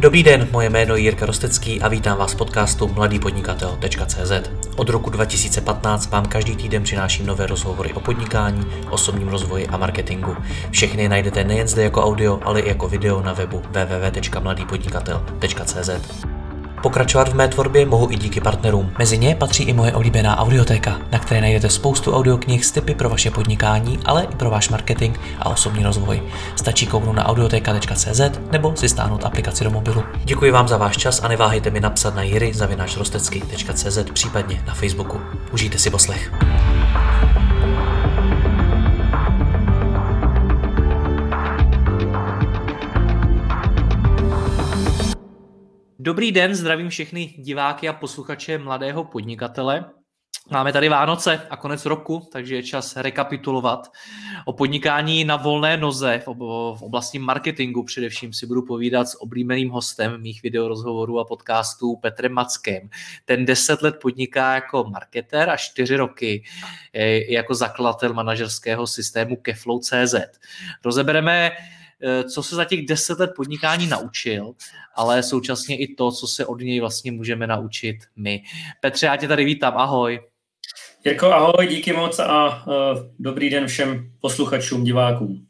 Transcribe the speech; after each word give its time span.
Dobrý 0.00 0.22
den, 0.22 0.48
moje 0.52 0.70
jméno 0.70 0.96
je 0.96 1.02
Jirka 1.02 1.26
Rostecký 1.26 1.82
a 1.82 1.88
vítám 1.88 2.18
vás 2.18 2.32
v 2.32 2.36
podcastu 2.36 2.88
mladýpodnikatel.cz. 2.88 4.32
Od 4.76 4.88
roku 4.88 5.10
2015 5.10 6.10
vám 6.10 6.26
každý 6.26 6.56
týden 6.56 6.82
přináším 6.82 7.26
nové 7.26 7.46
rozhovory 7.46 7.92
o 7.92 8.00
podnikání, 8.00 8.66
osobním 8.90 9.28
rozvoji 9.28 9.66
a 9.66 9.76
marketingu. 9.76 10.36
Všechny 10.70 11.08
najdete 11.08 11.44
nejen 11.44 11.68
zde 11.68 11.82
jako 11.82 12.04
audio, 12.04 12.40
ale 12.44 12.60
i 12.60 12.68
jako 12.68 12.88
video 12.88 13.22
na 13.22 13.32
webu 13.32 13.58
www.mladýpodnikatel.cz. 13.58 16.35
Pokračovat 16.86 17.28
v 17.28 17.34
mé 17.34 17.48
tvorbě 17.48 17.86
mohu 17.86 18.10
i 18.10 18.16
díky 18.16 18.40
partnerům. 18.40 18.92
Mezi 18.98 19.18
ně 19.18 19.34
patří 19.34 19.64
i 19.64 19.72
moje 19.72 19.92
oblíbená 19.92 20.38
audiotéka, 20.38 21.00
na 21.12 21.18
které 21.18 21.40
najdete 21.40 21.70
spoustu 21.70 22.12
audioknih 22.12 22.64
s 22.64 22.70
tipy 22.70 22.94
pro 22.94 23.08
vaše 23.08 23.30
podnikání, 23.30 23.98
ale 24.04 24.24
i 24.24 24.36
pro 24.36 24.50
váš 24.50 24.68
marketing 24.68 25.16
a 25.38 25.48
osobní 25.48 25.84
rozvoj. 25.84 26.22
Stačí 26.56 26.86
kouknout 26.86 27.16
na 27.16 27.28
audioteka.cz 27.28 28.20
nebo 28.52 28.76
si 28.76 28.88
stáhnout 28.88 29.24
aplikaci 29.24 29.64
do 29.64 29.70
mobilu. 29.70 30.04
Děkuji 30.24 30.50
vám 30.50 30.68
za 30.68 30.76
váš 30.76 30.96
čas 30.96 31.20
a 31.22 31.28
neváhejte 31.28 31.70
mi 31.70 31.80
napsat 31.80 32.14
na 32.14 32.22
jiry.cz 32.22 33.98
případně 34.12 34.62
na 34.66 34.74
Facebooku. 34.74 35.20
Užijte 35.52 35.78
si 35.78 35.90
poslech. 35.90 36.32
Dobrý 46.06 46.32
den, 46.32 46.54
zdravím 46.54 46.88
všechny 46.88 47.26
diváky 47.26 47.88
a 47.88 47.92
posluchače 47.92 48.58
Mladého 48.58 49.04
podnikatele. 49.04 49.84
Máme 50.50 50.72
tady 50.72 50.88
Vánoce 50.88 51.46
a 51.50 51.56
konec 51.56 51.86
roku, 51.86 52.28
takže 52.32 52.54
je 52.54 52.62
čas 52.62 52.96
rekapitulovat. 52.96 53.92
O 54.44 54.52
podnikání 54.52 55.24
na 55.24 55.36
volné 55.36 55.76
noze 55.76 56.22
v 56.24 56.82
oblasti 56.82 57.18
marketingu 57.18 57.82
především 57.82 58.32
si 58.32 58.46
budu 58.46 58.62
povídat 58.62 59.08
s 59.08 59.22
oblíbeným 59.22 59.70
hostem 59.70 60.20
mých 60.20 60.42
videorozhovorů 60.42 61.20
a 61.20 61.24
podcastů 61.24 61.96
Petrem 61.96 62.32
Mackem. 62.32 62.88
Ten 63.24 63.44
deset 63.44 63.82
let 63.82 63.96
podniká 64.02 64.54
jako 64.54 64.84
marketer 64.84 65.50
a 65.50 65.56
čtyři 65.56 65.96
roky 65.96 66.44
jako 67.28 67.54
zakladatel 67.54 68.14
manažerského 68.14 68.86
systému 68.86 69.36
Keflow.cz. 69.36 70.14
Rozebereme 70.84 71.50
Eh, 71.50 71.75
co 72.32 72.42
se 72.42 72.56
za 72.56 72.64
těch 72.64 72.86
deset 72.86 73.18
let 73.18 73.30
podnikání 73.36 73.86
naučil, 73.86 74.52
ale 74.94 75.22
současně 75.22 75.76
i 75.78 75.94
to, 75.94 76.12
co 76.12 76.26
se 76.26 76.46
od 76.46 76.60
něj 76.60 76.80
vlastně 76.80 77.12
můžeme 77.12 77.46
naučit 77.46 77.96
my. 78.16 78.42
Petře, 78.80 79.06
já 79.06 79.16
tě 79.16 79.28
tady 79.28 79.44
vítám, 79.44 79.76
ahoj. 79.76 80.20
Jirko, 81.04 81.32
ahoj, 81.32 81.66
díky 81.66 81.92
moc 81.92 82.18
a 82.18 82.66
uh, 82.66 82.74
dobrý 83.18 83.50
den 83.50 83.66
všem 83.66 84.12
posluchačům, 84.20 84.84
divákům. 84.84 85.46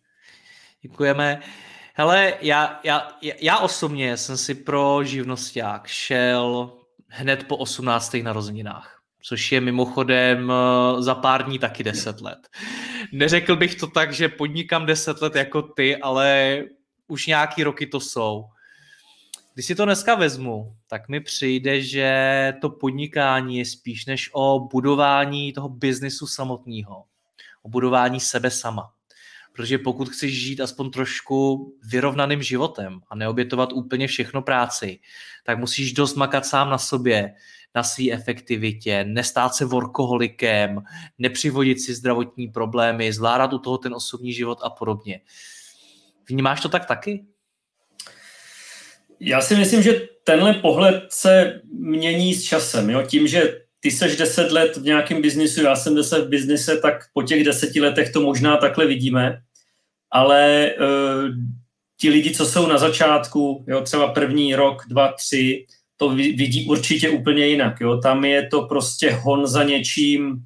Děkujeme. 0.83 1.41
Hele, 1.95 2.35
já, 2.41 2.81
já, 2.85 3.09
já 3.41 3.59
osobně 3.59 4.17
jsem 4.17 4.37
si 4.37 4.55
pro 4.55 5.05
živnosták 5.05 5.87
šel 5.87 6.73
hned 7.09 7.45
po 7.45 7.57
18. 7.57 8.17
narozeninách 8.23 8.96
což 9.27 9.53
je 9.53 9.61
mimochodem 9.61 10.53
eh, 10.53 11.03
za 11.03 11.15
pár 11.15 11.45
dní 11.45 11.59
taky 11.59 11.85
10 11.85 12.21
let. 12.21 12.49
Neřekl 13.13 13.57
bych 13.57 13.75
to 13.75 13.87
tak, 13.87 14.13
že 14.13 14.29
podnikám 14.29 14.87
10 14.87 15.23
let 15.23 15.35
jako 15.35 15.63
ty, 15.63 15.97
ale 15.97 16.63
už 17.09 17.27
nějaký 17.27 17.65
roky 17.65 17.87
to 17.87 18.01
jsou. 18.01 18.45
Když 19.55 19.67
si 19.67 19.75
to 19.75 19.85
dneska 19.85 20.15
vezmu, 20.15 20.77
tak 20.89 21.09
mi 21.09 21.21
přijde, 21.21 21.81
že 21.81 22.55
to 22.61 22.71
podnikání 22.71 23.59
je 23.59 23.65
spíš 23.65 24.07
než 24.07 24.31
o 24.33 24.69
budování 24.73 25.53
toho 25.53 25.69
biznisu 25.69 26.27
samotného, 26.27 27.05
o 27.63 27.69
budování 27.69 28.21
sebe 28.21 28.51
sama. 28.51 28.91
Protože 29.53 29.79
pokud 29.79 30.09
chceš 30.09 30.43
žít 30.43 30.61
aspoň 30.61 30.91
trošku 30.91 31.73
vyrovnaným 31.91 32.43
životem 32.43 33.01
a 33.09 33.15
neobětovat 33.15 33.73
úplně 33.73 34.07
všechno 34.07 34.43
práci, 34.43 34.99
tak 35.45 35.59
musíš 35.59 35.93
dost 35.93 36.15
makat 36.15 36.47
sám 36.47 36.71
na 36.71 36.79
sobě, 36.79 37.35
na 37.77 37.83
své 37.83 38.11
efektivitě, 38.11 39.05
nestát 39.05 39.55
se 39.55 39.65
workoholikem, 39.65 40.83
nepřivodit 41.19 41.81
si 41.81 41.95
zdravotní 41.95 42.49
problémy, 42.49 43.13
zvládat 43.13 43.53
u 43.53 43.59
toho 43.59 43.79
ten 43.79 43.95
osobní 43.95 44.33
život 44.33 44.59
a 44.63 44.71
podobně. 44.71 45.21
Vnímáš 46.29 46.61
to 46.61 46.69
tak 46.69 46.87
taky? 46.87 47.25
Já 49.21 49.41
si 49.41 49.57
myslím, 49.57 49.83
že 49.83 50.09
tenhle 50.25 50.55
pohled 50.55 51.05
se 51.11 51.61
mění 51.73 52.35
s 52.35 52.43
časem. 52.43 52.91
Jo? 52.91 53.03
Tím, 53.03 53.27
že 53.27 53.61
ty 53.81 53.91
seš 53.91 54.17
deset 54.17 54.53
let 54.53 54.77
v 54.77 54.83
nějakém 54.83 55.23
biznisu, 55.23 55.63
já 55.63 55.77
jsem 55.77 55.95
deset 55.95 56.25
v 56.25 56.29
biznise, 56.29 56.77
tak 56.77 56.95
po 57.13 57.23
těch 57.23 57.45
deseti 57.45 57.81
letech 57.81 58.13
to 58.13 58.21
možná 58.21 58.57
takhle 58.57 58.87
vidíme. 58.87 59.41
Ale 60.11 60.73
uh, 60.81 61.29
ti 61.97 62.11
lidi, 62.11 62.35
co 62.35 62.47
jsou 62.47 62.67
na 62.67 62.79
začátku, 62.79 63.65
jo, 63.69 63.81
třeba 63.81 64.13
první 64.13 64.55
rok, 64.55 64.83
dva, 64.89 65.13
tři, 65.13 65.67
to 65.97 66.09
vidí 66.09 66.67
určitě 66.69 67.11
úplně 67.11 67.47
jinak. 67.47 67.81
Jo? 67.81 67.99
Tam 67.99 68.25
je 68.25 68.47
to 68.47 68.63
prostě 68.63 69.11
hon 69.11 69.47
za 69.47 69.63
něčím, 69.63 70.45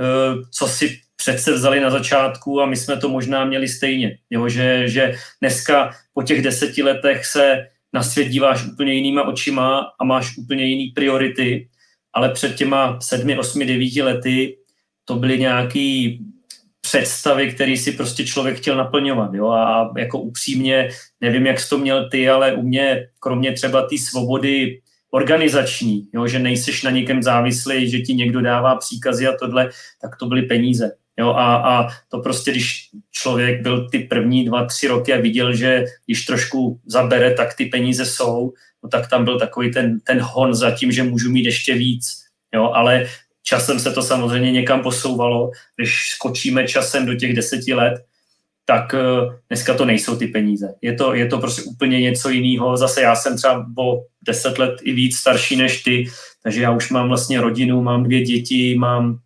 eh, 0.00 0.42
co 0.50 0.66
si 0.66 1.00
přece 1.16 1.52
vzali 1.52 1.80
na 1.80 1.90
začátku 1.90 2.60
a 2.60 2.66
my 2.66 2.76
jsme 2.76 2.96
to 2.96 3.08
možná 3.08 3.44
měli 3.44 3.68
stejně. 3.68 4.18
Jo? 4.30 4.48
Že, 4.48 4.88
že 4.88 5.14
dneska 5.40 5.90
po 6.14 6.22
těch 6.22 6.42
deseti 6.42 6.82
letech 6.82 7.26
se 7.26 7.66
na 7.92 8.02
svět 8.02 8.28
díváš 8.28 8.66
úplně 8.66 8.92
jinýma 8.92 9.22
očima 9.22 9.92
a 10.00 10.04
máš 10.04 10.38
úplně 10.38 10.64
jiný 10.64 10.86
priority, 10.86 11.68
ale 12.12 12.28
před 12.28 12.56
těma 12.56 13.00
sedmi, 13.00 13.38
osmi, 13.38 13.66
devíti 13.66 14.02
lety 14.02 14.56
to 15.04 15.14
byly 15.14 15.38
nějaký 15.38 16.20
představy, 16.80 17.52
které 17.52 17.76
si 17.76 17.92
prostě 17.92 18.26
člověk 18.26 18.56
chtěl 18.56 18.76
naplňovat. 18.76 19.34
Jo? 19.34 19.48
A 19.48 19.92
jako 19.98 20.18
upřímně, 20.18 20.88
nevím, 21.20 21.46
jak 21.46 21.60
jsi 21.60 21.68
to 21.68 21.78
měl 21.78 22.08
ty, 22.10 22.28
ale 22.28 22.52
u 22.52 22.62
mě, 22.62 23.08
kromě 23.20 23.52
třeba 23.52 23.82
té 23.82 23.98
svobody 23.98 24.80
organizační, 25.10 26.08
jo, 26.14 26.26
že 26.26 26.38
nejseš 26.38 26.82
na 26.82 26.90
někem 26.90 27.22
závislý, 27.22 27.90
že 27.90 27.98
ti 27.98 28.14
někdo 28.14 28.40
dává 28.40 28.76
příkazy 28.76 29.26
a 29.26 29.36
tohle, 29.36 29.70
tak 30.02 30.16
to 30.16 30.26
byly 30.26 30.42
peníze. 30.42 30.92
Jo, 31.18 31.30
a, 31.30 31.56
a 31.56 31.88
to 32.08 32.18
prostě, 32.18 32.50
když 32.50 32.88
člověk 33.10 33.62
byl 33.62 33.88
ty 33.88 33.98
první 33.98 34.44
dva, 34.44 34.64
tři 34.64 34.88
roky 34.88 35.12
a 35.12 35.20
viděl, 35.20 35.54
že 35.54 35.84
když 36.06 36.24
trošku 36.24 36.80
zabere, 36.86 37.34
tak 37.34 37.54
ty 37.54 37.64
peníze 37.66 38.06
jsou, 38.06 38.52
no 38.82 38.88
tak 38.88 39.10
tam 39.10 39.24
byl 39.24 39.38
takový 39.38 39.72
ten, 39.72 40.00
ten 40.00 40.20
hon 40.20 40.54
za 40.54 40.70
tím, 40.70 40.92
že 40.92 41.02
můžu 41.02 41.30
mít 41.30 41.44
ještě 41.44 41.74
víc. 41.74 42.24
Jo, 42.54 42.70
ale 42.74 43.06
časem 43.42 43.80
se 43.80 43.92
to 43.92 44.02
samozřejmě 44.02 44.52
někam 44.52 44.82
posouvalo. 44.82 45.50
Když 45.76 46.10
skočíme 46.14 46.68
časem 46.68 47.06
do 47.06 47.14
těch 47.14 47.36
deseti 47.36 47.74
let, 47.74 47.94
tak 48.68 48.94
eh, 48.94 49.40
dneska 49.48 49.74
to 49.74 49.84
nejsou 49.84 50.16
ty 50.16 50.26
peníze. 50.26 50.74
Je 50.82 50.94
to, 50.94 51.14
je 51.14 51.26
to 51.26 51.38
prostě 51.38 51.62
úplně 51.62 52.00
něco 52.00 52.28
jiného. 52.28 52.76
Zase 52.76 53.02
já 53.02 53.16
jsem 53.16 53.36
třeba 53.36 53.66
o 53.78 54.04
deset 54.22 54.58
let 54.58 54.74
i 54.82 54.92
víc 54.92 55.16
starší 55.16 55.56
než 55.56 55.82
ty, 55.82 56.04
takže 56.42 56.62
já 56.62 56.70
už 56.70 56.90
mám 56.90 57.08
vlastně 57.08 57.40
rodinu, 57.40 57.82
mám 57.82 58.04
dvě 58.04 58.22
děti, 58.22 58.74
mám, 58.78 59.18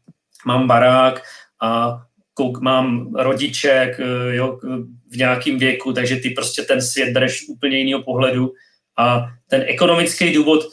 mám 0.47 0.67
barák 0.67 1.23
a 1.63 2.03
kouk, 2.35 2.61
mám 2.61 3.15
rodiček 3.15 4.01
eh, 4.01 4.35
jo, 4.35 4.59
v 5.11 5.17
nějakém 5.17 5.59
věku, 5.59 5.93
takže 5.93 6.17
ty 6.17 6.31
prostě 6.31 6.63
ten 6.63 6.83
svět 6.83 7.13
bereš 7.13 7.49
úplně 7.49 7.79
jiného 7.79 8.03
pohledu 8.03 8.53
a 8.99 9.27
ten 9.51 9.65
ekonomický 9.67 10.33
důvod 10.33 10.69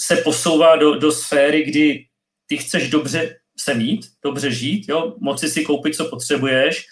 se 0.00 0.16
posouvá 0.16 0.76
do, 0.76 0.98
do 0.98 1.12
sféry, 1.12 1.64
kdy 1.64 2.04
ty 2.46 2.56
chceš 2.56 2.90
dobře 2.90 3.36
se 3.58 3.74
mít, 3.74 4.06
dobře 4.24 4.50
žít, 4.50 4.88
jo, 4.88 5.14
moci 5.20 5.48
si 5.48 5.64
koupit, 5.64 5.96
co 5.96 6.04
potřebuješ, 6.04 6.86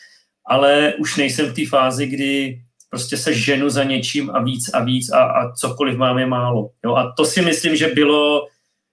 ale 0.47 0.95
už 0.99 1.17
nejsem 1.17 1.47
v 1.47 1.55
té 1.55 1.67
fázi, 1.67 2.07
kdy 2.07 2.61
prostě 2.91 3.17
se 3.17 3.35
ženu 3.35 3.71
za 3.71 3.85
něčím 3.85 4.31
a 4.31 4.43
víc 4.43 4.69
a 4.69 4.85
víc 4.85 5.11
a, 5.11 5.25
a 5.25 5.53
cokoliv 5.53 5.99
mám 5.99 6.19
je 6.19 6.27
málo. 6.27 6.71
Jo? 6.85 6.95
A 6.95 7.13
to 7.17 7.25
si 7.25 7.43
myslím, 7.43 7.77
že 7.77 7.89
bylo, 7.89 8.47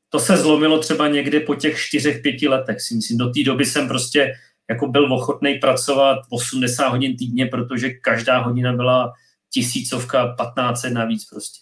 to 0.10 0.20
se 0.20 0.38
zlomilo 0.38 0.80
třeba 0.80 1.08
někdy 1.08 1.40
po 1.40 1.56
těch 1.56 1.80
čtyřech, 1.80 2.22
pěti 2.22 2.48
letech. 2.48 2.82
Si 2.82 2.96
myslím, 2.96 3.18
do 3.18 3.30
té 3.30 3.44
doby 3.44 3.66
jsem 3.66 3.88
prostě 3.88 4.34
jako 4.70 4.88
byl 4.88 5.14
ochotný 5.14 5.56
pracovat 5.56 6.20
80 6.30 6.88
hodin 6.88 7.18
týdně, 7.18 7.46
protože 7.46 7.90
každá 7.90 8.38
hodina 8.38 8.74
byla 8.74 9.14
tisícovka, 9.54 10.36
15 10.38 10.84
navíc 10.84 11.26
prostě. 11.26 11.60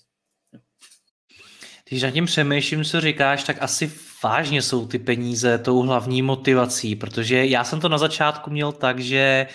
Když 1.89 2.01
nad 2.01 2.11
tím 2.11 2.25
přemýšlím, 2.25 2.83
co 2.83 3.01
říkáš, 3.01 3.43
tak 3.43 3.57
asi 3.59 3.91
vážně 4.23 4.61
jsou 4.61 4.87
ty 4.87 4.99
peníze 4.99 5.57
tou 5.57 5.81
hlavní 5.81 6.21
motivací, 6.21 6.95
protože 6.95 7.45
já 7.45 7.63
jsem 7.63 7.79
to 7.79 7.89
na 7.89 7.97
začátku 7.97 8.49
měl 8.49 8.71
tak, 8.71 8.99
že 8.99 9.47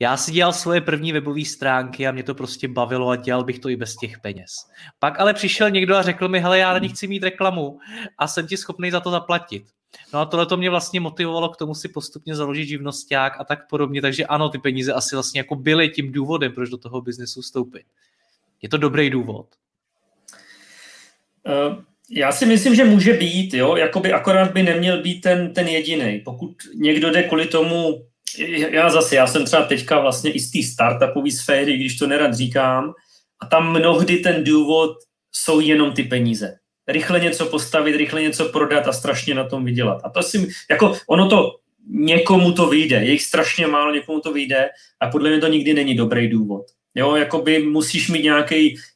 já 0.00 0.16
si 0.16 0.32
dělal 0.32 0.52
svoje 0.52 0.80
první 0.80 1.12
webové 1.12 1.44
stránky 1.44 2.06
a 2.06 2.12
mě 2.12 2.22
to 2.22 2.34
prostě 2.34 2.68
bavilo 2.68 3.08
a 3.08 3.16
dělal 3.16 3.44
bych 3.44 3.58
to 3.58 3.68
i 3.68 3.76
bez 3.76 3.96
těch 3.96 4.18
peněz. 4.18 4.50
Pak 4.98 5.20
ale 5.20 5.34
přišel 5.34 5.70
někdo 5.70 5.96
a 5.96 6.02
řekl 6.02 6.28
mi, 6.28 6.40
hele, 6.40 6.58
já 6.58 6.78
na 6.78 6.88
chci 6.88 7.06
mít 7.06 7.22
reklamu 7.22 7.78
a 8.18 8.26
jsem 8.26 8.46
ti 8.46 8.56
schopný 8.56 8.90
za 8.90 9.00
to 9.00 9.10
zaplatit. 9.10 9.62
No 10.12 10.20
a 10.20 10.24
tohle 10.24 10.46
to 10.46 10.56
mě 10.56 10.70
vlastně 10.70 11.00
motivovalo 11.00 11.48
k 11.48 11.56
tomu 11.56 11.74
si 11.74 11.88
postupně 11.88 12.36
založit 12.36 12.66
živnosták 12.66 13.32
a 13.38 13.44
tak 13.44 13.68
podobně, 13.68 14.02
takže 14.02 14.26
ano, 14.26 14.48
ty 14.48 14.58
peníze 14.58 14.92
asi 14.92 15.16
vlastně 15.16 15.40
jako 15.40 15.54
byly 15.54 15.88
tím 15.88 16.12
důvodem, 16.12 16.52
proč 16.52 16.70
do 16.70 16.78
toho 16.78 17.00
biznesu 17.00 17.40
vstoupit. 17.40 17.84
Je 18.62 18.68
to 18.68 18.76
dobrý 18.76 19.10
důvod? 19.10 19.46
Uh, 21.46 21.82
já 22.10 22.32
si 22.32 22.46
myslím, 22.46 22.74
že 22.74 22.84
může 22.84 23.12
být, 23.12 23.54
jo, 23.54 23.76
jakoby 23.76 24.12
akorát 24.12 24.52
by 24.52 24.62
neměl 24.62 25.02
být 25.02 25.20
ten, 25.20 25.54
ten 25.54 25.68
jediný. 25.68 26.20
Pokud 26.24 26.50
někdo 26.74 27.10
jde 27.10 27.22
kvůli 27.22 27.46
tomu 27.46 28.07
já 28.70 28.90
zase, 28.90 29.16
já 29.16 29.26
jsem 29.26 29.44
třeba 29.44 29.64
teďka 29.64 30.00
vlastně 30.00 30.30
i 30.30 30.40
z 30.40 30.50
té 30.50 30.62
startupové 30.72 31.30
sféry, 31.30 31.76
když 31.76 31.98
to 31.98 32.06
nerad 32.06 32.34
říkám, 32.34 32.92
a 33.40 33.46
tam 33.46 33.72
mnohdy 33.72 34.16
ten 34.16 34.44
důvod 34.44 34.96
jsou 35.32 35.60
jenom 35.60 35.92
ty 35.92 36.02
peníze. 36.02 36.56
Rychle 36.88 37.20
něco 37.20 37.46
postavit, 37.46 37.96
rychle 37.96 38.22
něco 38.22 38.48
prodat 38.48 38.88
a 38.88 38.92
strašně 38.92 39.34
na 39.34 39.48
tom 39.48 39.64
vydělat. 39.64 40.00
A 40.04 40.10
to 40.10 40.22
si, 40.22 40.48
jako 40.70 40.96
ono 41.06 41.28
to 41.28 41.56
někomu 41.90 42.52
to 42.52 42.68
vyjde, 42.68 42.96
je 42.96 43.12
jich 43.12 43.22
strašně 43.22 43.66
málo, 43.66 43.94
někomu 43.94 44.20
to 44.20 44.32
vyjde 44.32 44.68
a 45.00 45.10
podle 45.10 45.30
mě 45.30 45.40
to 45.40 45.46
nikdy 45.46 45.74
není 45.74 45.94
dobrý 45.94 46.28
důvod. 46.28 46.64
Jo, 46.94 47.16
jakoby 47.16 47.58
musíš 47.58 48.10
mít 48.10 48.22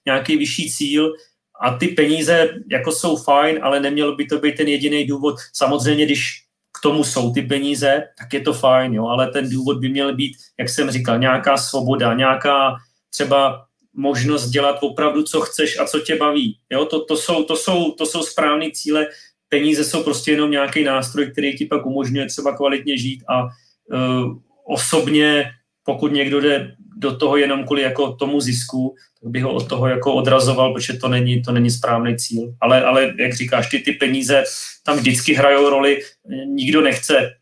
nějaký, 0.07 0.37
vyšší 0.37 0.71
cíl 0.71 1.13
a 1.61 1.77
ty 1.77 1.89
peníze 1.89 2.49
jako 2.71 2.93
jsou 2.93 3.17
fajn, 3.17 3.59
ale 3.63 3.81
neměl 3.81 4.17
by 4.17 4.27
to 4.27 4.39
být 4.39 4.57
ten 4.57 4.69
jediný 4.69 5.07
důvod. 5.07 5.35
Samozřejmě, 5.53 6.07
když 6.07 6.43
tomu 6.83 7.05
jsou 7.05 7.33
ty 7.33 7.43
peníze, 7.43 8.03
tak 8.19 8.33
je 8.33 8.41
to 8.41 8.53
fajn, 8.53 8.95
jo, 8.95 9.07
ale 9.07 9.31
ten 9.31 9.51
důvod 9.51 9.79
by 9.79 9.89
měl 9.89 10.15
být, 10.15 10.37
jak 10.59 10.69
jsem 10.69 10.91
říkal, 10.91 11.19
nějaká 11.19 11.57
svoboda, 11.57 12.15
nějaká 12.15 12.75
třeba 13.11 13.65
možnost 13.95 14.51
dělat 14.51 14.79
opravdu, 14.83 15.23
co 15.23 15.41
chceš 15.41 15.79
a 15.79 15.87
co 15.87 16.01
tě 16.01 16.17
baví. 16.17 16.59
Jo, 16.71 16.85
to, 16.85 17.05
to, 17.05 17.17
jsou, 17.17 17.45
to, 17.45 17.57
jsou, 17.57 17.91
to 17.91 18.07
jsou 18.07 18.23
správné 18.23 18.71
cíle. 18.71 19.07
Peníze 19.49 19.85
jsou 19.85 20.03
prostě 20.03 20.31
jenom 20.31 20.51
nějaký 20.51 20.85
nástroj, 20.85 21.31
který 21.31 21.57
ti 21.57 21.67
pak 21.67 21.87
umožňuje 21.87 22.27
třeba 22.27 22.57
kvalitně 22.57 22.99
žít 22.99 23.25
a 23.29 23.43
uh, 23.43 24.39
osobně, 24.65 25.45
pokud 25.85 26.13
někdo 26.13 26.41
jde 26.41 26.77
do 27.03 27.17
toho 27.17 27.37
jenom 27.37 27.65
kvůli 27.65 27.83
jako 27.83 28.13
tomu 28.13 28.41
zisku, 28.41 28.97
tak 29.23 29.31
bych 29.31 29.43
ho 29.43 29.55
od 29.55 29.69
toho 29.69 29.89
jako 29.89 30.15
odrazoval, 30.15 30.73
protože 30.73 30.93
to 30.93 31.09
není, 31.09 31.43
to 31.43 31.53
není 31.53 31.71
správný 31.71 32.17
cíl. 32.17 32.55
Ale, 32.61 32.85
ale 32.85 33.15
jak 33.19 33.35
říkáš, 33.35 33.71
ty, 33.71 33.79
ty 33.79 33.93
peníze 33.93 34.45
tam 34.85 34.97
vždycky 34.97 35.35
hrajou 35.35 35.71
roli. 35.71 36.01
Nikdo 36.47 36.81
nechce 36.81 37.35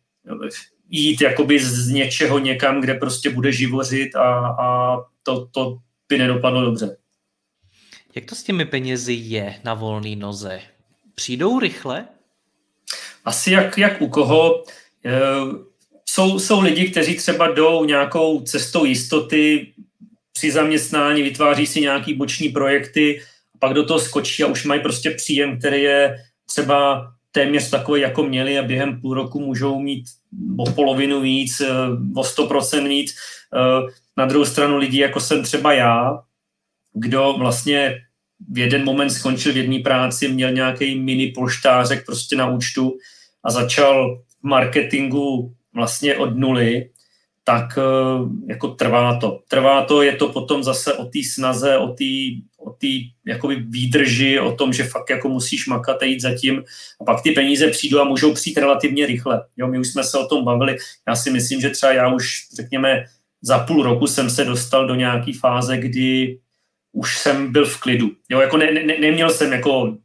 jít 0.88 1.20
jakoby 1.20 1.58
z 1.58 1.88
něčeho 1.88 2.38
někam, 2.38 2.80
kde 2.80 2.94
prostě 2.94 3.30
bude 3.30 3.52
živořit 3.52 4.16
a, 4.16 4.46
a 4.60 4.96
to, 5.22 5.46
to 5.46 5.78
by 6.08 6.18
nedopadlo 6.18 6.64
dobře. 6.64 6.96
Jak 8.14 8.24
to 8.24 8.34
s 8.34 8.42
těmi 8.42 8.64
penězi 8.64 9.12
je 9.12 9.54
na 9.64 9.74
volné 9.74 10.16
noze? 10.16 10.60
Přijdou 11.14 11.58
rychle? 11.58 12.08
Asi 13.24 13.50
jak, 13.50 13.78
jak 13.78 14.02
u 14.02 14.08
koho. 14.08 14.64
E, 15.04 15.20
jsou, 16.14 16.38
jsou 16.38 16.60
lidi, 16.60 16.90
kteří 16.90 17.16
třeba 17.16 17.48
jdou 17.48 17.84
nějakou 17.84 18.40
cestou 18.40 18.84
jistoty 18.84 19.72
při 20.32 20.52
zaměstnání, 20.52 21.22
vytváří 21.22 21.66
si 21.66 21.80
nějaký 21.80 22.14
boční 22.14 22.48
projekty, 22.48 23.22
pak 23.58 23.74
do 23.74 23.84
toho 23.86 23.98
skočí 23.98 24.42
a 24.42 24.46
už 24.46 24.64
mají 24.64 24.80
prostě 24.80 25.10
příjem, 25.10 25.58
který 25.58 25.82
je 25.82 26.16
třeba 26.46 27.10
téměř 27.32 27.70
takový, 27.70 28.00
jako 28.00 28.22
měli 28.22 28.58
a 28.58 28.62
během 28.62 29.00
půl 29.00 29.14
roku 29.14 29.40
můžou 29.40 29.78
mít 29.78 30.04
o 30.58 30.72
polovinu 30.72 31.20
víc, 31.20 31.60
eh, 31.60 31.66
o 32.16 32.24
100% 32.24 32.88
víc. 32.88 33.14
Eh, 33.54 33.92
na 34.16 34.26
druhou 34.26 34.44
stranu 34.44 34.76
lidi, 34.76 34.98
jako 34.98 35.20
jsem 35.20 35.42
třeba 35.42 35.72
já, 35.72 36.22
kdo 36.92 37.34
vlastně 37.38 37.98
v 38.52 38.58
jeden 38.58 38.84
moment 38.84 39.10
skončil 39.10 39.52
v 39.52 39.56
jedné 39.56 39.78
práci, 39.78 40.28
měl 40.28 40.52
nějaký 40.52 41.00
mini 41.00 41.26
polštářek 41.26 42.06
prostě 42.06 42.36
na 42.36 42.50
účtu 42.50 42.98
a 43.44 43.50
začal 43.50 44.16
v 44.40 44.48
marketingu 44.48 45.54
vlastně 45.74 46.16
od 46.16 46.36
nuly, 46.36 46.90
tak 47.44 47.78
eh, 47.78 48.52
jako 48.52 48.68
trvá 48.68 49.20
to. 49.20 49.40
Trvá 49.48 49.84
to, 49.84 50.02
je 50.02 50.16
to 50.16 50.28
potom 50.28 50.62
zase 50.62 50.94
o 50.94 51.04
té 51.04 51.18
snaze, 51.24 51.78
o 51.78 51.88
té 51.88 52.04
o 52.60 52.70
tý, 52.70 53.10
jakoby 53.26 53.56
výdrži, 53.56 54.40
o 54.40 54.52
tom, 54.52 54.72
že 54.72 54.84
fakt 54.84 55.10
jako 55.10 55.28
musíš 55.28 55.66
makat 55.66 56.02
a 56.02 56.04
jít 56.04 56.20
zatím 56.20 56.64
a 57.00 57.04
pak 57.04 57.22
ty 57.22 57.32
peníze 57.32 57.68
přijdou 57.68 58.00
a 58.00 58.04
můžou 58.04 58.34
přijít 58.34 58.58
relativně 58.58 59.06
rychle. 59.06 59.44
Jo, 59.56 59.68
my 59.68 59.78
už 59.78 59.88
jsme 59.88 60.04
se 60.04 60.18
o 60.18 60.26
tom 60.26 60.44
bavili. 60.44 60.76
Já 61.08 61.16
si 61.16 61.30
myslím, 61.30 61.60
že 61.60 61.70
třeba 61.70 61.92
já 61.92 62.14
už, 62.14 62.48
řekněme, 62.54 63.04
za 63.42 63.58
půl 63.58 63.82
roku 63.82 64.06
jsem 64.06 64.30
se 64.30 64.44
dostal 64.44 64.86
do 64.86 64.94
nějaké 64.94 65.32
fáze, 65.40 65.78
kdy 65.78 66.38
už 66.92 67.18
jsem 67.18 67.52
byl 67.52 67.66
v 67.66 67.80
klidu. 67.80 68.10
Jo, 68.28 68.40
jako 68.40 68.56
ne, 68.56 68.72
ne, 68.72 68.98
neměl 69.00 69.30
jsem 69.30 69.52
jako 69.52 69.96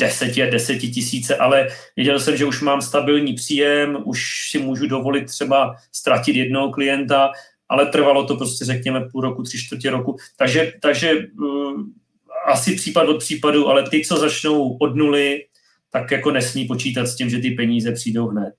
deseti 0.00 0.42
a 0.42 0.50
deseti 0.50 0.88
tisíce, 0.88 1.36
ale 1.36 1.68
věděl 1.96 2.20
jsem, 2.20 2.36
že 2.36 2.44
už 2.44 2.60
mám 2.60 2.82
stabilní 2.82 3.32
příjem, 3.32 3.98
už 4.04 4.48
si 4.50 4.58
můžu 4.58 4.86
dovolit 4.86 5.24
třeba 5.24 5.74
ztratit 5.92 6.36
jednoho 6.36 6.72
klienta, 6.72 7.30
ale 7.68 7.86
trvalo 7.86 8.26
to 8.26 8.36
prostě 8.36 8.64
řekněme 8.64 9.00
půl 9.12 9.20
roku, 9.20 9.42
tři 9.42 9.58
čtvrtě 9.58 9.90
roku. 9.90 10.16
Takže, 10.36 10.72
takže 10.80 11.14
uh, 11.40 11.82
asi 12.46 12.76
případ 12.76 13.08
od 13.08 13.18
případu, 13.18 13.68
ale 13.68 13.90
ty, 13.90 14.04
co 14.04 14.16
začnou 14.16 14.76
od 14.76 14.96
nuly, 14.96 15.44
tak 15.90 16.10
jako 16.10 16.30
nesmí 16.30 16.66
počítat 16.66 17.06
s 17.06 17.16
tím, 17.16 17.30
že 17.30 17.38
ty 17.38 17.50
peníze 17.50 17.92
přijdou 17.92 18.26
hned. 18.26 18.54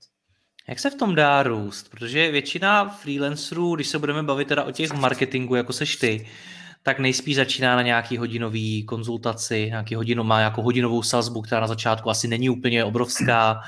Jak 0.68 0.78
se 0.78 0.90
v 0.90 0.94
tom 0.94 1.14
dá 1.14 1.42
růst? 1.42 1.90
Protože 1.90 2.30
většina 2.30 2.88
freelancerů, 2.88 3.74
když 3.74 3.86
se 3.86 3.98
budeme 3.98 4.22
bavit 4.22 4.48
teda 4.48 4.64
o 4.64 4.70
těch 4.70 4.92
marketingu, 4.92 5.54
jako 5.54 5.72
seš 5.72 5.96
ty, 5.96 6.26
tak 6.82 6.98
nejspíš 6.98 7.36
začíná 7.36 7.76
na 7.76 7.82
nějaký 7.82 8.16
hodinový 8.16 8.84
konzultaci, 8.84 9.66
nějaký 9.66 9.94
hodinu, 9.94 10.24
má 10.24 10.40
jako 10.40 10.62
hodinovou 10.62 11.02
sazbu, 11.02 11.42
která 11.42 11.60
na 11.60 11.66
začátku 11.66 12.10
asi 12.10 12.28
není 12.28 12.50
úplně 12.50 12.84
obrovská, 12.84 13.60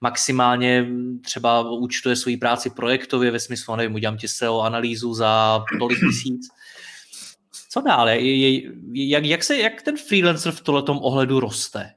maximálně 0.00 0.86
třeba 1.24 1.70
účtuje 1.70 2.16
svoji 2.16 2.36
práci 2.36 2.70
projektově 2.70 3.30
ve 3.30 3.40
smyslu, 3.40 3.76
nevím, 3.76 3.94
udělám 3.94 4.16
ti 4.16 4.28
SEO 4.28 4.60
analýzu 4.60 5.14
za 5.14 5.64
tolik 5.78 5.98
tisíc. 6.00 6.48
Co 7.70 7.80
dále? 7.80 8.18
Jak, 8.92 9.24
jak, 9.24 9.44
se, 9.44 9.56
jak 9.56 9.82
ten 9.82 9.96
freelancer 9.96 10.52
v 10.52 10.60
tomto 10.60 10.94
ohledu 10.94 11.40
roste? 11.40 11.90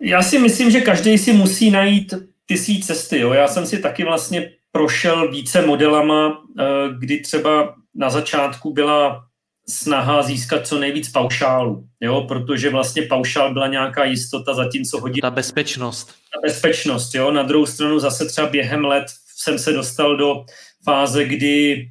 Já 0.00 0.22
si 0.22 0.38
myslím, 0.38 0.70
že 0.70 0.80
každý 0.80 1.18
si 1.18 1.32
musí 1.32 1.70
najít 1.70 2.14
svý 2.56 2.82
cesty. 2.82 3.18
Jo. 3.18 3.32
Já 3.32 3.48
jsem 3.48 3.66
si 3.66 3.78
taky 3.78 4.04
vlastně 4.04 4.50
prošel 4.72 5.30
více 5.30 5.66
modelama, 5.66 6.42
eh, 6.58 6.64
kdy 6.98 7.20
třeba 7.20 7.74
na 7.98 8.10
začátku 8.10 8.72
byla 8.72 9.24
snaha 9.68 10.22
získat 10.22 10.66
co 10.66 10.78
nejvíc 10.78 11.08
paušálu, 11.08 11.84
jo, 12.00 12.24
protože 12.28 12.70
vlastně 12.70 13.02
paušál 13.02 13.52
byla 13.52 13.66
nějaká 13.66 14.04
jistota, 14.04 14.54
zatímco 14.54 15.00
hodí... 15.00 15.20
Ta 15.20 15.30
bezpečnost. 15.30 16.06
Ta 16.06 16.40
bezpečnost, 16.48 17.14
jo. 17.14 17.30
Na 17.30 17.42
druhou 17.42 17.66
stranu 17.66 17.98
zase 17.98 18.26
třeba 18.26 18.48
během 18.48 18.84
let 18.84 19.06
jsem 19.36 19.58
se 19.58 19.72
dostal 19.72 20.16
do 20.16 20.44
fáze, 20.84 21.24
kdy 21.24 21.88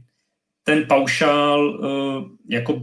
ten 0.64 0.86
paušál, 0.88 1.70
uh, 1.70 2.24
jako 2.50 2.82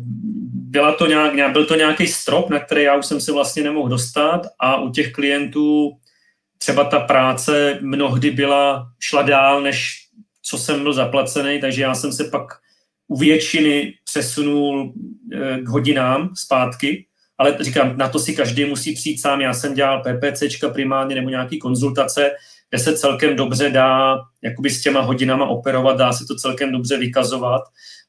byla 0.54 0.92
to 0.92 1.06
nějak, 1.06 1.52
byl 1.52 1.66
to 1.66 1.74
nějaký 1.74 2.06
strop, 2.06 2.50
na 2.50 2.58
který 2.58 2.82
já 2.82 2.96
už 2.96 3.06
jsem 3.06 3.20
se 3.20 3.32
vlastně 3.32 3.62
nemohl 3.62 3.88
dostat 3.88 4.46
a 4.58 4.80
u 4.80 4.90
těch 4.90 5.12
klientů 5.12 5.90
třeba 6.58 6.84
ta 6.84 7.00
práce 7.00 7.78
mnohdy 7.80 8.30
byla, 8.30 8.86
šla 9.00 9.22
dál, 9.22 9.62
než 9.62 9.94
co 10.42 10.58
jsem 10.58 10.82
byl 10.82 10.92
zaplacený, 10.92 11.60
takže 11.60 11.82
já 11.82 11.94
jsem 11.94 12.12
se 12.12 12.24
pak 12.24 12.63
u 13.08 13.18
většiny 13.18 13.94
přesunul 14.04 14.92
eh, 15.32 15.58
k 15.58 15.68
hodinám 15.68 16.30
zpátky, 16.34 17.06
ale 17.38 17.56
říkám, 17.60 17.98
na 17.98 18.08
to 18.08 18.18
si 18.18 18.36
každý 18.36 18.64
musí 18.64 18.94
přijít 18.94 19.20
sám. 19.20 19.40
Já 19.40 19.54
jsem 19.54 19.74
dělal 19.74 20.02
PPCčka 20.02 20.68
primárně 20.68 21.14
nebo 21.14 21.30
nějaký 21.30 21.58
konzultace, 21.58 22.30
kde 22.70 22.78
se 22.78 22.96
celkem 22.96 23.36
dobře 23.36 23.70
dá 23.70 24.18
jakoby 24.42 24.70
s 24.70 24.82
těma 24.82 25.00
hodinama 25.00 25.46
operovat, 25.46 25.96
dá 25.96 26.12
se 26.12 26.24
to 26.28 26.34
celkem 26.34 26.72
dobře 26.72 26.98
vykazovat, 26.98 27.62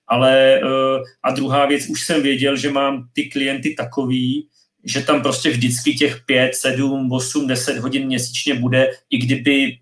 ale 0.07 0.55
eh, 0.55 1.01
a 1.23 1.31
druhá 1.31 1.65
věc, 1.65 1.87
už 1.87 2.05
jsem 2.05 2.21
věděl, 2.21 2.57
že 2.57 2.71
mám 2.71 3.07
ty 3.13 3.29
klienty 3.29 3.75
takový, 3.77 4.47
že 4.83 5.01
tam 5.01 5.21
prostě 5.21 5.49
vždycky 5.49 5.93
těch 5.93 6.21
5, 6.25 6.55
7, 6.55 7.11
8, 7.11 7.47
10 7.47 7.77
hodin 7.77 8.05
měsíčně 8.05 8.53
bude, 8.55 8.91
i 9.09 9.17
kdyby 9.17 9.77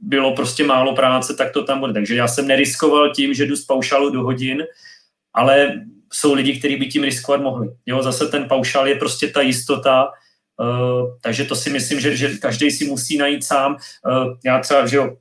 bylo 0.00 0.34
prostě 0.34 0.64
málo 0.64 0.94
práce, 0.94 1.34
tak 1.34 1.52
to 1.52 1.64
tam 1.64 1.80
bude. 1.80 1.92
Takže 1.92 2.14
já 2.14 2.28
jsem 2.28 2.46
neriskoval 2.46 3.14
tím, 3.14 3.34
že 3.34 3.46
jdu 3.46 3.56
z 3.56 3.64
paušálu 3.64 4.10
do 4.10 4.22
hodin, 4.22 4.64
ale 5.34 5.80
jsou 6.12 6.34
lidi, 6.34 6.58
kteří 6.58 6.76
by 6.76 6.86
tím 6.86 7.02
riskovat 7.02 7.40
mohli. 7.40 7.68
Jo, 7.86 8.02
zase 8.02 8.26
ten 8.26 8.44
paušál 8.44 8.88
je 8.88 8.94
prostě 8.94 9.28
ta 9.28 9.40
jistota, 9.40 10.04
uh, 10.60 11.16
takže 11.20 11.44
to 11.44 11.56
si 11.56 11.70
myslím, 11.70 12.00
že, 12.00 12.16
že 12.16 12.28
každý 12.36 12.70
si 12.70 12.86
musí 12.86 13.16
najít 13.18 13.44
sám. 13.44 13.76
Uh, 14.06 14.34
já 14.44 14.60
třeba, 14.60 14.86
že 14.86 14.96
jo, 14.96 15.16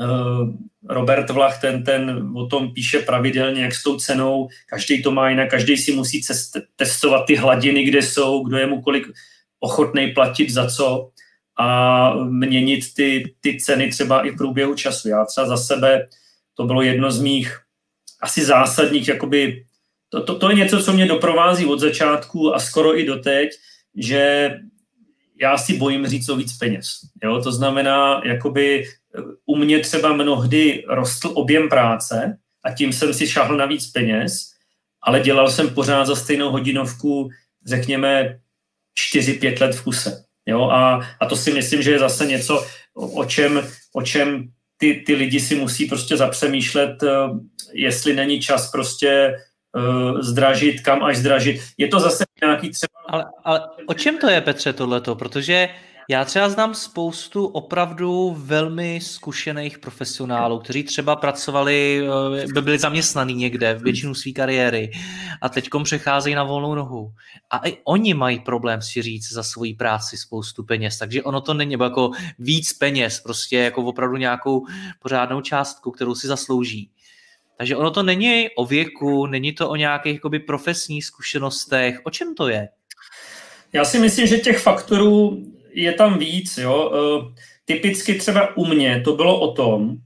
uh, 0.00 0.50
Robert 0.88 1.30
Vlach, 1.30 1.60
ten, 1.60 1.84
ten 1.84 2.30
o 2.36 2.46
tom 2.46 2.74
píše 2.74 2.98
pravidelně, 2.98 3.62
jak 3.62 3.74
s 3.74 3.82
tou 3.82 3.96
cenou, 3.96 4.48
každý 4.66 5.02
to 5.02 5.10
má 5.10 5.30
jinak, 5.30 5.50
každý 5.50 5.76
si 5.76 5.92
musí 5.92 6.22
cest, 6.22 6.56
testovat 6.76 7.26
ty 7.26 7.36
hladiny, 7.36 7.84
kde 7.84 8.02
jsou, 8.02 8.44
kdo 8.44 8.58
je 8.58 8.66
mu 8.66 8.82
kolik 8.82 9.06
ochotný 9.60 10.12
platit 10.12 10.50
za 10.50 10.66
co 10.66 11.10
a 11.58 12.14
měnit 12.24 12.94
ty, 12.94 13.34
ty 13.40 13.60
ceny 13.60 13.90
třeba 13.90 14.26
i 14.26 14.30
v 14.30 14.36
průběhu 14.36 14.74
času. 14.74 15.08
Já 15.08 15.24
třeba 15.24 15.46
za 15.46 15.56
sebe, 15.56 16.08
to 16.54 16.64
bylo 16.64 16.82
jedno 16.82 17.10
z 17.10 17.20
mých 17.20 17.58
asi 18.20 18.44
zásadních, 18.44 19.08
jakoby, 19.08 19.64
to, 20.08 20.22
to, 20.22 20.38
to 20.38 20.50
je 20.50 20.56
něco, 20.56 20.82
co 20.82 20.92
mě 20.92 21.06
doprovází 21.06 21.66
od 21.66 21.80
začátku 21.80 22.54
a 22.54 22.58
skoro 22.58 22.98
i 22.98 23.06
doteď, 23.06 23.50
že 23.96 24.50
já 25.40 25.58
si 25.58 25.76
bojím 25.76 26.06
říct 26.06 26.28
o 26.28 26.36
víc 26.36 26.52
peněz. 26.56 26.86
Jo? 27.22 27.42
To 27.42 27.52
znamená, 27.52 28.22
jakoby 28.24 28.84
u 29.46 29.56
mě 29.56 29.78
třeba 29.78 30.12
mnohdy 30.12 30.84
rostl 30.88 31.30
objem 31.34 31.68
práce 31.68 32.38
a 32.64 32.72
tím 32.72 32.92
jsem 32.92 33.14
si 33.14 33.26
šáhl 33.26 33.56
na 33.56 33.66
víc 33.66 33.90
peněz, 33.90 34.52
ale 35.02 35.20
dělal 35.20 35.50
jsem 35.50 35.74
pořád 35.74 36.04
za 36.04 36.16
stejnou 36.16 36.50
hodinovku, 36.50 37.30
řekněme, 37.66 38.40
4-5 39.14 39.60
let 39.60 39.74
v 39.74 39.82
kuse. 39.82 40.27
Jo? 40.48 40.70
A, 40.70 41.00
a 41.20 41.26
to 41.26 41.36
si 41.36 41.52
myslím, 41.52 41.82
že 41.82 41.92
je 41.92 41.98
zase 41.98 42.26
něco, 42.26 42.66
o 42.94 43.24
čem, 43.24 43.68
o 43.92 44.02
čem 44.02 44.48
ty, 44.76 45.02
ty 45.06 45.14
lidi 45.14 45.40
si 45.40 45.54
musí 45.54 45.84
prostě 45.84 46.16
zapřemýšlet, 46.16 47.02
eh, 47.02 47.08
jestli 47.72 48.14
není 48.14 48.40
čas 48.40 48.70
prostě 48.70 49.36
uh, 49.76 50.20
zdražit, 50.20 50.80
kam 50.80 51.04
až 51.04 51.16
zdražit. 51.16 51.60
Je 51.78 51.88
to 51.88 52.00
zase 52.00 52.24
nějaký 52.42 52.70
třeba... 52.70 52.88
Ale, 53.08 53.24
ale 53.44 53.60
o 53.86 53.94
čem 53.94 54.18
to 54.18 54.30
je, 54.30 54.40
Petře, 54.40 54.72
tohleto? 54.72 55.14
Protože 55.14 55.68
já 56.10 56.24
třeba 56.24 56.48
znám 56.48 56.74
spoustu 56.74 57.46
opravdu 57.46 58.36
velmi 58.38 59.00
zkušených 59.02 59.78
profesionálů, 59.78 60.58
kteří 60.58 60.82
třeba 60.82 61.16
pracovali, 61.16 62.02
eh, 62.42 62.46
by 62.52 62.62
byli 62.62 62.78
zaměstnaní 62.78 63.34
někde 63.34 63.74
v 63.74 63.82
většinu 63.82 64.14
své 64.14 64.32
kariéry 64.32 64.90
a 65.42 65.48
teďkom 65.48 65.84
přecházejí 65.84 66.34
na 66.34 66.44
volnou 66.44 66.74
nohu. 66.74 67.12
A 67.50 67.68
i 67.68 67.76
oni 67.84 68.14
mají 68.14 68.40
problém 68.40 68.82
si 68.82 69.02
říct 69.02 69.32
za 69.32 69.42
svoji 69.42 69.74
práci 69.74 70.16
spoustu 70.16 70.64
peněz, 70.64 70.98
takže 70.98 71.22
ono 71.22 71.40
to 71.40 71.54
není 71.54 71.76
jako 71.80 72.10
víc 72.38 72.72
peněz, 72.72 73.20
prostě 73.20 73.58
jako 73.58 73.84
opravdu 73.84 74.16
nějakou 74.16 74.66
pořádnou 74.98 75.40
částku, 75.40 75.90
kterou 75.90 76.14
si 76.14 76.26
zaslouží. 76.26 76.90
Takže 77.56 77.76
ono 77.76 77.90
to 77.90 78.02
není 78.02 78.48
o 78.56 78.66
věku, 78.66 79.26
není 79.26 79.52
to 79.52 79.68
o 79.68 79.76
nějakých 79.76 80.14
jakoby, 80.14 80.38
profesních 80.38 81.04
zkušenostech. 81.04 82.00
O 82.04 82.10
čem 82.10 82.34
to 82.34 82.48
je? 82.48 82.68
Já 83.72 83.84
si 83.84 83.98
myslím, 83.98 84.26
že 84.26 84.38
těch 84.38 84.58
faktorů 84.58 85.44
je 85.82 85.92
tam 85.92 86.18
víc. 86.18 86.58
Jo. 86.58 86.92
E, 86.94 86.98
typicky 87.64 88.14
třeba 88.14 88.56
u 88.56 88.66
mě 88.66 89.00
to 89.04 89.16
bylo 89.16 89.40
o 89.40 89.52
tom, 89.52 89.96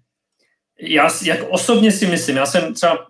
já 0.81 1.09
jak 1.23 1.39
osobně 1.49 1.93
si 1.93 2.07
myslím, 2.07 2.37
já 2.37 2.47
jsem 2.47 2.75
třeba 2.75 3.07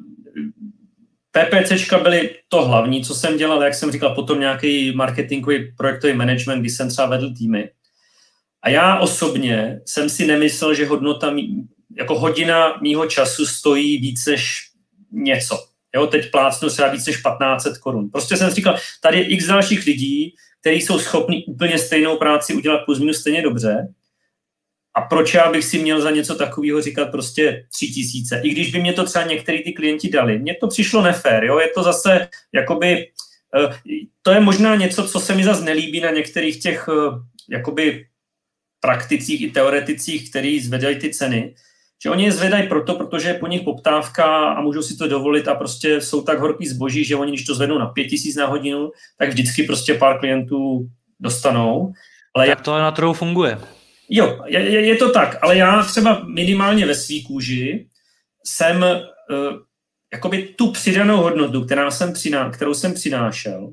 PPCčka 1.30 1.98
byly 1.98 2.30
to 2.48 2.64
hlavní, 2.64 3.04
co 3.04 3.14
jsem 3.14 3.36
dělal, 3.36 3.62
jak 3.62 3.74
jsem 3.74 3.90
říkal, 3.90 4.14
potom 4.14 4.40
nějaký 4.40 4.92
marketingový 4.92 5.72
projektový 5.76 6.12
management, 6.12 6.60
kdy 6.60 6.70
jsem 6.70 6.88
třeba 6.88 7.08
vedl 7.08 7.34
týmy. 7.34 7.70
A 8.62 8.68
já 8.68 8.98
osobně 8.98 9.80
jsem 9.86 10.10
si 10.10 10.26
nemyslel, 10.26 10.74
že 10.74 10.86
hodnota, 10.86 11.30
mý, 11.30 11.66
jako 11.96 12.18
hodina 12.18 12.78
mýho 12.82 13.06
času 13.06 13.46
stojí 13.46 13.98
víc 13.98 14.26
než 14.26 14.70
něco. 15.12 15.58
Jo, 15.94 16.06
teď 16.06 16.30
plácnu 16.30 16.70
se 16.70 16.90
víc 16.90 17.06
než 17.06 17.16
1500 17.16 17.78
korun. 17.78 18.10
Prostě 18.10 18.36
jsem 18.36 18.50
říkal, 18.50 18.76
tady 19.00 19.18
je 19.18 19.24
x 19.24 19.46
dalších 19.46 19.86
lidí, 19.86 20.34
kteří 20.62 20.80
jsou 20.80 20.98
schopni 20.98 21.44
úplně 21.44 21.78
stejnou 21.78 22.16
práci 22.16 22.54
udělat 22.54 22.84
plus 22.84 22.98
minus 22.98 23.20
stejně 23.20 23.42
dobře. 23.42 23.88
A 24.94 25.00
proč 25.00 25.34
já 25.34 25.52
bych 25.52 25.64
si 25.64 25.78
měl 25.78 26.00
za 26.00 26.10
něco 26.10 26.34
takového 26.34 26.80
říkat 26.80 27.10
prostě 27.10 27.66
tři 27.72 27.86
tisíce? 27.86 28.40
I 28.44 28.50
když 28.50 28.72
by 28.72 28.80
mě 28.80 28.92
to 28.92 29.04
třeba 29.04 29.24
některý 29.24 29.64
ty 29.64 29.72
klienti 29.72 30.10
dali. 30.10 30.38
Mně 30.38 30.54
to 30.54 30.68
přišlo 30.68 31.02
nefér, 31.02 31.44
jo? 31.44 31.58
je 31.58 31.68
to 31.68 31.82
zase 31.82 32.28
jakoby, 32.52 33.08
eh, 33.56 33.98
to 34.22 34.30
je 34.30 34.40
možná 34.40 34.76
něco, 34.76 35.08
co 35.08 35.20
se 35.20 35.34
mi 35.34 35.44
zase 35.44 35.64
nelíbí 35.64 36.00
na 36.00 36.10
některých 36.10 36.62
těch 36.62 36.88
eh, 36.88 36.94
jakoby 37.50 38.06
prakticích 38.80 39.40
i 39.42 39.50
teoreticích, 39.50 40.30
který 40.30 40.60
zvedají 40.60 40.98
ty 40.98 41.10
ceny, 41.10 41.54
že 42.02 42.10
oni 42.10 42.24
je 42.24 42.32
zvedají 42.32 42.68
proto, 42.68 42.94
protože 42.94 43.28
je 43.28 43.34
po 43.34 43.46
nich 43.46 43.62
poptávka 43.62 44.24
a 44.52 44.60
můžou 44.60 44.82
si 44.82 44.96
to 44.96 45.08
dovolit 45.08 45.48
a 45.48 45.54
prostě 45.54 46.00
jsou 46.00 46.22
tak 46.22 46.38
horký 46.38 46.66
zboží, 46.66 47.04
že 47.04 47.16
oni, 47.16 47.32
když 47.32 47.44
to 47.44 47.54
zvednou 47.54 47.78
na 47.78 47.86
pět 47.86 48.04
tisíc 48.04 48.36
na 48.36 48.46
hodinu, 48.46 48.90
tak 49.18 49.28
vždycky 49.28 49.62
prostě 49.62 49.94
pár 49.94 50.18
klientů 50.18 50.88
dostanou. 51.20 51.92
Ale 52.34 52.46
tak 52.46 52.60
to 52.60 52.78
na 52.78 52.90
trhu 52.90 53.12
funguje. 53.12 53.58
Jo, 54.08 54.38
je, 54.46 54.86
je 54.86 54.96
to 54.96 55.10
tak, 55.10 55.38
ale 55.42 55.56
já 55.56 55.82
třeba 55.82 56.22
minimálně 56.24 56.86
ve 56.86 56.94
svý 56.94 57.24
kůži 57.24 57.86
jsem 58.46 58.82
uh, 58.82 59.58
jakoby 60.12 60.42
tu 60.42 60.72
přidanou 60.72 61.16
hodnotu, 61.16 61.64
která 61.64 61.90
jsem 61.90 62.12
přiná, 62.12 62.50
kterou 62.50 62.74
jsem 62.74 62.94
přinášel, 62.94 63.72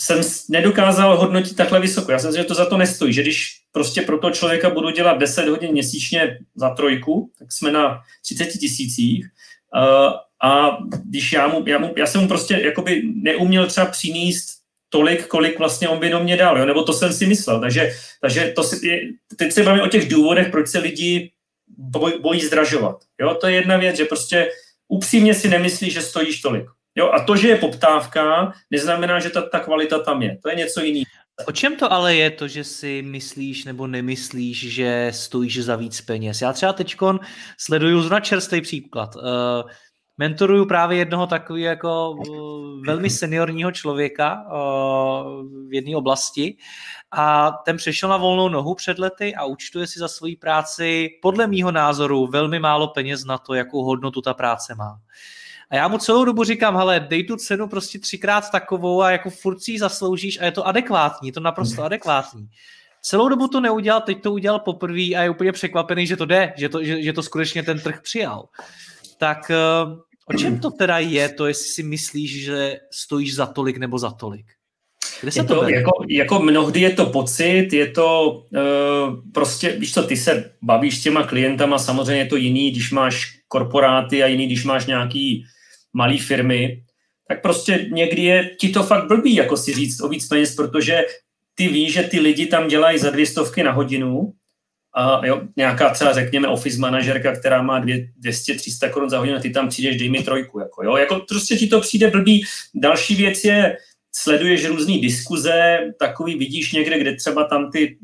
jsem 0.00 0.20
nedokázal 0.48 1.16
hodnotit 1.16 1.56
takhle 1.56 1.80
vysoko. 1.80 2.12
Já 2.12 2.18
jsem 2.18 2.32
si, 2.32 2.38
že 2.38 2.44
to 2.44 2.54
za 2.54 2.66
to 2.66 2.76
nestojí, 2.76 3.12
že 3.12 3.22
když 3.22 3.60
prostě 3.72 4.02
pro 4.02 4.18
toho 4.18 4.30
člověka 4.30 4.70
budu 4.70 4.90
dělat 4.90 5.18
10 5.18 5.48
hodin 5.48 5.72
měsíčně 5.72 6.38
za 6.54 6.70
trojku, 6.70 7.30
tak 7.38 7.52
jsme 7.52 7.72
na 7.72 8.02
30 8.22 8.46
tisících. 8.46 9.26
A 10.42 10.78
když 11.04 11.32
já, 11.32 11.48
mu, 11.48 11.64
já, 11.66 11.78
mu, 11.78 11.94
já 11.96 12.06
jsem 12.06 12.20
mu 12.20 12.28
prostě 12.28 12.60
jakoby 12.64 13.02
neuměl 13.14 13.66
třeba 13.66 13.86
přinést 13.86 14.44
tolik, 14.88 15.26
kolik 15.26 15.58
vlastně 15.58 15.88
on 15.88 15.98
by 15.98 16.10
do 16.10 16.20
mě 16.22 16.36
dal, 16.36 16.58
jo? 16.58 16.66
nebo 16.66 16.82
to 16.82 16.92
jsem 16.92 17.12
si 17.12 17.26
myslel. 17.26 17.60
Takže, 17.60 17.92
takže 18.20 18.52
to 18.56 18.62
si, 18.62 18.86
je, 18.86 19.00
teď 19.36 19.52
se 19.52 19.62
bavím 19.62 19.82
o 19.82 19.88
těch 19.88 20.08
důvodech, 20.08 20.48
proč 20.50 20.68
se 20.68 20.78
lidi 20.78 21.32
boj, 21.78 22.18
bojí 22.20 22.40
zdražovat. 22.40 22.96
Jo? 23.20 23.34
To 23.34 23.46
je 23.46 23.54
jedna 23.54 23.76
věc, 23.76 23.96
že 23.96 24.04
prostě 24.04 24.50
upřímně 24.88 25.34
si 25.34 25.48
nemyslí, 25.48 25.90
že 25.90 26.02
stojíš 26.02 26.40
tolik. 26.40 26.66
Jo, 26.94 27.10
a 27.10 27.24
to, 27.24 27.36
že 27.36 27.48
je 27.48 27.56
poptávka, 27.56 28.52
neznamená, 28.70 29.20
že 29.20 29.30
ta, 29.30 29.42
ta 29.42 29.60
kvalita 29.60 29.98
tam 29.98 30.22
je. 30.22 30.38
To 30.42 30.48
je 30.48 30.54
něco 30.54 30.80
jiného. 30.80 31.04
O 31.46 31.52
čem 31.52 31.76
to 31.76 31.92
ale 31.92 32.14
je 32.14 32.30
to, 32.30 32.48
že 32.48 32.64
si 32.64 33.02
myslíš 33.02 33.64
nebo 33.64 33.86
nemyslíš, 33.86 34.72
že 34.72 35.08
stojíš 35.14 35.64
za 35.64 35.76
víc 35.76 36.00
peněz? 36.00 36.42
Já 36.42 36.52
třeba 36.52 36.72
teď 36.72 36.96
sleduju 37.58 38.00
zrovna 38.00 38.20
čerstvý 38.20 38.60
příklad. 38.60 39.16
Uh, 39.16 39.22
mentoruju 40.18 40.66
právě 40.66 40.98
jednoho 40.98 41.26
takového 41.26 41.68
jako 41.68 42.10
uh, 42.10 42.86
velmi 42.86 43.10
seniorního 43.10 43.72
člověka 43.72 44.44
uh, 44.46 45.42
v 45.68 45.74
jedné 45.74 45.96
oblasti 45.96 46.56
a 47.10 47.50
ten 47.50 47.76
přešel 47.76 48.08
na 48.08 48.16
volnou 48.16 48.48
nohu 48.48 48.74
před 48.74 48.98
lety 48.98 49.34
a 49.34 49.44
účtuje 49.44 49.86
si 49.86 49.98
za 49.98 50.08
svoji 50.08 50.36
práci 50.36 51.08
podle 51.22 51.46
mýho 51.46 51.72
názoru 51.72 52.26
velmi 52.26 52.58
málo 52.58 52.88
peněz 52.88 53.24
na 53.24 53.38
to, 53.38 53.54
jakou 53.54 53.84
hodnotu 53.84 54.20
ta 54.20 54.34
práce 54.34 54.74
má. 54.74 54.98
A 55.70 55.76
já 55.76 55.88
mu 55.88 55.98
celou 55.98 56.24
dobu 56.24 56.44
říkám, 56.44 56.76
hele, 56.76 57.00
dej 57.00 57.24
tu 57.24 57.36
cenu 57.36 57.68
prostě 57.68 57.98
třikrát 57.98 58.50
takovou 58.50 59.02
a 59.02 59.10
jako 59.10 59.30
furt 59.30 59.62
si 59.62 59.70
ji 59.70 59.78
zasloužíš 59.78 60.40
a 60.40 60.44
je 60.44 60.52
to 60.52 60.66
adekvátní, 60.66 61.28
je 61.28 61.32
to 61.32 61.40
naprosto 61.40 61.74
mhm. 61.74 61.84
adekvátní. 61.84 62.48
Celou 63.02 63.28
dobu 63.28 63.48
to 63.48 63.60
neudělal, 63.60 64.00
teď 64.00 64.22
to 64.22 64.32
udělal 64.32 64.58
poprvé 64.58 65.14
a 65.14 65.22
je 65.22 65.30
úplně 65.30 65.52
překvapený, 65.52 66.06
že 66.06 66.16
to 66.16 66.26
jde, 66.26 66.54
že 66.56 66.68
to, 66.68 66.84
že, 66.84 67.02
že 67.02 67.12
to 67.12 67.22
skutečně 67.22 67.62
ten 67.62 67.80
trh 67.80 68.00
přijal. 68.02 68.48
Tak 69.18 69.50
eh, 69.50 69.56
o 70.26 70.32
čem 70.38 70.60
to 70.60 70.70
teda 70.70 70.98
je, 70.98 71.28
to 71.28 71.46
jestli 71.46 71.66
si 71.66 71.82
myslíš, 71.82 72.44
že 72.44 72.80
stojíš 72.90 73.34
za 73.34 73.46
tolik 73.46 73.76
nebo 73.76 73.98
za 73.98 74.10
tolik? 74.10 74.46
Kde 75.24 75.32
se 75.32 75.40
je 75.40 75.44
to, 75.44 75.54
to 75.54 75.68
jako, 75.68 75.90
jako 76.08 76.38
mnohdy 76.38 76.80
je 76.80 76.90
to 76.90 77.06
pocit, 77.06 77.72
je 77.72 77.86
to 77.86 78.30
uh, 78.50 79.30
prostě, 79.32 79.70
víš 79.70 79.94
co, 79.94 80.02
ty 80.02 80.16
se 80.16 80.50
bavíš 80.62 80.98
s 80.98 81.02
těma 81.02 81.22
klientama, 81.22 81.78
samozřejmě 81.78 82.22
je 82.22 82.26
to 82.26 82.36
jiný, 82.36 82.70
když 82.70 82.92
máš 82.92 83.38
korporáty 83.48 84.22
a 84.22 84.26
jiný, 84.26 84.46
když 84.46 84.64
máš 84.64 84.86
nějaký 84.86 85.44
malé 85.92 86.18
firmy, 86.18 86.82
tak 87.28 87.42
prostě 87.42 87.88
někdy 87.92 88.22
je 88.22 88.50
ti 88.60 88.68
to 88.68 88.82
fakt 88.82 89.08
blbý, 89.08 89.34
jako 89.34 89.56
si 89.56 89.72
říct 89.72 90.00
o 90.00 90.08
víc 90.08 90.28
peněz, 90.28 90.54
protože 90.54 91.04
ty 91.54 91.68
víš, 91.68 91.92
že 91.92 92.02
ty 92.02 92.20
lidi 92.20 92.46
tam 92.46 92.68
dělají 92.68 92.98
za 92.98 93.10
dvě 93.10 93.26
stovky 93.26 93.62
na 93.62 93.72
hodinu 93.72 94.32
a 94.96 95.26
jo, 95.26 95.40
nějaká 95.56 95.90
třeba, 95.90 96.12
řekněme, 96.12 96.48
office 96.48 96.78
manažerka, 96.78 97.36
která 97.36 97.62
má 97.62 97.84
200-300 97.84 98.90
korun 98.90 99.10
za 99.10 99.18
hodinu, 99.18 99.40
ty 99.40 99.50
tam 99.50 99.68
přijdeš, 99.68 99.96
dej 99.96 100.10
mi 100.10 100.22
trojku. 100.22 100.60
Jako, 100.60 100.84
jo? 100.84 100.96
jako 100.96 101.24
prostě 101.28 101.56
ti 101.56 101.66
to 101.66 101.80
přijde 101.80 102.10
blbý. 102.10 102.44
Další 102.74 103.14
věc 103.14 103.44
je, 103.44 103.76
sleduješ 104.16 104.64
různé 104.64 104.98
diskuze, 104.98 105.78
takový 105.98 106.38
vidíš 106.38 106.72
někde, 106.72 106.98
kde 106.98 107.16
třeba 107.16 107.44
tam 107.44 107.70
ty 107.70 107.98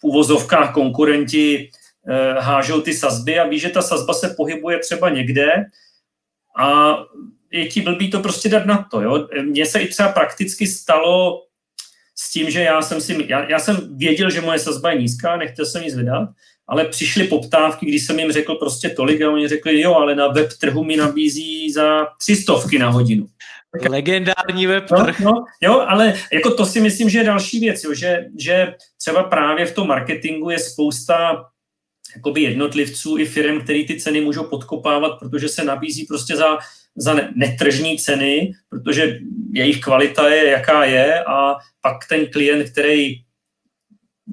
v 0.00 0.04
uvozovkách 0.04 0.74
konkurenti 0.74 1.70
eh, 2.08 2.40
hážou 2.40 2.80
ty 2.80 2.94
sazby 2.94 3.38
a 3.38 3.48
víš, 3.48 3.62
že 3.62 3.68
ta 3.68 3.82
sazba 3.82 4.14
se 4.14 4.34
pohybuje 4.36 4.78
třeba 4.78 5.08
někde 5.08 5.48
a 6.58 6.96
je 7.52 7.66
ti 7.66 7.80
blbý 7.80 8.10
to 8.10 8.20
prostě 8.20 8.48
dát 8.48 8.66
na 8.66 8.88
to. 8.90 9.00
Jo? 9.00 9.28
Mně 9.42 9.66
se 9.66 9.80
i 9.80 9.88
třeba 9.88 10.08
prakticky 10.08 10.66
stalo 10.66 11.42
s 12.14 12.32
tím, 12.32 12.50
že 12.50 12.60
já 12.60 12.82
jsem 12.82 13.00
si, 13.00 13.24
já, 13.28 13.50
já 13.50 13.58
jsem 13.58 13.98
věděl, 13.98 14.30
že 14.30 14.40
moje 14.40 14.58
sazba 14.58 14.90
je 14.90 15.00
nízká, 15.00 15.36
nechtěl 15.36 15.66
jsem 15.66 15.82
nic 15.82 15.94
vydat, 15.94 16.28
ale 16.66 16.84
přišly 16.84 17.24
poptávky, 17.24 17.86
když 17.86 18.06
jsem 18.06 18.18
jim 18.18 18.32
řekl 18.32 18.54
prostě 18.54 18.88
tolik 18.88 19.22
a 19.22 19.30
oni 19.30 19.48
řekli, 19.48 19.80
jo, 19.80 19.94
ale 19.94 20.14
na 20.14 20.28
web 20.28 20.52
trhu 20.60 20.84
mi 20.84 20.96
nabízí 20.96 21.72
za 21.72 22.06
tři 22.18 22.36
stovky 22.36 22.78
na 22.78 22.90
hodinu. 22.90 23.26
Legendární 23.88 24.66
web 24.66 24.90
no. 24.90 24.98
No, 24.98 25.12
no, 25.20 25.44
jo, 25.60 25.80
ale 25.88 26.14
jako 26.32 26.54
to 26.54 26.66
si 26.66 26.80
myslím, 26.80 27.10
že 27.10 27.18
je 27.18 27.24
další 27.24 27.60
věc, 27.60 27.84
jo, 27.84 27.94
že, 27.94 28.24
že 28.38 28.74
třeba 28.98 29.22
právě 29.22 29.66
v 29.66 29.74
tom 29.74 29.88
marketingu 29.88 30.50
je 30.50 30.58
spousta 30.58 31.44
jakoby 32.16 32.42
jednotlivců 32.42 33.18
i 33.18 33.26
firm, 33.26 33.60
který 33.60 33.86
ty 33.86 34.00
ceny 34.00 34.20
můžou 34.20 34.44
podkopávat, 34.44 35.18
protože 35.18 35.48
se 35.48 35.64
nabízí 35.64 36.04
prostě 36.06 36.36
za, 36.36 36.58
za 36.96 37.16
netržní 37.34 37.98
ceny, 37.98 38.52
protože 38.68 39.18
jejich 39.52 39.80
kvalita 39.80 40.28
je, 40.28 40.50
jaká 40.50 40.84
je 40.84 41.24
a 41.24 41.54
pak 41.80 41.96
ten 42.08 42.26
klient, 42.26 42.70
který 42.70 43.16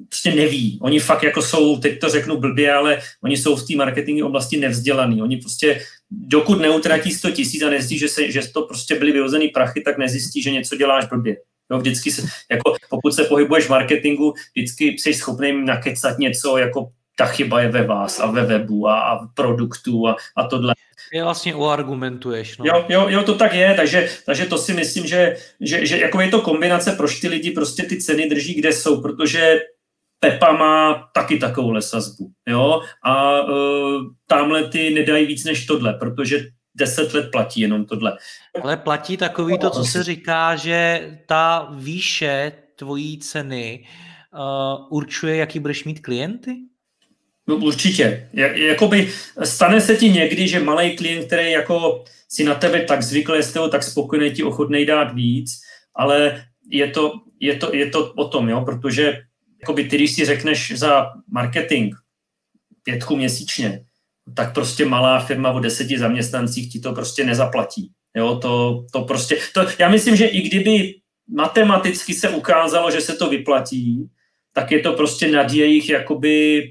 prostě 0.08 0.34
neví. 0.34 0.78
Oni 0.82 1.00
fakt 1.00 1.22
jako 1.22 1.42
jsou, 1.42 1.76
teď 1.76 2.00
to 2.00 2.08
řeknu 2.08 2.36
blbě, 2.36 2.72
ale 2.72 3.00
oni 3.24 3.36
jsou 3.36 3.56
v 3.56 3.66
té 3.66 3.76
marketingové 3.76 4.28
oblasti 4.28 4.56
nevzdělaný. 4.56 5.22
Oni 5.22 5.36
prostě, 5.36 5.80
dokud 6.20 6.60
neutratí 6.60 7.10
100 7.10 7.30
tisíc 7.30 7.62
a 7.62 7.70
nezjistí, 7.70 7.98
že, 7.98 8.08
se, 8.08 8.30
že 8.30 8.48
to 8.48 8.62
prostě 8.62 8.94
byly 8.94 9.12
vyhozený 9.12 9.48
prachy, 9.48 9.80
tak 9.80 9.98
nezjistí, 9.98 10.42
že 10.42 10.50
něco 10.50 10.76
děláš 10.76 11.06
blbě. 11.06 11.36
Jo, 11.70 11.78
vždycky 11.78 12.10
se, 12.10 12.22
jako 12.50 12.74
pokud 12.90 13.14
se 13.14 13.24
pohybuješ 13.24 13.66
v 13.66 13.70
marketingu, 13.70 14.34
vždycky 14.56 14.84
jsi 14.84 15.14
schopný 15.14 15.64
nakecat 15.64 16.18
něco 16.18 16.56
jako 16.56 16.88
ta 17.16 17.26
chyba 17.26 17.60
je 17.60 17.68
ve 17.68 17.86
vás 17.86 18.20
a 18.20 18.26
ve 18.26 18.44
webu 18.46 18.88
a, 18.88 19.00
a 19.00 19.24
v 19.24 19.28
produktu 19.34 20.08
a, 20.08 20.16
a 20.36 20.48
tohle. 20.48 20.74
Je 21.12 21.22
vlastně 21.22 21.54
uargumentuješ. 21.54 22.58
No. 22.58 22.64
Jo, 22.66 22.84
jo, 22.88 23.06
jo, 23.08 23.22
to 23.22 23.34
tak 23.34 23.54
je, 23.54 23.74
takže, 23.74 24.08
takže 24.26 24.46
to 24.46 24.58
si 24.58 24.72
myslím, 24.72 25.06
že, 25.06 25.36
že, 25.60 25.86
že 25.86 25.98
jako 25.98 26.20
je 26.20 26.28
to 26.28 26.40
kombinace, 26.40 26.92
proč 26.92 27.20
ty 27.20 27.28
lidi 27.28 27.50
prostě 27.50 27.82
ty 27.82 28.02
ceny 28.02 28.28
drží, 28.28 28.54
kde 28.54 28.72
jsou, 28.72 29.02
protože 29.02 29.60
Pepa 30.24 30.52
má 30.52 31.08
taky 31.14 31.38
takovouhle 31.38 31.82
sazbu, 31.82 32.30
jo, 32.48 32.80
a 33.04 33.42
uh, 33.42 33.50
tamhle 34.26 34.68
ty 34.68 34.90
nedají 34.90 35.26
víc 35.26 35.44
než 35.44 35.66
tohle, 35.66 35.94
protože 35.94 36.40
deset 36.74 37.14
let 37.14 37.30
platí 37.32 37.60
jenom 37.60 37.84
tohle. 37.84 38.18
Ale 38.62 38.76
platí 38.76 39.16
takový 39.16 39.58
to, 39.58 39.70
co 39.70 39.84
se 39.84 40.02
říká, 40.02 40.56
že 40.56 41.10
ta 41.26 41.68
výše 41.74 42.52
tvojí 42.76 43.18
ceny 43.18 43.86
uh, 44.34 44.86
určuje, 44.90 45.36
jaký 45.36 45.58
budeš 45.58 45.84
mít 45.84 46.00
klienty? 46.00 46.56
No 47.46 47.56
určitě. 47.56 48.28
Jakoby 48.54 49.12
stane 49.44 49.80
se 49.80 49.96
ti 49.96 50.10
někdy, 50.10 50.48
že 50.48 50.60
malý 50.60 50.96
klient, 50.96 51.26
který 51.26 51.50
jako 51.50 52.04
si 52.28 52.44
na 52.44 52.54
tebe 52.54 52.80
tak 52.80 53.02
zvyklý, 53.02 53.36
je 53.36 53.42
s 53.42 53.68
tak 53.70 53.82
spokojený, 53.82 54.30
ti 54.30 54.42
ochotný 54.42 54.86
dát 54.86 55.14
víc, 55.14 55.60
ale 55.94 56.44
je 56.70 56.90
to, 56.90 57.12
je 57.40 57.56
to, 57.56 57.74
je 57.74 57.90
to 57.90 58.12
o 58.12 58.28
tom, 58.28 58.48
jo, 58.48 58.60
protože 58.60 59.22
jakoby 59.62 59.84
ty, 59.84 59.96
když 59.96 60.14
si 60.14 60.24
řekneš 60.24 60.72
za 60.76 61.06
marketing 61.30 61.94
pětku 62.82 63.16
měsíčně, 63.16 63.84
tak 64.36 64.54
prostě 64.54 64.84
malá 64.84 65.20
firma 65.20 65.50
o 65.50 65.60
deseti 65.60 65.98
zaměstnancích 65.98 66.72
ti 66.72 66.80
to 66.80 66.92
prostě 66.92 67.24
nezaplatí. 67.24 67.90
Jo, 68.16 68.38
to, 68.42 68.84
to 68.92 69.02
prostě, 69.02 69.38
to, 69.54 69.60
já 69.78 69.88
myslím, 69.88 70.16
že 70.16 70.26
i 70.26 70.40
kdyby 70.40 70.94
matematicky 71.28 72.14
se 72.14 72.28
ukázalo, 72.28 72.90
že 72.90 73.00
se 73.00 73.14
to 73.16 73.30
vyplatí, 73.30 74.08
tak 74.52 74.72
je 74.72 74.80
to 74.80 74.92
prostě 74.92 75.30
nad 75.30 75.52
jejich 75.52 75.88
jakoby 75.88 76.62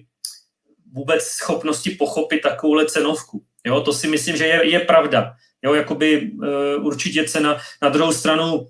vůbec 0.93 1.23
schopnosti 1.23 1.89
pochopit 1.89 2.41
takovouhle 2.41 2.85
cenovku. 2.85 3.43
Jo, 3.65 3.81
to 3.81 3.93
si 3.93 4.07
myslím, 4.07 4.37
že 4.37 4.45
je, 4.45 4.69
je 4.71 4.79
pravda. 4.79 5.33
Jo, 5.63 5.73
jakoby 5.73 6.31
uh, 6.31 6.85
určitě 6.85 7.23
cena. 7.23 7.57
Na 7.81 7.89
druhou 7.89 8.13
stranu 8.13 8.67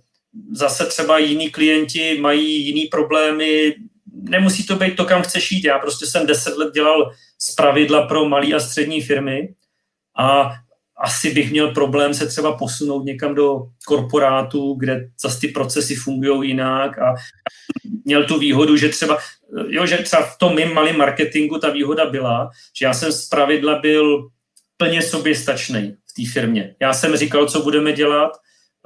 zase 0.51 0.85
třeba 0.85 1.19
jiní 1.19 1.49
klienti 1.49 2.17
mají 2.21 2.65
jiný 2.65 2.85
problémy, 2.85 3.75
nemusí 4.21 4.65
to 4.65 4.75
být 4.75 4.95
to, 4.95 5.05
kam 5.05 5.21
chceš 5.21 5.51
jít. 5.51 5.65
Já 5.65 5.79
prostě 5.79 6.05
jsem 6.05 6.27
deset 6.27 6.57
let 6.57 6.73
dělal 6.73 7.11
z 7.39 7.55
pravidla 7.55 8.07
pro 8.07 8.25
malé 8.29 8.53
a 8.53 8.59
střední 8.59 9.01
firmy 9.01 9.53
a 10.17 10.51
asi 11.03 11.33
bych 11.33 11.51
měl 11.51 11.71
problém 11.73 12.13
se 12.13 12.27
třeba 12.27 12.57
posunout 12.57 13.05
někam 13.05 13.35
do 13.35 13.67
korporátu, 13.85 14.75
kde 14.79 15.09
zase 15.21 15.39
ty 15.39 15.47
procesy 15.47 15.95
fungují 15.95 16.49
jinak 16.49 16.99
a 16.99 17.15
měl 18.05 18.25
tu 18.25 18.39
výhodu, 18.39 18.77
že 18.77 18.89
třeba, 18.89 19.17
jo, 19.67 19.85
že 19.85 19.97
třeba 19.97 20.23
v 20.23 20.37
tom 20.37 20.55
mým 20.55 20.73
malém 20.73 20.97
marketingu 20.97 21.57
ta 21.59 21.69
výhoda 21.69 22.05
byla, 22.05 22.49
že 22.79 22.85
já 22.85 22.93
jsem 22.93 23.11
z 23.11 23.29
pravidla 23.29 23.79
byl 23.79 24.29
plně 24.77 25.01
soběstačný 25.01 25.95
v 26.09 26.13
té 26.13 26.31
firmě. 26.33 26.75
Já 26.79 26.93
jsem 26.93 27.15
říkal, 27.15 27.45
co 27.45 27.61
budeme 27.61 27.93
dělat, 27.93 28.31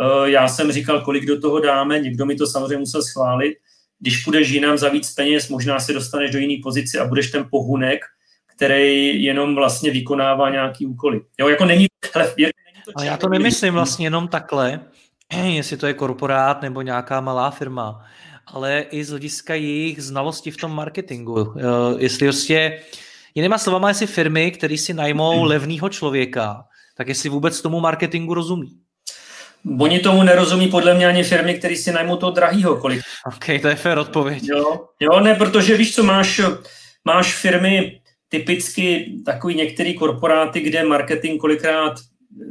eh, 0.01 0.29
já 0.29 0.47
jsem 0.47 0.71
říkal, 0.71 1.01
kolik 1.01 1.25
do 1.25 1.41
toho 1.41 1.59
dáme, 1.59 1.99
někdo 1.99 2.25
mi 2.25 2.35
to 2.35 2.47
samozřejmě 2.47 2.77
musel 2.77 3.03
schválit. 3.03 3.57
Když 3.99 4.23
půjdeš 4.23 4.49
jinam 4.49 4.77
za 4.77 4.89
víc 4.89 5.13
peněz, 5.13 5.49
možná 5.49 5.79
se 5.79 5.93
dostaneš 5.93 6.31
do 6.31 6.39
jiné 6.39 6.61
pozice 6.63 6.99
a 6.99 7.07
budeš 7.07 7.31
ten 7.31 7.45
pohunek, 7.51 7.99
který 8.55 9.23
jenom 9.23 9.55
vlastně 9.55 9.91
vykonává 9.91 10.49
nějaký 10.49 10.85
úkoly. 10.85 11.21
Jo, 11.39 11.47
jako 11.47 11.65
není, 11.65 11.87
hele, 12.13 12.33
je, 12.37 12.51
není 12.65 12.83
to 12.85 12.91
Ale 12.95 13.05
já 13.05 13.17
to 13.17 13.29
nemyslím 13.29 13.73
vlastně 13.73 14.05
jenom 14.05 14.27
takhle, 14.27 14.79
jestli 15.47 15.77
to 15.77 15.87
je 15.87 15.93
korporát 15.93 16.61
nebo 16.61 16.81
nějaká 16.81 17.21
malá 17.21 17.51
firma, 17.51 18.05
ale 18.47 18.85
i 18.91 19.03
z 19.03 19.09
hlediska 19.09 19.55
jejich 19.55 20.03
znalosti 20.03 20.51
v 20.51 20.57
tom 20.57 20.75
marketingu. 20.75 21.53
Jestli 21.97 22.25
prostě, 22.25 22.79
jinýma 23.35 23.57
slovama, 23.57 23.89
jestli 23.89 24.07
firmy, 24.07 24.51
které 24.51 24.77
si 24.77 24.93
najmou 24.93 25.39
hmm. 25.39 25.47
levného 25.47 25.89
člověka, 25.89 26.65
tak 26.97 27.07
jestli 27.07 27.29
vůbec 27.29 27.61
tomu 27.61 27.79
marketingu 27.79 28.33
rozumí. 28.33 28.79
Oni 29.79 29.99
tomu 29.99 30.23
nerozumí 30.23 30.67
podle 30.67 30.93
mě 30.93 31.07
ani 31.07 31.23
firmy, 31.23 31.53
které 31.53 31.75
si 31.75 31.91
najmou 31.91 32.15
toho 32.15 32.31
drahýho. 32.31 32.77
Kolik. 32.77 33.01
OK, 33.27 33.61
to 33.61 33.67
je 33.67 33.75
fér 33.75 33.97
odpověď. 33.97 34.43
Jo, 34.43 34.79
jo, 34.99 35.19
ne, 35.19 35.35
protože 35.35 35.77
víš 35.77 35.95
co, 35.95 36.03
máš, 36.03 36.41
máš 37.05 37.35
firmy, 37.35 38.01
typicky 38.29 39.13
takový 39.25 39.55
některý 39.55 39.93
korporáty, 39.93 40.59
kde 40.59 40.83
marketing 40.83 41.41
kolikrát 41.41 41.93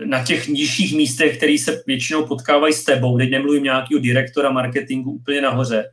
na 0.05 0.25
těch 0.25 0.49
nižších 0.49 0.97
místech, 0.97 1.37
který 1.37 1.59
se 1.59 1.83
většinou 1.87 2.27
potkávají 2.27 2.75
s 2.75 2.85
tebou, 2.85 3.19
teď 3.19 3.31
nemluvím 3.31 3.63
nějakého 3.63 4.01
direktora 4.01 4.51
marketingu 4.51 5.11
úplně 5.11 5.41
nahoře, 5.41 5.85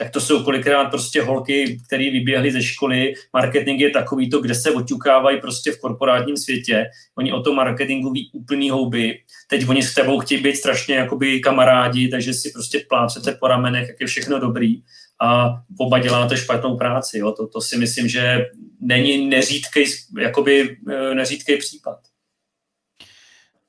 tak 0.00 0.10
to 0.10 0.20
jsou 0.20 0.44
kolikrát 0.44 0.84
prostě 0.84 1.22
holky, 1.22 1.80
které 1.86 2.10
vyběhly 2.10 2.52
ze 2.52 2.62
školy. 2.62 3.14
Marketing 3.32 3.80
je 3.80 3.90
takový 3.90 4.30
to, 4.30 4.40
kde 4.40 4.54
se 4.54 4.70
oťukávají 4.70 5.40
prostě 5.40 5.72
v 5.72 5.80
korporátním 5.80 6.36
světě. 6.36 6.86
Oni 7.18 7.32
o 7.32 7.42
tom 7.42 7.56
marketingu 7.56 8.12
ví 8.12 8.30
úplný 8.32 8.70
houby. 8.70 9.18
Teď 9.48 9.68
oni 9.68 9.82
s 9.82 9.94
tebou 9.94 10.20
chtějí 10.20 10.42
být 10.42 10.56
strašně 10.56 10.94
jakoby 10.94 11.40
kamarádi, 11.40 12.08
takže 12.08 12.34
si 12.34 12.50
prostě 12.50 12.84
plácete 12.88 13.32
po 13.32 13.46
ramenech, 13.46 13.88
jak 13.88 14.00
je 14.00 14.06
všechno 14.06 14.38
dobrý 14.38 14.82
a 15.22 15.54
oba 15.78 15.98
děláte 15.98 16.36
špatnou 16.36 16.76
práci. 16.76 17.18
Jo. 17.18 17.32
To, 17.32 17.46
to 17.46 17.60
si 17.60 17.78
myslím, 17.78 18.08
že 18.08 18.46
není 18.80 19.26
neřídkej, 19.26 19.86
jakoby, 20.20 20.76
eh, 20.90 21.14
neřídkej 21.14 21.56
případ. 21.56 21.98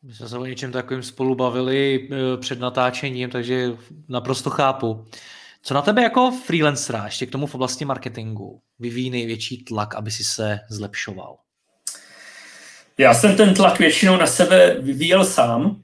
My 0.04 0.14
jsme 0.14 0.30
se 0.30 0.38
o 0.38 0.46
něčem 0.46 0.72
takovým 0.72 1.04
spolu 1.04 1.36
bavili 1.36 2.10
eh, 2.12 2.38
před 2.38 2.60
natáčením, 2.60 3.30
takže 3.30 3.72
naprosto 4.10 4.50
chápu. 4.50 5.06
Co 5.64 5.74
na 5.74 5.82
tebe 5.82 6.02
jako 6.02 6.32
freelancera, 6.32 7.06
ještě 7.06 7.26
k 7.26 7.32
tomu 7.32 7.48
v 7.48 7.56
oblasti 7.56 7.86
marketingu, 7.86 8.62
vyvíjí 8.80 9.10
největší 9.10 9.64
tlak, 9.64 9.96
aby 9.96 10.12
si 10.12 10.24
se 10.24 10.60
zlepšoval? 10.70 11.38
Já 12.98 13.14
jsem 13.14 13.36
ten 13.38 13.54
tlak 13.54 13.80
většinou 13.80 14.18
na 14.18 14.28
sebe 14.28 14.78
vyvíjel 14.80 15.26
sám, 15.26 15.82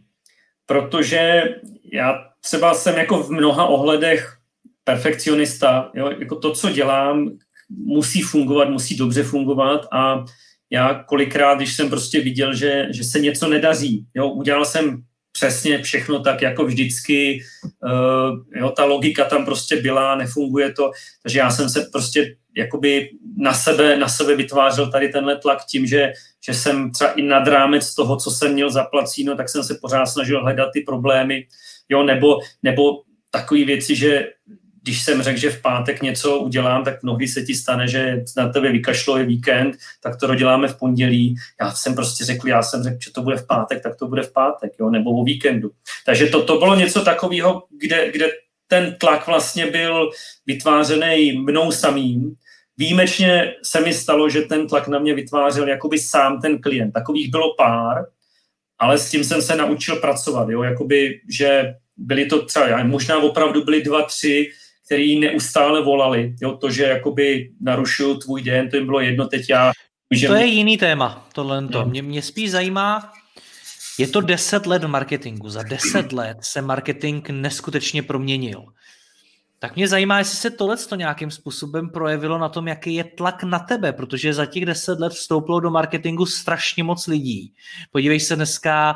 protože 0.65 1.43
já 1.93 2.13
třeba 2.41 2.73
jsem 2.73 2.97
jako 2.97 3.23
v 3.23 3.31
mnoha 3.31 3.65
ohledech 3.65 4.37
perfekcionista. 4.83 5.91
Jo? 5.95 6.11
Jako 6.19 6.35
to, 6.35 6.51
co 6.51 6.69
dělám, 6.69 7.37
musí 7.69 8.21
fungovat, 8.21 8.69
musí 8.69 8.97
dobře 8.97 9.23
fungovat 9.23 9.87
a 9.91 10.25
já 10.69 11.03
kolikrát, 11.03 11.55
když 11.55 11.75
jsem 11.75 11.89
prostě 11.89 12.21
viděl, 12.21 12.53
že, 12.53 12.87
že 12.91 13.03
se 13.03 13.19
něco 13.19 13.47
nedaří, 13.47 14.05
jo, 14.13 14.29
udělal 14.29 14.65
jsem 14.65 15.03
přesně 15.37 15.81
všechno 15.81 16.19
tak 16.19 16.41
jako 16.41 16.65
vždycky, 16.65 17.41
uh, 17.83 18.59
jo, 18.59 18.69
ta 18.69 18.85
logika 18.85 19.25
tam 19.25 19.45
prostě 19.45 19.75
byla, 19.75 20.15
nefunguje 20.15 20.73
to, 20.73 20.91
takže 21.23 21.39
já 21.39 21.51
jsem 21.51 21.69
se 21.69 21.89
prostě 21.91 22.35
jakoby 22.55 23.09
na 23.37 23.53
sebe, 23.53 23.97
na 23.97 24.09
sebe 24.09 24.35
vytvářel 24.35 24.91
tady 24.91 25.09
tenhle 25.09 25.37
tlak 25.37 25.65
tím, 25.69 25.85
že, 25.85 26.13
že 26.45 26.53
jsem 26.53 26.91
třeba 26.91 27.11
i 27.11 27.21
nad 27.21 27.47
rámec 27.47 27.95
toho, 27.95 28.17
co 28.17 28.31
jsem 28.31 28.53
měl 28.53 28.71
zaplacíno, 28.71 29.35
tak 29.35 29.49
jsem 29.49 29.63
se 29.63 29.77
pořád 29.81 30.05
snažil 30.05 30.41
hledat 30.41 30.69
ty 30.73 30.81
problémy, 30.81 31.47
jo, 31.89 32.03
nebo, 32.03 32.39
nebo 32.63 33.01
takové 33.31 33.65
věci, 33.65 33.95
že 33.95 34.25
když 34.87 35.03
jsem 35.03 35.21
řekl, 35.21 35.39
že 35.39 35.49
v 35.49 35.61
pátek 35.61 36.01
něco 36.01 36.39
udělám, 36.39 36.83
tak 36.83 37.03
mnohdy 37.03 37.27
se 37.27 37.41
ti 37.41 37.55
stane, 37.55 37.87
že 37.87 38.23
na 38.37 38.49
tebe 38.49 38.71
vykašlo 38.71 39.17
je 39.17 39.25
víkend, 39.25 39.75
tak 40.03 40.19
to 40.19 40.27
doděláme 40.27 40.67
v 40.67 40.79
pondělí. 40.79 41.35
Já 41.61 41.71
jsem 41.71 41.95
prostě 41.95 42.25
řekl, 42.25 42.47
já 42.47 42.63
jsem 42.63 42.83
řekl, 42.83 42.97
že 43.03 43.11
to 43.11 43.21
bude 43.21 43.35
v 43.35 43.47
pátek, 43.47 43.83
tak 43.83 43.95
to 43.95 44.07
bude 44.07 44.23
v 44.23 44.33
pátek, 44.33 44.71
jo, 44.79 44.89
nebo 44.89 45.11
o 45.11 45.23
víkendu. 45.23 45.71
Takže 46.05 46.27
to, 46.27 46.43
to 46.43 46.59
bylo 46.59 46.75
něco 46.75 47.01
takového, 47.01 47.63
kde, 47.79 48.11
kde 48.11 48.27
ten 48.67 48.95
tlak 48.99 49.27
vlastně 49.27 49.65
byl 49.71 50.09
vytvářený 50.45 51.31
mnou 51.31 51.71
samým. 51.71 52.35
Výjimečně 52.77 53.53
se 53.63 53.81
mi 53.81 53.93
stalo, 53.93 54.29
že 54.29 54.41
ten 54.41 54.67
tlak 54.67 54.87
na 54.87 54.99
mě 54.99 55.13
vytvářel 55.13 55.67
jakoby 55.67 55.99
sám 55.99 56.41
ten 56.41 56.61
klient. 56.61 56.91
Takových 56.91 57.31
bylo 57.31 57.55
pár, 57.55 58.05
ale 58.79 58.97
s 58.97 59.09
tím 59.09 59.23
jsem 59.23 59.41
se 59.41 59.55
naučil 59.55 59.95
pracovat, 59.95 60.49
jo, 60.49 60.63
jakoby, 60.63 61.21
že 61.29 61.73
byly 61.97 62.25
to 62.25 62.45
třeba, 62.45 62.83
možná 62.83 63.17
opravdu 63.17 63.63
byly 63.63 63.81
dva, 63.81 64.01
tři, 64.01 64.51
který 64.87 65.19
neustále 65.19 65.83
volali. 65.83 66.35
Jo, 66.41 66.57
to, 66.57 66.71
že 66.71 66.83
jakoby 66.83 67.49
narušuju 67.61 68.17
tvůj 68.17 68.41
den, 68.41 68.69
to 68.69 68.75
jim 68.75 68.85
bylo 68.85 68.99
jedno, 68.99 69.27
teď 69.27 69.49
já... 69.49 69.71
Že... 70.11 70.27
To 70.27 70.35
je 70.35 70.45
jiný 70.45 70.77
téma, 70.77 71.27
tohle. 71.33 71.67
To. 71.67 71.85
Mě, 71.85 72.01
mě 72.01 72.21
spíš 72.21 72.51
zajímá, 72.51 73.11
je 73.97 74.07
to 74.07 74.21
deset 74.21 74.65
let 74.65 74.83
v 74.83 74.87
marketingu. 74.87 75.49
Za 75.49 75.63
deset 75.63 76.11
let 76.13 76.37
se 76.41 76.61
marketing 76.61 77.29
neskutečně 77.29 78.03
proměnil. 78.03 78.63
Tak 79.59 79.75
mě 79.75 79.87
zajímá, 79.87 80.17
jestli 80.17 80.37
se 80.37 80.49
tohle 80.49 80.77
to 80.77 80.95
nějakým 80.95 81.31
způsobem 81.31 81.89
projevilo 81.89 82.37
na 82.37 82.49
tom, 82.49 82.67
jaký 82.67 82.95
je 82.95 83.03
tlak 83.03 83.43
na 83.43 83.59
tebe, 83.59 83.93
protože 83.93 84.33
za 84.33 84.45
těch 84.45 84.65
deset 84.65 84.99
let 84.99 85.13
vstoupilo 85.13 85.59
do 85.59 85.69
marketingu 85.69 86.25
strašně 86.25 86.83
moc 86.83 87.07
lidí. 87.07 87.53
Podívej 87.91 88.19
se 88.19 88.35
dneska, 88.35 88.95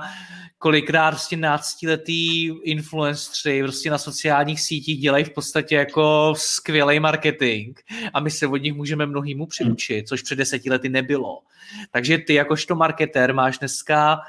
kolikrát 0.58 1.12
prostě 1.12 1.38
náctiletý 1.38 2.48
influenceri 2.48 3.64
prostě 3.64 3.92
na 3.92 3.98
sociálních 3.98 4.62
sítích 4.62 5.00
dělají 5.00 5.24
v 5.24 5.30
podstatě 5.30 5.76
jako 5.76 6.34
skvělý 6.38 7.00
marketing 7.00 7.78
a 8.14 8.20
my 8.20 8.32
se 8.32 8.48
od 8.48 8.58
nich 8.58 8.74
můžeme 8.74 9.06
mnohýmu 9.06 9.46
přiučit, 9.46 10.08
což 10.08 10.22
před 10.22 10.36
deseti 10.36 10.70
lety 10.70 10.90
nebylo. 10.90 11.42
Takže 11.92 12.18
ty 12.18 12.34
jakožto 12.34 12.76
marketér 12.76 13.34
máš 13.34 13.58
dneska 13.58 14.20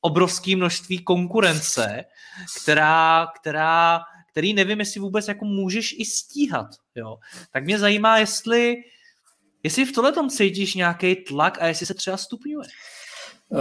obrovské 0.00 0.56
množství 0.56 0.98
konkurence, 0.98 2.04
která, 2.62 3.28
která, 3.40 4.00
který 4.38 4.54
nevím, 4.54 4.78
jestli 4.78 5.00
vůbec 5.00 5.28
jako 5.28 5.44
můžeš 5.44 5.94
i 5.98 6.04
stíhat. 6.04 6.66
Jo. 6.94 7.16
Tak 7.52 7.64
mě 7.64 7.78
zajímá, 7.78 8.18
jestli, 8.18 8.76
jestli 9.62 9.84
v 9.84 9.92
tohle 9.92 10.12
tom 10.12 10.30
cítíš 10.30 10.74
nějaký 10.74 11.14
tlak 11.14 11.58
a 11.60 11.66
jestli 11.66 11.86
se 11.86 11.94
třeba 11.94 12.16
stupňuje. 12.16 12.68
Eh, 13.54 13.58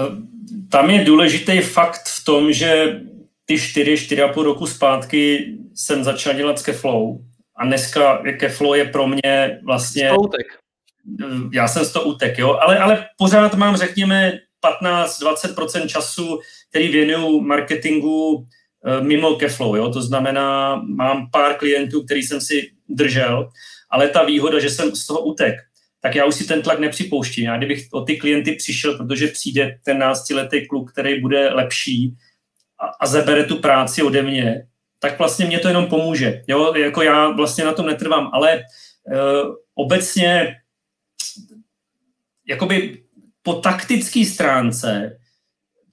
tam 0.71 0.89
je 0.89 1.05
důležitý 1.05 1.61
fakt 1.61 2.07
v 2.07 2.25
tom, 2.25 2.53
že 2.53 3.01
ty 3.45 3.59
čtyři, 3.59 3.97
čtyři 3.97 4.21
a 4.21 4.33
půl 4.33 4.43
roku 4.43 4.67
zpátky 4.67 5.53
jsem 5.75 6.03
začal 6.03 6.33
dělat 6.33 6.61
Keflow 6.61 7.17
a 7.57 7.65
dneska 7.65 8.23
Keflow 8.39 8.75
je 8.75 8.85
pro 8.85 9.07
mě 9.07 9.59
vlastně... 9.65 10.11
Utek. 10.11 10.47
Eh, 11.23 11.25
já 11.53 11.67
jsem 11.67 11.85
z 11.85 11.91
toho 11.91 12.05
utek, 12.05 12.37
jo, 12.37 12.53
ale, 12.53 12.79
ale 12.79 13.07
pořád 13.17 13.53
mám, 13.53 13.77
řekněme, 13.77 14.39
15-20% 14.81 15.87
času 15.87 16.39
který 16.69 16.87
věnuju 16.87 17.41
marketingu 17.41 18.47
mimo 19.01 19.35
Keflow, 19.35 19.75
jo? 19.75 19.89
to 19.89 20.01
znamená, 20.01 20.75
mám 20.75 21.29
pár 21.31 21.55
klientů, 21.55 22.03
který 22.03 22.23
jsem 22.23 22.41
si 22.41 22.71
držel, 22.89 23.49
ale 23.89 24.09
ta 24.09 24.23
výhoda, 24.23 24.59
že 24.59 24.69
jsem 24.69 24.95
z 24.95 25.05
toho 25.05 25.21
utek, 25.21 25.55
tak 26.01 26.15
já 26.15 26.25
už 26.25 26.35
si 26.35 26.47
ten 26.47 26.61
tlak 26.61 26.79
nepřipouštím. 26.79 27.45
Já 27.45 27.57
kdybych 27.57 27.87
o 27.91 28.01
ty 28.01 28.17
klienty 28.17 28.51
přišel, 28.51 28.97
protože 28.97 29.27
přijde 29.27 29.79
ten 29.85 29.97
náctiletý 29.97 30.67
kluk, 30.67 30.91
který 30.91 31.21
bude 31.21 31.53
lepší 31.53 32.15
a, 32.79 32.85
a 32.99 33.07
zabere 33.07 33.43
tu 33.43 33.57
práci 33.57 34.03
ode 34.03 34.21
mě, 34.21 34.67
tak 34.99 35.19
vlastně 35.19 35.45
mě 35.45 35.59
to 35.59 35.67
jenom 35.67 35.85
pomůže. 35.85 36.43
Jo? 36.47 36.73
Jako 36.75 37.01
já 37.01 37.29
vlastně 37.29 37.65
na 37.65 37.73
tom 37.73 37.85
netrvám, 37.85 38.29
ale 38.33 38.63
uh, 39.03 39.55
obecně 39.75 40.55
jakoby 42.47 43.03
po 43.43 43.53
taktické 43.53 44.25
stránce 44.25 45.17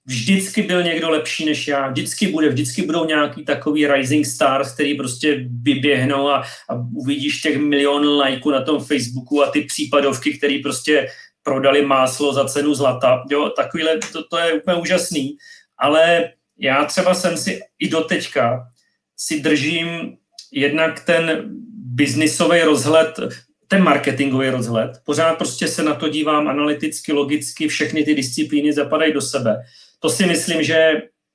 vždycky 0.06 0.62
byl 0.62 0.82
někdo 0.82 1.10
lepší 1.10 1.44
než 1.44 1.68
já, 1.68 1.88
vždycky 1.88 2.26
bude, 2.26 2.48
vždycky 2.48 2.82
budou 2.82 3.04
nějaký 3.04 3.44
takový 3.44 3.86
rising 3.86 4.26
stars, 4.26 4.72
který 4.72 4.94
prostě 4.94 5.48
vyběhnou 5.62 6.28
a, 6.28 6.44
a 6.68 6.74
uvidíš 6.94 7.40
těch 7.40 7.58
milion 7.58 8.08
lajků 8.08 8.50
na 8.50 8.62
tom 8.62 8.84
Facebooku 8.84 9.42
a 9.42 9.50
ty 9.50 9.60
případovky, 9.60 10.38
které 10.38 10.58
prostě 10.62 11.08
prodali 11.42 11.82
máslo 11.82 12.32
za 12.32 12.44
cenu 12.44 12.74
zlata. 12.74 13.24
Jo, 13.30 13.52
takovýhle, 13.56 13.98
to, 14.12 14.24
to 14.24 14.38
je 14.38 14.52
úplně 14.52 14.76
úžasný. 14.76 15.36
Ale 15.78 16.30
já 16.58 16.84
třeba 16.84 17.14
jsem 17.14 17.36
si 17.36 17.60
i 17.78 17.88
doteďka 17.88 18.68
si 19.16 19.40
držím 19.40 20.16
jednak 20.52 21.04
ten 21.04 21.42
biznisový 21.94 22.62
rozhled, 22.62 23.20
ten 23.68 23.82
marketingový 23.82 24.48
rozhled. 24.48 24.90
Pořád 25.04 25.34
prostě 25.34 25.68
se 25.68 25.82
na 25.82 25.94
to 25.94 26.08
dívám 26.08 26.48
analyticky, 26.48 27.12
logicky, 27.12 27.68
všechny 27.68 28.04
ty 28.04 28.14
disciplíny 28.14 28.72
zapadají 28.72 29.12
do 29.12 29.20
sebe. 29.20 29.56
To 30.04 30.10
si 30.10 30.26
myslím, 30.26 30.62
že 30.62 30.92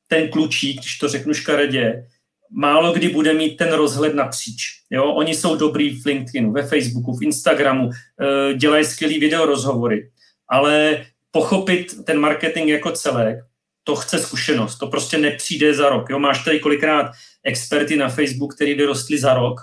ten 0.07 0.29
klučík, 0.29 0.79
když 0.79 0.97
to 0.97 1.07
řeknu 1.07 1.33
škaredě, 1.33 2.05
málo 2.51 2.93
kdy 2.93 3.09
bude 3.09 3.33
mít 3.33 3.57
ten 3.57 3.73
rozhled 3.73 4.15
napříč. 4.15 4.61
Jo? 4.89 5.13
Oni 5.13 5.35
jsou 5.35 5.55
dobrý 5.55 6.01
v 6.01 6.05
LinkedInu, 6.05 6.51
ve 6.51 6.67
Facebooku, 6.67 7.17
v 7.17 7.23
Instagramu, 7.23 7.89
eh, 7.89 8.53
dělají 8.53 8.85
skvělý 8.85 9.19
videorozhovory, 9.19 10.09
ale 10.47 11.05
pochopit 11.31 12.05
ten 12.05 12.19
marketing 12.19 12.69
jako 12.69 12.91
celek, 12.91 13.37
to 13.83 13.95
chce 13.95 14.19
zkušenost, 14.19 14.77
to 14.77 14.87
prostě 14.87 15.17
nepřijde 15.17 15.73
za 15.73 15.89
rok. 15.89 16.09
Jo? 16.09 16.19
Máš 16.19 16.43
tady 16.43 16.59
kolikrát 16.59 17.11
experty 17.43 17.97
na 17.97 18.09
Facebook, 18.09 18.55
který 18.55 18.73
vyrostli 18.73 19.17
za 19.17 19.33
rok, 19.33 19.61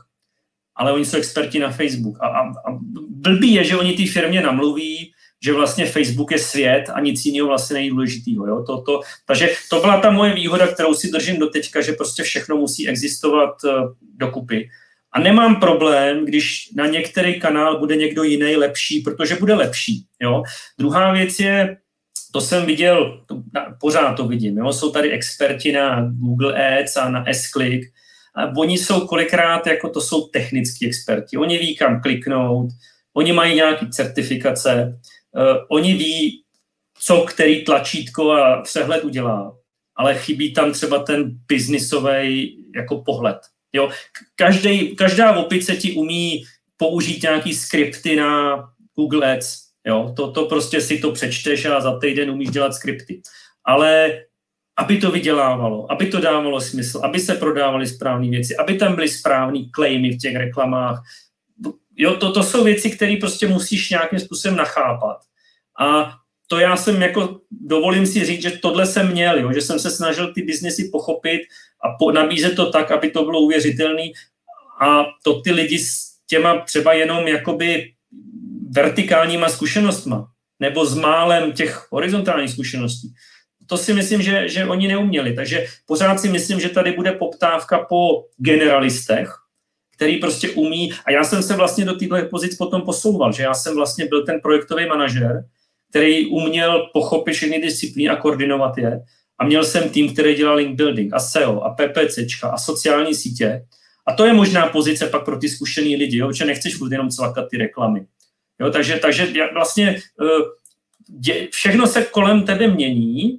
ale 0.77 0.93
oni 0.93 1.05
jsou 1.05 1.17
experti 1.17 1.59
na 1.59 1.71
Facebook. 1.71 2.19
A, 2.21 2.27
a, 2.27 2.41
a 2.41 2.79
blbý 3.09 3.55
je, 3.55 3.65
že 3.65 3.77
oni 3.77 3.93
té 3.93 4.13
firmě 4.13 4.41
namluví, 4.41 5.13
že 5.45 5.53
vlastně 5.53 5.87
Facebook 5.87 6.33
je 6.33 6.39
svět 6.39 6.85
a 6.95 7.01
nic 7.01 7.27
jiného 7.27 7.49
vlastně 7.49 7.75
není 7.75 7.91
důležitýho. 7.91 8.47
Jo? 8.47 8.65
To, 8.67 8.83
to, 8.83 9.01
takže 9.27 9.51
to 9.71 9.81
byla 9.81 10.01
ta 10.01 10.11
moje 10.11 10.35
výhoda, 10.35 10.67
kterou 10.67 10.95
si 10.95 11.11
držím 11.11 11.39
do 11.39 11.47
teďka, 11.47 11.81
že 11.81 11.93
prostě 11.93 12.23
všechno 12.23 12.57
musí 12.57 12.89
existovat 12.89 13.65
uh, 13.65 13.93
dokupy. 14.17 14.69
A 15.13 15.21
nemám 15.21 15.61
problém, 15.61 16.25
když 16.25 16.71
na 16.77 16.87
některý 16.87 17.41
kanál 17.41 17.79
bude 17.79 17.97
někdo 17.97 18.23
jiný 18.23 18.57
lepší, 18.57 19.01
protože 19.01 19.37
bude 19.37 19.55
lepší. 19.55 20.07
Jo? 20.23 20.43
Druhá 20.79 21.13
věc 21.13 21.39
je, 21.41 21.77
to 22.33 22.41
jsem 22.41 22.67
viděl, 22.67 23.25
to, 23.27 23.43
pořád 23.81 24.15
to 24.15 24.29
vidím, 24.29 24.59
jo? 24.59 24.73
jsou 24.73 24.91
tady 24.91 25.11
experti 25.11 25.73
na 25.73 26.11
Google 26.11 26.81
Ads 26.81 26.97
a 26.97 27.11
na 27.11 27.25
S-Click, 27.27 27.93
a 28.37 28.57
oni 28.57 28.79
jsou 28.79 29.07
kolikrát, 29.07 29.67
jako 29.67 29.89
to 29.89 30.01
jsou 30.01 30.29
technický 30.29 30.87
experti, 30.87 31.37
oni 31.37 31.59
ví, 31.59 31.77
kam 31.77 32.01
kliknout, 32.01 32.71
oni 33.15 33.33
mají 33.33 33.55
nějaké 33.55 33.87
certifikace, 33.89 34.99
oni 35.69 35.95
ví, 35.95 36.43
co 36.99 37.21
který 37.21 37.65
tlačítko 37.65 38.33
a 38.33 38.63
přehled 38.63 39.05
udělá, 39.05 39.57
ale 39.97 40.15
chybí 40.15 40.53
tam 40.53 40.73
třeba 40.73 40.99
ten 40.99 41.31
biznisový 41.49 42.59
jako 42.77 43.03
pohled. 43.07 43.39
Jo? 43.73 43.91
Každý, 44.35 44.97
každá 44.97 45.37
opice 45.37 45.77
ti 45.77 45.93
umí 45.93 46.45
použít 46.77 47.23
nějaký 47.23 47.55
skripty 47.55 48.17
na 48.17 48.57
Google 48.95 49.33
Ads, 49.37 49.67
Jo, 49.87 50.13
to, 50.17 50.33
to 50.33 50.45
prostě 50.45 50.81
si 50.81 50.99
to 50.99 51.13
přečteš 51.13 51.65
a 51.65 51.81
za 51.81 51.99
týden 51.99 52.31
umíš 52.31 52.51
dělat 52.51 52.75
skripty. 52.75 53.21
Ale 53.65 54.21
aby 54.79 54.99
to 54.99 55.11
vydělávalo, 55.11 55.93
aby 55.93 56.07
to 56.07 56.21
dávalo 56.21 56.61
smysl, 56.61 57.01
aby 57.05 57.21
se 57.21 57.35
prodávaly 57.35 57.87
správné 57.87 58.31
věci, 58.31 58.57
aby 58.57 58.77
tam 58.77 58.95
byly 58.95 59.09
správné 59.09 59.61
claimy 59.75 60.11
v 60.11 60.19
těch 60.19 60.37
reklamách. 60.37 61.03
Jo, 61.97 62.15
to, 62.15 62.33
to 62.33 62.43
jsou 62.43 62.65
věci, 62.65 62.91
které 62.91 63.17
prostě 63.21 63.49
musíš 63.49 63.91
nějakým 63.91 64.19
způsobem 64.19 64.57
nachápat. 64.57 65.17
A 65.81 66.13
to 66.47 66.59
já 66.59 66.77
jsem 66.77 67.03
jako, 67.03 67.41
dovolím 67.51 68.07
si 68.07 68.25
říct, 68.25 68.43
že 68.43 68.51
tohle 68.51 68.87
jsem 68.87 69.13
měl, 69.13 69.39
jo, 69.39 69.53
že 69.53 69.61
jsem 69.61 69.79
se 69.79 69.91
snažil 69.91 70.35
ty 70.35 70.43
biznesy 70.43 70.89
pochopit 70.93 71.41
a 71.83 71.97
po, 71.99 72.13
nabízet 72.13 72.57
to 72.57 72.71
tak, 72.71 72.91
aby 72.91 73.11
to 73.11 73.25
bylo 73.25 73.41
uvěřitelné 73.41 74.03
a 74.81 75.05
to 75.25 75.41
ty 75.41 75.53
lidi 75.53 75.79
s 75.79 76.17
těma 76.27 76.61
třeba 76.61 76.93
jenom 76.93 77.29
jakoby 77.29 77.93
vertikálníma 78.71 79.49
zkušenostma 79.49 80.29
nebo 80.61 80.87
s 80.87 80.95
málem 80.95 81.53
těch 81.53 81.87
horizontálních 81.91 82.51
zkušeností. 82.51 83.15
To 83.67 83.77
si 83.77 83.95
myslím, 83.95 84.23
že, 84.23 84.49
že 84.49 84.65
oni 84.65 84.89
neuměli. 84.89 85.35
Takže 85.35 85.67
pořád 85.87 86.21
si 86.21 86.29
myslím, 86.29 86.61
že 86.61 86.69
tady 86.69 86.93
bude 86.93 87.13
poptávka 87.13 87.79
po 87.79 88.25
generalistech, 88.37 89.35
který 89.97 90.17
prostě 90.17 90.51
umí, 90.51 90.93
a 91.07 91.11
já 91.11 91.25
jsem 91.25 91.43
se 91.43 91.57
vlastně 91.57 91.85
do 91.85 91.95
této 91.95 92.17
pozic 92.31 92.57
potom 92.57 92.83
posouval, 92.83 93.33
že 93.33 93.43
já 93.43 93.55
jsem 93.55 93.75
vlastně 93.75 94.07
byl 94.07 94.25
ten 94.27 94.41
projektový 94.41 94.87
manažer, 94.87 95.45
který 95.91 96.27
uměl 96.27 96.91
pochopit 96.93 97.33
všechny 97.33 97.61
disciplíny 97.61 98.09
a 98.09 98.17
koordinovat 98.17 98.79
je. 98.79 99.01
A 99.39 99.45
měl 99.45 99.65
jsem 99.65 99.89
tým, 99.89 100.13
který 100.13 100.35
dělal 100.35 100.57
link 100.57 100.77
building 100.77 101.15
a 101.15 101.19
SEO 101.19 101.61
a 101.61 101.75
PPCčka 101.75 102.49
a 102.49 102.59
sociální 102.59 103.15
sítě. 103.15 103.67
A 104.07 104.13
to 104.13 104.25
je 104.25 104.33
možná 104.33 104.67
pozice 104.67 105.07
pak 105.07 105.25
pro 105.25 105.39
ty 105.39 105.49
zkušený 105.49 105.97
lidi, 105.97 106.19
jo, 106.19 106.33
že 106.33 106.45
nechceš 106.45 106.77
furt 106.77 106.93
jenom 106.93 107.09
cvakat 107.09 107.49
ty 107.51 107.57
reklamy. 107.57 108.07
Jo, 108.61 108.71
takže, 108.71 108.97
takže 108.97 109.29
vlastně 109.55 110.01
eh, 111.23 111.49
všechno 111.51 111.87
se 111.87 112.05
kolem 112.05 112.43
tebe 112.43 112.69
mění, 112.69 113.39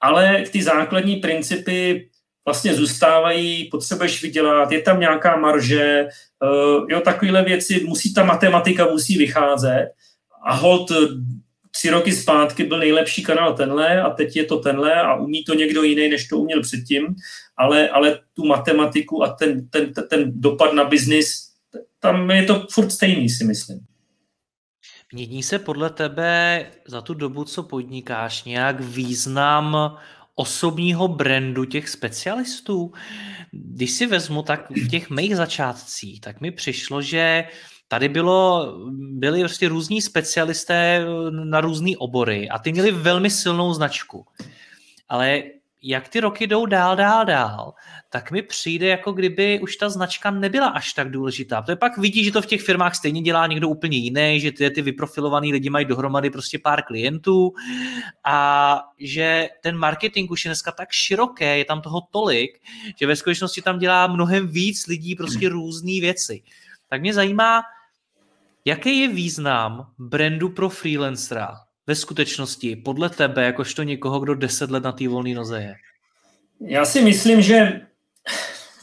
ale 0.00 0.44
ty 0.50 0.62
základní 0.62 1.16
principy 1.16 2.08
vlastně 2.44 2.74
zůstávají, 2.74 3.64
potřebuješ 3.64 4.22
vydělat, 4.22 4.72
je 4.72 4.82
tam 4.82 5.00
nějaká 5.00 5.36
marže, 5.36 5.82
eh, 5.82 6.08
jo, 6.88 7.00
takovéhle 7.00 7.44
věci, 7.44 7.84
musí 7.86 8.14
ta 8.14 8.24
matematika 8.24 8.86
musí 8.90 9.18
vycházet 9.18 9.90
a 10.46 10.54
hold 10.54 10.90
eh, 10.90 10.94
tři 11.70 11.90
roky 11.90 12.12
zpátky 12.12 12.64
byl 12.64 12.78
nejlepší 12.78 13.22
kanál 13.22 13.54
tenhle 13.54 14.02
a 14.02 14.10
teď 14.10 14.36
je 14.36 14.44
to 14.44 14.58
tenhle 14.58 14.94
a 14.94 15.14
umí 15.14 15.44
to 15.44 15.54
někdo 15.54 15.82
jiný, 15.82 16.08
než 16.08 16.28
to 16.28 16.38
uměl 16.38 16.62
předtím, 16.62 17.14
ale, 17.56 17.88
ale 17.88 18.20
tu 18.34 18.44
matematiku 18.44 19.22
a 19.22 19.28
ten, 19.28 19.68
ten, 19.68 19.92
ten 19.92 20.40
dopad 20.40 20.72
na 20.72 20.84
biznis, 20.84 21.48
tam 22.00 22.30
je 22.30 22.42
to 22.42 22.66
furt 22.70 22.90
stejný, 22.90 23.28
si 23.28 23.44
myslím. 23.44 23.80
Mění 25.12 25.42
se 25.42 25.58
podle 25.58 25.90
tebe 25.90 26.66
za 26.86 27.00
tu 27.00 27.14
dobu, 27.14 27.44
co 27.44 27.62
podnikáš, 27.62 28.44
nějak 28.44 28.80
význam 28.80 29.96
osobního 30.34 31.08
brandu 31.08 31.64
těch 31.64 31.88
specialistů? 31.88 32.92
Když 33.50 33.90
si 33.90 34.06
vezmu, 34.06 34.42
tak 34.42 34.70
v 34.70 34.88
těch 34.88 35.10
mých 35.10 35.36
začátcích, 35.36 36.20
tak 36.20 36.40
mi 36.40 36.50
přišlo, 36.50 37.02
že 37.02 37.44
tady 37.88 38.08
bylo, 38.08 38.74
byli 38.92 39.40
prostě 39.40 39.68
různí 39.68 40.02
specialisté 40.02 41.06
na 41.30 41.60
různé 41.60 41.90
obory 41.98 42.48
a 42.48 42.58
ty 42.58 42.72
měli 42.72 42.90
velmi 42.90 43.30
silnou 43.30 43.74
značku. 43.74 44.26
Ale 45.08 45.42
jak 45.86 46.08
ty 46.08 46.20
roky 46.20 46.46
jdou 46.46 46.66
dál, 46.66 46.96
dál, 46.96 47.24
dál, 47.24 47.74
tak 48.10 48.30
mi 48.30 48.42
přijde, 48.42 48.86
jako 48.86 49.12
kdyby 49.12 49.60
už 49.60 49.76
ta 49.76 49.88
značka 49.88 50.30
nebyla 50.30 50.68
až 50.68 50.92
tak 50.92 51.10
důležitá. 51.10 51.62
To 51.62 51.72
je 51.72 51.76
pak 51.76 51.98
vidí, 51.98 52.24
že 52.24 52.32
to 52.32 52.42
v 52.42 52.46
těch 52.46 52.62
firmách 52.62 52.94
stejně 52.94 53.22
dělá 53.22 53.46
někdo 53.46 53.68
úplně 53.68 53.98
jiný, 53.98 54.40
že 54.40 54.52
ty, 54.52 54.70
ty 54.70 54.82
vyprofilovaný 54.82 55.52
lidi 55.52 55.70
mají 55.70 55.86
dohromady 55.86 56.30
prostě 56.30 56.58
pár 56.58 56.82
klientů 56.82 57.52
a 58.24 58.80
že 58.98 59.48
ten 59.62 59.76
marketing 59.76 60.30
už 60.30 60.44
je 60.44 60.48
dneska 60.48 60.72
tak 60.72 60.88
široký, 60.92 61.44
je 61.44 61.64
tam 61.64 61.82
toho 61.82 62.00
tolik, 62.10 62.60
že 63.00 63.06
ve 63.06 63.16
skutečnosti 63.16 63.62
tam 63.62 63.78
dělá 63.78 64.06
mnohem 64.06 64.48
víc 64.48 64.86
lidí 64.86 65.14
prostě 65.14 65.48
různé 65.48 66.00
věci. 66.00 66.42
Tak 66.88 67.00
mě 67.00 67.14
zajímá, 67.14 67.62
jaký 68.64 69.00
je 69.00 69.08
význam 69.08 69.90
brandu 69.98 70.48
pro 70.48 70.68
freelancera 70.68 71.63
ve 71.86 71.94
skutečnosti 71.94 72.76
podle 72.76 73.10
tebe, 73.10 73.44
jakožto 73.44 73.82
někoho, 73.82 74.20
kdo 74.20 74.34
deset 74.34 74.70
let 74.70 74.82
na 74.82 74.92
té 74.92 75.08
volné 75.08 75.34
noze 75.34 75.58
je? 75.58 75.74
Já 76.68 76.84
si 76.84 77.02
myslím, 77.02 77.42
že 77.42 77.80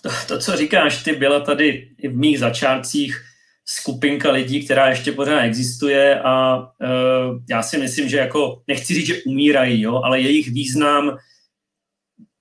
to, 0.01 0.09
to, 0.27 0.39
co 0.39 0.57
říkáš, 0.57 1.03
ty 1.03 1.15
byla 1.15 1.39
tady 1.39 1.89
i 1.97 2.07
v 2.07 2.17
mých 2.17 2.39
začátcích 2.39 3.21
skupinka 3.65 4.31
lidí, 4.31 4.65
která 4.65 4.89
ještě 4.89 5.11
pořád 5.11 5.39
existuje 5.39 6.21
a 6.21 6.57
uh, 6.57 7.39
já 7.49 7.63
si 7.63 7.77
myslím, 7.77 8.09
že 8.09 8.17
jako, 8.17 8.61
nechci 8.67 8.93
říct, 8.93 9.07
že 9.07 9.23
umírají, 9.25 9.81
jo, 9.81 9.95
ale 9.95 10.21
jejich 10.21 10.51
význam 10.51 11.17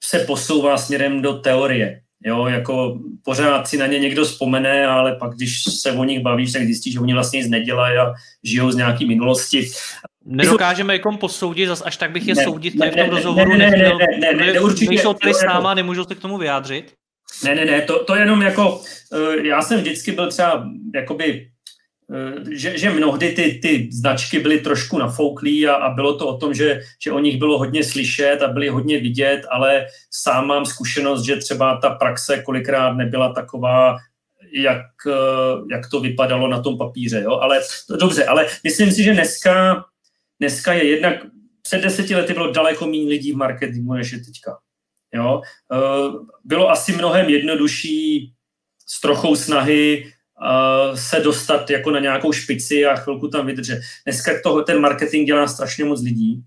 se 0.04 0.18
posouvá 0.18 0.76
směrem 0.76 1.22
do 1.22 1.34
teorie. 1.34 2.00
Jo, 2.24 2.46
jako 2.46 3.00
pořád 3.24 3.68
si 3.68 3.76
na 3.76 3.86
ně 3.86 3.98
někdo 3.98 4.24
vzpomene, 4.24 4.86
ale 4.86 5.16
pak, 5.16 5.34
když 5.34 5.62
se 5.80 5.92
o 5.92 6.04
nich 6.04 6.20
bavíš, 6.20 6.52
tak 6.52 6.62
zjistíš, 6.62 6.92
že 6.92 7.00
oni 7.00 7.14
vlastně 7.14 7.38
nic 7.38 7.48
nedělají 7.48 7.98
a 7.98 8.12
žijou 8.44 8.70
z 8.70 8.76
nějaké 8.76 9.06
minulosti. 9.06 9.70
Nedokážeme 10.24 10.92
jako 10.92 11.16
posoudit, 11.16 11.66
zas 11.66 11.82
až 11.86 11.96
tak 11.96 12.10
bych 12.10 12.26
je 12.26 12.34
ne, 12.34 12.44
soudit 12.44 12.78
tady 12.78 12.90
ne, 12.90 13.02
v 13.02 13.06
tom 13.06 13.16
rozhovoru. 13.16 13.50
Ne, 13.50 13.58
ne, 13.58 13.70
ne, 13.70 13.78
ne, 13.78 14.18
ne, 14.20 14.32
ne, 14.32 14.52
ne, 14.52 14.60
určitě, 14.60 14.90
nejsou 14.90 15.14
tady 15.14 15.34
s 15.34 15.44
náma, 15.44 15.74
nemůžu 15.74 16.04
se 16.04 16.14
k 16.14 16.20
tomu 16.20 16.38
vyjádřit. 16.38 16.92
Ne, 17.44 17.54
ne, 17.54 17.64
ne, 17.64 17.82
to, 17.82 18.04
to 18.04 18.14
jenom 18.14 18.42
jako, 18.42 18.82
já 19.42 19.62
jsem 19.62 19.80
vždycky 19.80 20.12
byl 20.12 20.30
třeba 20.30 20.64
jakoby 20.94 21.50
Eh, 22.12 22.56
že, 22.56 22.78
že 22.78 22.90
mnohdy 22.90 23.32
ty, 23.32 23.58
ty 23.62 23.88
značky 23.92 24.38
byly 24.38 24.60
trošku 24.60 24.98
nafouklý 24.98 25.66
a, 25.66 25.74
a 25.74 25.94
bylo 25.94 26.18
to 26.18 26.28
o 26.28 26.36
tom, 26.36 26.54
že, 26.54 26.80
že 27.02 27.12
o 27.12 27.18
nich 27.18 27.38
bylo 27.38 27.58
hodně 27.58 27.84
slyšet 27.84 28.42
a 28.42 28.48
byly 28.48 28.68
hodně 28.68 29.00
vidět, 29.00 29.42
ale 29.50 29.86
sám 30.10 30.46
mám 30.46 30.66
zkušenost, 30.66 31.24
že 31.24 31.36
třeba 31.36 31.76
ta 31.76 31.90
praxe 31.90 32.42
kolikrát 32.42 32.92
nebyla 32.92 33.32
taková, 33.32 33.96
jak, 34.52 34.86
eh, 35.06 35.74
jak 35.74 35.90
to 35.90 36.00
vypadalo 36.00 36.48
na 36.48 36.62
tom 36.62 36.78
papíře. 36.78 37.22
Jo? 37.22 37.32
Ale 37.32 37.60
to, 37.86 37.96
dobře, 37.96 38.24
ale 38.24 38.46
myslím 38.64 38.92
si, 38.92 39.02
že 39.02 39.12
dneska, 39.12 39.84
dneska 40.40 40.72
je 40.72 40.90
jednak, 40.90 41.14
před 41.62 41.82
deseti 41.82 42.14
lety 42.14 42.32
bylo 42.32 42.52
daleko 42.52 42.86
méně 42.86 43.08
lidí 43.08 43.32
v 43.32 43.36
marketingu, 43.36 43.94
než 43.94 44.12
je 44.12 44.18
teďka. 44.18 44.58
Jo? 45.14 45.42
Eh, 45.72 46.12
bylo 46.44 46.70
asi 46.70 46.92
mnohem 46.92 47.28
jednodušší 47.28 48.32
s 48.86 49.00
trochou 49.00 49.36
snahy 49.36 50.12
se 50.94 51.20
dostat 51.20 51.70
jako 51.70 51.90
na 51.90 52.00
nějakou 52.00 52.32
špici 52.32 52.86
a 52.86 52.96
chvilku 52.96 53.28
tam 53.28 53.46
vydržet. 53.46 53.80
Dneska 54.04 54.32
toho, 54.42 54.62
ten 54.62 54.80
marketing 54.80 55.26
dělá 55.26 55.48
strašně 55.48 55.84
moc 55.84 56.02
lidí. 56.02 56.42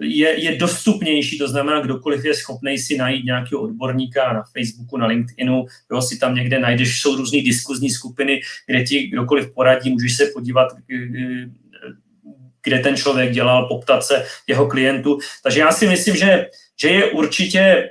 Je, 0.00 0.44
je 0.44 0.56
dostupnější, 0.56 1.38
to 1.38 1.48
znamená, 1.48 1.80
kdokoliv 1.80 2.24
je 2.24 2.34
schopný 2.34 2.78
si 2.78 2.96
najít 2.96 3.24
nějakého 3.24 3.62
odborníka 3.62 4.32
na 4.32 4.42
Facebooku, 4.52 4.96
na 4.96 5.06
LinkedInu, 5.06 5.66
jo, 5.92 6.02
si 6.02 6.18
tam 6.18 6.34
někde 6.34 6.58
najdeš, 6.58 7.00
jsou 7.00 7.16
různé 7.16 7.42
diskuzní 7.42 7.90
skupiny, 7.90 8.40
kde 8.66 8.84
ti 8.84 9.06
kdokoliv 9.06 9.54
poradí, 9.54 9.90
můžeš 9.90 10.16
se 10.16 10.26
podívat, 10.34 10.68
kde 12.64 12.78
ten 12.78 12.96
člověk 12.96 13.32
dělal, 13.32 13.68
poptat 13.68 14.04
se 14.04 14.26
jeho 14.46 14.66
klientů. 14.66 15.18
Takže 15.42 15.60
já 15.60 15.72
si 15.72 15.88
myslím, 15.88 16.16
že, 16.16 16.46
že 16.80 16.88
je 16.88 17.10
určitě 17.10 17.90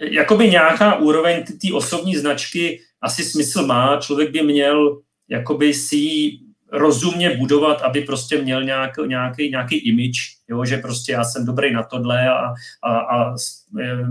jakoby 0.00 0.50
nějaká 0.50 0.96
úroveň 0.96 1.44
té 1.44 1.74
osobní 1.74 2.16
značky 2.16 2.80
asi 3.02 3.24
smysl 3.24 3.66
má. 3.66 3.96
Člověk 4.00 4.30
by 4.30 4.42
měl 4.42 5.00
jakoby 5.30 5.74
si 5.74 5.96
ji 5.96 6.38
rozumně 6.72 7.30
budovat, 7.36 7.82
aby 7.82 8.00
prostě 8.00 8.42
měl 8.42 8.64
nějak, 8.64 8.92
nějaký, 9.06 9.50
nějaký 9.50 9.76
image, 9.76 10.20
jo, 10.48 10.64
že 10.64 10.76
prostě 10.76 11.12
já 11.12 11.24
jsem 11.24 11.46
dobrý 11.46 11.72
na 11.72 11.82
tohle 11.82 12.28
a, 12.28 12.54
a, 12.82 12.98
a 12.98 13.34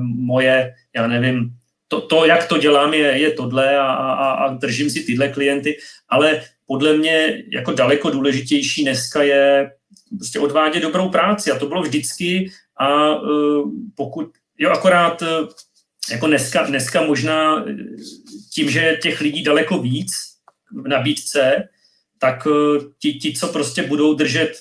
moje, 0.03 0.73
já 0.95 1.07
nevím, 1.07 1.49
to, 1.87 2.01
to, 2.01 2.25
jak 2.25 2.47
to 2.47 2.57
dělám, 2.57 2.93
je, 2.93 3.07
je 3.19 3.31
tohle 3.31 3.77
a, 3.77 3.85
a, 3.85 4.31
a 4.31 4.53
držím 4.53 4.89
si 4.89 5.03
tyhle 5.03 5.27
klienty, 5.27 5.77
ale 6.09 6.41
podle 6.69 6.97
mě 6.97 7.43
jako 7.51 7.71
daleko 7.71 8.09
důležitější 8.09 8.83
dneska 8.83 9.23
je 9.23 9.71
prostě 10.17 10.39
odvádět 10.39 10.83
dobrou 10.83 11.09
práci 11.09 11.51
a 11.51 11.59
to 11.59 11.65
bylo 11.65 11.81
vždycky 11.81 12.51
a 12.77 13.15
uh, 13.15 13.71
pokud, 13.95 14.29
jo, 14.57 14.69
akorát 14.69 15.21
uh, 15.21 15.27
jako 16.11 16.27
dneska, 16.27 16.63
dneska 16.63 17.01
možná 17.01 17.65
tím, 18.53 18.69
že 18.69 18.99
těch 19.01 19.21
lidí 19.21 19.43
daleko 19.43 19.81
víc 19.81 20.11
v 20.83 20.87
nabídce, 20.87 21.69
tak 22.19 22.47
ti, 22.99 23.13
ti, 23.13 23.33
co 23.33 23.47
prostě 23.47 23.83
budou 23.83 24.13
držet 24.13 24.51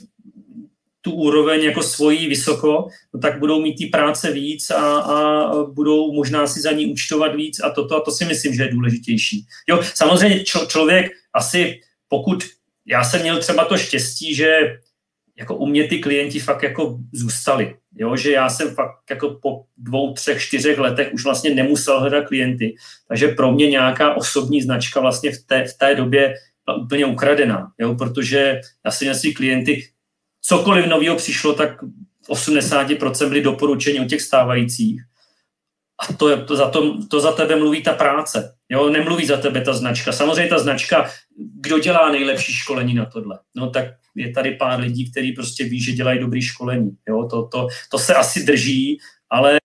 tu 1.00 1.12
úroveň 1.12 1.62
jako 1.62 1.82
svoji 1.82 2.28
vysoko, 2.28 2.88
no 3.14 3.20
tak 3.20 3.38
budou 3.38 3.60
mít 3.60 3.76
ty 3.76 3.86
práce 3.86 4.32
víc 4.32 4.70
a, 4.70 4.98
a 4.98 5.52
budou 5.64 6.12
možná 6.12 6.46
si 6.46 6.60
za 6.60 6.72
ní 6.72 6.86
účtovat 6.86 7.34
víc 7.34 7.60
a 7.60 7.70
toto 7.70 7.96
a 7.96 8.00
to 8.00 8.10
si 8.10 8.24
myslím, 8.24 8.54
že 8.54 8.62
je 8.62 8.72
důležitější. 8.72 9.46
Jo, 9.68 9.80
samozřejmě 9.94 10.44
č- 10.44 10.66
člověk 10.66 11.12
asi, 11.34 11.80
pokud 12.08 12.44
já 12.86 13.04
jsem 13.04 13.22
měl 13.22 13.38
třeba 13.38 13.64
to 13.64 13.78
štěstí, 13.78 14.34
že 14.34 14.78
jako 15.38 15.56
u 15.56 15.66
mě 15.66 15.88
ty 15.88 15.98
klienti 15.98 16.40
fakt 16.40 16.62
jako 16.62 16.98
zůstali. 17.12 17.76
Jo, 17.94 18.16
že 18.16 18.32
já 18.32 18.48
jsem 18.48 18.74
fakt 18.74 19.10
jako 19.10 19.38
po 19.42 19.64
dvou, 19.76 20.12
třech, 20.12 20.42
čtyřech 20.42 20.78
letech 20.78 21.12
už 21.12 21.24
vlastně 21.24 21.54
nemusel 21.54 22.00
hledat 22.00 22.26
klienty. 22.26 22.74
Takže 23.08 23.28
pro 23.28 23.52
mě 23.52 23.66
nějaká 23.66 24.14
osobní 24.14 24.62
značka 24.62 25.00
vlastně 25.00 25.32
v 25.32 25.38
té, 25.46 25.64
v 25.64 25.74
té 25.78 25.94
době 25.94 26.34
byla 26.64 26.76
úplně 26.76 27.06
ukradená, 27.06 27.72
jo, 27.78 27.94
protože 27.94 28.60
já 28.84 28.90
jsem 28.90 29.06
měl 29.06 29.14
si 29.14 29.32
klienty, 29.32 29.88
cokoliv 30.40 30.86
nového 30.86 31.16
přišlo, 31.16 31.54
tak 31.54 31.70
80% 32.28 33.28
byly 33.28 33.40
doporučení 33.40 34.00
u 34.00 34.04
těch 34.04 34.22
stávajících. 34.22 35.02
A 36.08 36.12
to, 36.12 36.28
je, 36.28 36.36
to, 36.36 36.56
za 36.56 36.70
to, 36.70 37.06
to 37.06 37.20
za 37.20 37.32
tebe 37.32 37.56
mluví 37.56 37.82
ta 37.82 37.92
práce. 37.92 38.57
Jo, 38.68 38.90
nemluví 38.90 39.26
za 39.26 39.36
tebe 39.36 39.60
ta 39.60 39.72
značka. 39.72 40.12
Samozřejmě 40.12 40.50
ta 40.50 40.58
značka, 40.58 41.10
kdo 41.60 41.78
dělá 41.78 42.12
nejlepší 42.12 42.52
školení 42.52 42.94
na 42.94 43.06
tohle? 43.06 43.38
No 43.56 43.70
tak 43.70 43.84
je 44.14 44.32
tady 44.32 44.54
pár 44.54 44.80
lidí, 44.80 45.10
kteří 45.10 45.32
prostě 45.32 45.64
ví, 45.64 45.82
že 45.82 45.92
dělají 45.92 46.20
dobrý 46.20 46.42
školení. 46.42 46.90
Jo, 47.08 47.28
to, 47.30 47.48
to, 47.48 47.68
to 47.90 47.98
se 47.98 48.14
asi 48.14 48.44
drží, 48.44 48.98
ale 49.30 49.58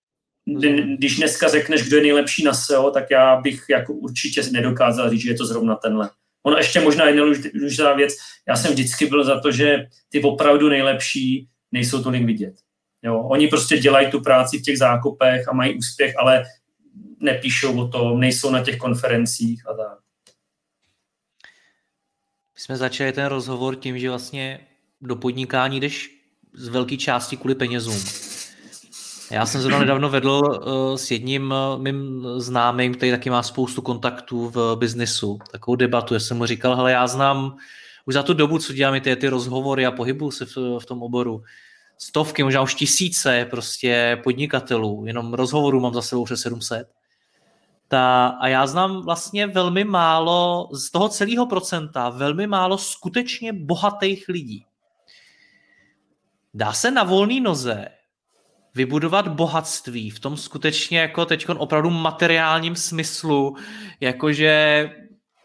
když 0.98 1.16
dneska 1.16 1.48
řekneš, 1.48 1.88
kdo 1.88 1.98
je 1.98 2.04
nejlepší 2.04 2.44
na 2.44 2.54
SEO, 2.54 2.92
tak 2.92 3.12
já 3.12 3.42
bych 3.42 3.64
jako 3.70 3.94
určitě 3.94 4.42
nedokázal 4.52 5.10
říct, 5.10 5.22
že 5.22 5.30
je 5.30 5.38
to 5.38 5.46
zrovna 5.46 5.76
tenhle. 5.76 6.10
Ono 6.46 6.58
ještě 6.58 6.80
možná 6.80 7.08
jedna 7.08 7.24
důležitá 7.54 7.94
věc, 7.94 8.14
já 8.48 8.56
jsem 8.56 8.72
vždycky 8.72 9.06
byl 9.06 9.24
za 9.24 9.40
to, 9.40 9.52
že 9.52 9.86
ty 10.10 10.22
opravdu 10.22 10.70
nejlepší 10.70 11.48
nejsou 11.72 12.04
tolik 12.04 12.26
vidět. 12.26 12.54
Jo, 13.06 13.20
oni 13.20 13.48
prostě 13.48 13.78
dělají 13.78 14.12
tu 14.12 14.22
práci 14.22 14.60
v 14.60 14.62
těch 14.62 14.78
zákopech 14.78 15.48
a 15.48 15.54
mají 15.54 15.78
úspěch, 15.78 16.14
ale 16.18 16.44
nepíšou 17.24 17.80
o 17.80 17.88
tom, 17.88 18.20
nejsou 18.20 18.52
na 18.52 18.64
těch 18.64 18.78
konferencích 18.78 19.68
a 19.68 19.74
tak. 19.74 19.98
My 22.56 22.60
jsme 22.60 22.78
začali 22.78 23.12
ten 23.12 23.26
rozhovor 23.26 23.76
tím, 23.76 24.00
že 24.00 24.10
vlastně 24.10 24.60
do 25.02 25.16
podnikání 25.16 25.80
jdeš 25.80 26.10
z 26.54 26.68
velké 26.68 26.98
části 26.98 27.38
kvůli 27.38 27.56
penězům. 27.56 28.04
Já 29.32 29.46
jsem 29.46 29.62
zrovna 29.62 29.80
nedávno 29.86 30.10
vedl 30.10 30.42
uh, 30.42 30.96
s 30.96 31.12
jedním 31.12 31.52
uh, 31.52 31.82
mým 31.82 32.26
známým, 32.38 32.94
který 32.94 33.12
taky 33.12 33.30
má 33.30 33.44
spoustu 33.44 33.82
kontaktů 33.82 34.50
v 34.50 34.76
biznisu, 34.76 35.40
takovou 35.52 35.76
debatu. 35.76 36.14
Já 36.14 36.20
jsem 36.20 36.38
mu 36.38 36.46
říkal, 36.46 36.76
hele, 36.76 36.92
já 36.92 37.08
znám 37.08 37.58
už 38.06 38.14
za 38.14 38.24
tu 38.24 38.34
dobu, 38.34 38.60
co 38.60 38.74
dělám 38.74 39.02
ty, 39.02 39.16
ty 39.16 39.28
rozhovory 39.28 39.86
a 39.86 39.92
pohybu 39.92 40.32
se 40.32 40.46
v, 40.46 40.80
v 40.80 40.86
tom 40.86 41.04
oboru, 41.04 41.44
stovky, 41.98 42.44
možná 42.44 42.62
už 42.62 42.76
tisíce 42.76 43.48
prostě 43.50 44.22
podnikatelů, 44.24 45.04
jenom 45.06 45.34
rozhovorů 45.34 45.80
mám 45.80 45.94
za 45.94 46.02
sebou 46.02 46.26
přes 46.26 46.42
700. 46.42 46.88
Ta, 47.94 48.28
a 48.28 48.48
já 48.48 48.68
znám 48.68 49.02
vlastně 49.02 49.48
velmi 49.48 49.84
málo, 49.84 50.70
z 50.74 50.92
toho 50.92 51.10
celého 51.10 51.46
procenta, 51.46 52.10
velmi 52.10 52.48
málo 52.48 52.78
skutečně 52.78 53.54
bohatých 53.54 54.26
lidí. 54.30 54.66
Dá 56.54 56.74
se 56.74 56.92
na 56.92 57.04
volné 57.04 57.40
noze 57.40 57.88
vybudovat 58.76 59.28
bohatství 59.28 60.10
v 60.10 60.20
tom 60.20 60.38
skutečně 60.38 61.00
jako 61.00 61.26
teď 61.26 61.50
opravdu 61.50 61.90
materiálním 61.90 62.76
smyslu, 62.76 63.56
jakože 64.00 64.90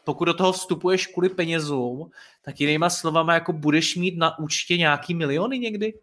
pokud 0.05 0.25
do 0.25 0.35
toho 0.35 0.53
vstupuješ 0.53 1.07
kvůli 1.07 1.29
penězům, 1.29 2.11
tak 2.43 2.61
jinýma 2.61 2.91
slovama 2.91 3.35
jako 3.35 3.53
budeš 3.53 3.97
mít 3.97 4.19
na 4.19 4.39
účtě 4.39 4.77
nějaký 4.77 5.15
miliony 5.15 5.59
někdy? 5.59 5.95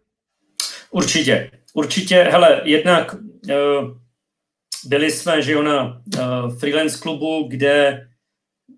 Určitě, 0.90 1.50
určitě, 1.74 2.22
hele, 2.22 2.60
jednak 2.64 3.14
uh, 3.14 4.05
byli 4.86 5.10
jsme, 5.10 5.42
že 5.42 5.52
jo, 5.52 5.62
na 5.62 5.84
uh, 6.18 6.58
freelance 6.58 6.98
klubu, 6.98 7.46
kde 7.48 8.06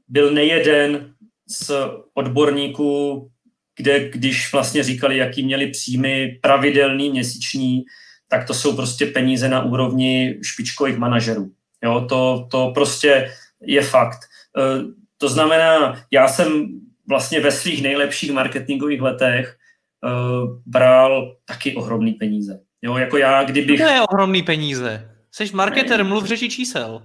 byl 0.08 0.32
nejeden 0.32 1.14
z 1.48 1.70
odborníků, 2.14 3.28
kde 3.76 4.08
když 4.08 4.52
vlastně 4.52 4.82
říkali, 4.82 5.16
jaký 5.16 5.42
měli 5.42 5.66
příjmy 5.66 6.38
pravidelný, 6.42 7.10
měsíční, 7.10 7.84
tak 8.28 8.46
to 8.46 8.54
jsou 8.54 8.76
prostě 8.76 9.06
peníze 9.06 9.48
na 9.48 9.64
úrovni 9.64 10.38
špičkových 10.42 10.98
manažerů. 10.98 11.50
Jo, 11.84 12.06
to, 12.08 12.48
to 12.50 12.70
prostě 12.74 13.30
je 13.60 13.82
fakt. 13.82 14.18
Uh, 14.58 14.90
to 15.18 15.28
znamená, 15.28 16.02
já 16.10 16.28
jsem 16.28 16.68
vlastně 17.08 17.40
ve 17.40 17.50
svých 17.50 17.82
nejlepších 17.82 18.32
marketingových 18.32 19.00
letech 19.00 19.56
uh, 20.04 20.60
bral 20.66 21.36
taky 21.44 21.74
ohromný 21.74 22.12
peníze. 22.12 22.60
Jo, 22.82 22.96
jako 22.96 23.16
já, 23.16 23.44
kdybych... 23.44 23.80
To 23.80 23.86
je 23.86 24.00
ohromný 24.00 24.42
peníze. 24.42 25.10
Jsi 25.38 25.50
marketer, 25.54 26.04
mluv 26.04 26.24
řeči 26.24 26.48
čísel. 26.48 27.02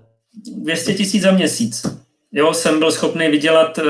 200 0.57 0.93
tisíc 0.93 1.23
za 1.23 1.31
měsíc. 1.31 1.85
Jo, 2.31 2.53
jsem 2.53 2.79
byl 2.79 2.91
schopný 2.91 3.27
vydělat 3.27 3.77
uh, 3.77 3.83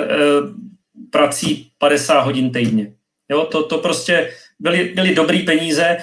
prací 1.10 1.72
50 1.78 2.20
hodin 2.20 2.52
týdně. 2.52 2.94
Jo, 3.32 3.46
to, 3.46 3.64
to 3.64 3.78
prostě 3.78 4.34
byly, 4.60 4.84
byly 4.96 5.16
dobrý 5.16 5.44
peníze. 5.44 5.98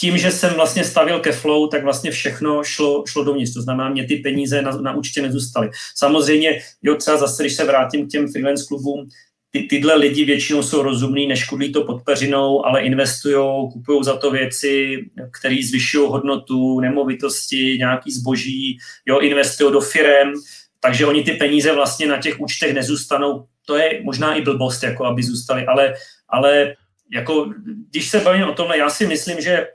Tím, 0.00 0.18
že 0.18 0.30
jsem 0.30 0.54
vlastně 0.54 0.84
stavil 0.84 1.20
ke 1.20 1.32
flow, 1.32 1.68
tak 1.68 1.84
vlastně 1.84 2.10
všechno 2.10 2.64
šlo, 2.64 3.04
šlo 3.06 3.24
dovnitř. 3.24 3.54
To 3.54 3.62
znamená, 3.62 3.90
mě 3.90 4.06
ty 4.06 4.16
peníze 4.16 4.62
na, 4.62 4.70
na 4.70 4.96
účtě 4.96 5.22
nezůstaly. 5.22 5.70
Samozřejmě, 5.96 6.60
jo, 6.82 6.94
třeba 6.94 7.16
zase, 7.16 7.42
když 7.42 7.54
se 7.54 7.64
vrátím 7.64 8.06
k 8.06 8.10
těm 8.10 8.32
freelance 8.32 8.64
klubům, 8.68 9.08
ty, 9.50 9.62
tyhle 9.62 9.94
lidi 9.94 10.24
většinou 10.24 10.62
jsou 10.62 10.82
rozumní, 10.82 11.26
neškodlí 11.26 11.72
to 11.72 11.84
pod 11.84 12.02
peřinou, 12.02 12.66
ale 12.66 12.82
investují, 12.82 13.70
kupují 13.72 14.04
za 14.04 14.16
to 14.16 14.30
věci, 14.30 15.04
které 15.38 15.56
zvyšují 15.62 16.08
hodnotu, 16.08 16.80
nemovitosti, 16.80 17.76
nějaký 17.78 18.10
zboží, 18.10 18.78
jo, 19.06 19.18
investují 19.18 19.72
do 19.72 19.80
firem, 19.80 20.32
takže 20.80 21.06
oni 21.06 21.22
ty 21.22 21.32
peníze 21.32 21.72
vlastně 21.72 22.06
na 22.06 22.18
těch 22.18 22.40
účtech 22.40 22.74
nezůstanou. 22.74 23.46
To 23.66 23.76
je 23.76 24.00
možná 24.02 24.34
i 24.34 24.42
blbost, 24.42 24.82
jako 24.82 25.04
aby 25.04 25.22
zůstali, 25.22 25.66
ale, 25.66 25.94
ale 26.28 26.74
jako, 27.12 27.52
když 27.90 28.08
se 28.08 28.20
bavím 28.20 28.44
o 28.44 28.54
tomhle, 28.54 28.78
já 28.78 28.90
si 28.90 29.06
myslím, 29.06 29.40
že 29.40 29.66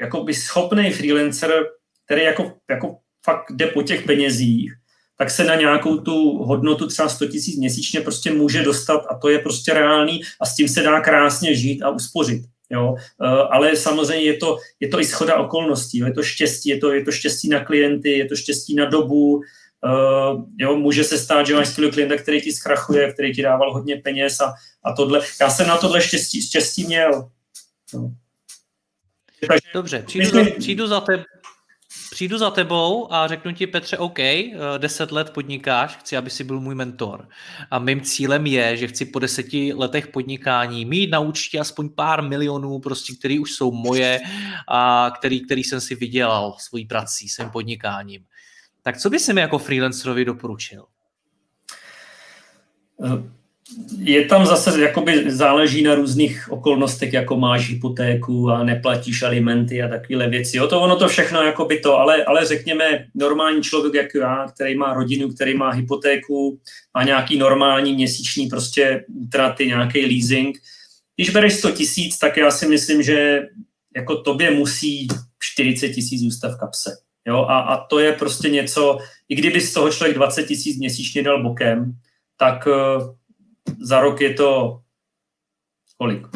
jako 0.00 0.24
by 0.24 0.34
schopný 0.34 0.90
freelancer, 0.90 1.66
který 2.04 2.22
jako, 2.22 2.52
jako 2.70 2.98
fakt 3.24 3.46
jde 3.50 3.66
po 3.66 3.82
těch 3.82 4.02
penězích, 4.02 4.72
tak 5.18 5.30
se 5.30 5.44
na 5.44 5.54
nějakou 5.54 5.96
tu 5.96 6.38
hodnotu 6.38 6.86
třeba 6.86 7.08
100 7.08 7.26
tisíc 7.26 7.56
měsíčně 7.56 8.00
prostě 8.00 8.32
může 8.32 8.62
dostat 8.62 9.06
a 9.10 9.18
to 9.18 9.28
je 9.28 9.38
prostě 9.38 9.74
reálný 9.74 10.20
a 10.40 10.46
s 10.46 10.54
tím 10.54 10.68
se 10.68 10.82
dá 10.82 11.00
krásně 11.00 11.54
žít 11.54 11.82
a 11.82 11.90
uspořit. 11.90 12.42
Jo? 12.70 12.94
Eh, 12.98 13.26
ale 13.50 13.76
samozřejmě 13.76 14.24
je 14.24 14.36
to, 14.36 14.58
je 14.80 14.88
to 14.88 15.00
i 15.00 15.04
schoda 15.04 15.36
okolností, 15.36 15.98
jo? 15.98 16.06
je 16.06 16.12
to 16.12 16.22
štěstí, 16.22 16.68
je 16.68 16.78
to, 16.78 16.92
je 16.92 17.04
to 17.04 17.12
štěstí 17.12 17.48
na 17.48 17.64
klienty, 17.64 18.10
je 18.10 18.24
to 18.24 18.36
štěstí 18.36 18.74
na 18.74 18.84
dobu, 18.84 19.40
Uh, 19.84 20.44
jo, 20.58 20.76
může 20.76 21.04
se 21.04 21.18
stát, 21.18 21.46
že 21.46 21.54
máš 21.54 21.68
skvělý 21.68 21.92
klienta, 21.92 22.16
který 22.16 22.40
ti 22.40 22.52
zkrachuje, 22.52 23.12
který 23.12 23.34
ti 23.34 23.42
dával 23.42 23.72
hodně 23.72 23.96
peněz 23.96 24.40
a, 24.40 24.54
a 24.84 24.92
tohle. 24.92 25.20
Já 25.40 25.50
jsem 25.50 25.68
na 25.68 25.76
tohle 25.76 26.02
štěstí, 26.02 26.42
štěstí 26.42 26.84
měl. 26.84 27.30
No. 27.94 28.14
Dobře, 29.74 30.02
přijdu, 30.06 30.30
za, 30.30 30.44
přijdu, 30.58 30.86
za 30.86 31.00
te, 31.00 31.24
přijdu 32.10 32.38
za 32.38 32.50
tebou 32.50 33.12
a 33.12 33.26
řeknu 33.26 33.52
ti, 33.52 33.66
Petře, 33.66 33.98
OK, 33.98 34.18
eh, 34.18 34.52
deset 34.78 35.12
let 35.12 35.30
podnikáš, 35.30 35.96
chci, 35.96 36.16
aby 36.16 36.30
si 36.30 36.44
byl 36.44 36.60
můj 36.60 36.74
mentor. 36.74 37.28
A 37.70 37.78
mým 37.78 38.00
cílem 38.00 38.46
je, 38.46 38.76
že 38.76 38.88
chci 38.88 39.04
po 39.04 39.18
deseti 39.18 39.72
letech 39.72 40.06
podnikání 40.06 40.84
mít 40.84 41.10
na 41.10 41.20
účtě 41.20 41.60
aspoň 41.60 41.88
pár 41.88 42.22
milionů, 42.22 42.78
prostě, 42.78 43.14
který 43.14 43.38
už 43.38 43.52
jsou 43.52 43.72
moje 43.72 44.20
a 44.68 45.12
který, 45.18 45.40
který 45.40 45.64
jsem 45.64 45.80
si 45.80 45.94
vydělal 45.94 46.56
svojí 46.58 46.86
prací, 46.86 47.28
svým 47.28 47.50
podnikáním. 47.50 48.24
Tak 48.82 48.98
co 48.98 49.10
by 49.10 49.18
si 49.18 49.32
mi 49.32 49.40
jako 49.40 49.58
freelancerovi 49.58 50.24
doporučil? 50.24 50.84
Eh, 53.68 54.10
je 54.10 54.24
tam 54.24 54.46
zase, 54.46 54.80
jakoby 54.80 55.30
záleží 55.30 55.82
na 55.82 55.94
různých 55.94 56.46
okolnostech, 56.50 57.12
jako 57.12 57.36
máš 57.36 57.70
hypotéku 57.70 58.50
a 58.50 58.64
neplatíš 58.64 59.22
alimenty 59.22 59.82
a 59.82 59.88
takové 59.88 60.28
věci. 60.28 60.56
Jo, 60.56 60.68
to 60.68 60.80
ono 60.80 60.96
to 60.96 61.08
všechno 61.08 61.42
jakoby 61.42 61.80
to, 61.80 61.98
ale, 61.98 62.24
ale 62.24 62.46
řekněme 62.46 63.06
normální 63.14 63.62
člověk 63.62 63.94
jako 63.94 64.18
já, 64.18 64.46
který 64.54 64.76
má 64.76 64.94
rodinu, 64.94 65.28
který 65.28 65.56
má 65.56 65.70
hypotéku, 65.70 66.60
a 66.94 67.04
nějaký 67.04 67.38
normální 67.38 67.92
měsíční 67.92 68.48
prostě 68.48 69.04
útraty, 69.08 69.66
nějaký 69.66 70.06
leasing. 70.06 70.58
Když 71.16 71.30
bereš 71.30 71.54
100 71.54 71.70
tisíc, 71.70 72.18
tak 72.18 72.36
já 72.36 72.50
si 72.50 72.68
myslím, 72.68 73.02
že 73.02 73.42
jako 73.96 74.16
tobě 74.16 74.50
musí 74.50 75.08
40 75.42 75.88
tisíc 75.88 76.20
zůstat 76.20 76.48
v 76.48 76.58
kapse. 76.58 76.96
Jo, 77.26 77.36
a, 77.48 77.60
a 77.60 77.86
to 77.86 77.98
je 77.98 78.12
prostě 78.12 78.50
něco, 78.50 78.98
i 79.28 79.34
kdyby 79.34 79.60
z 79.60 79.72
toho 79.72 79.90
člověk 79.90 80.16
20 80.16 80.46
tisíc 80.46 80.78
měsíčně 80.78 81.22
dal 81.22 81.42
bokem, 81.42 81.92
tak 82.36 82.66
uh, 82.66 83.17
za 83.80 84.00
rok 84.00 84.20
je 84.20 84.34
to 84.34 84.80
kolik? 85.98 86.26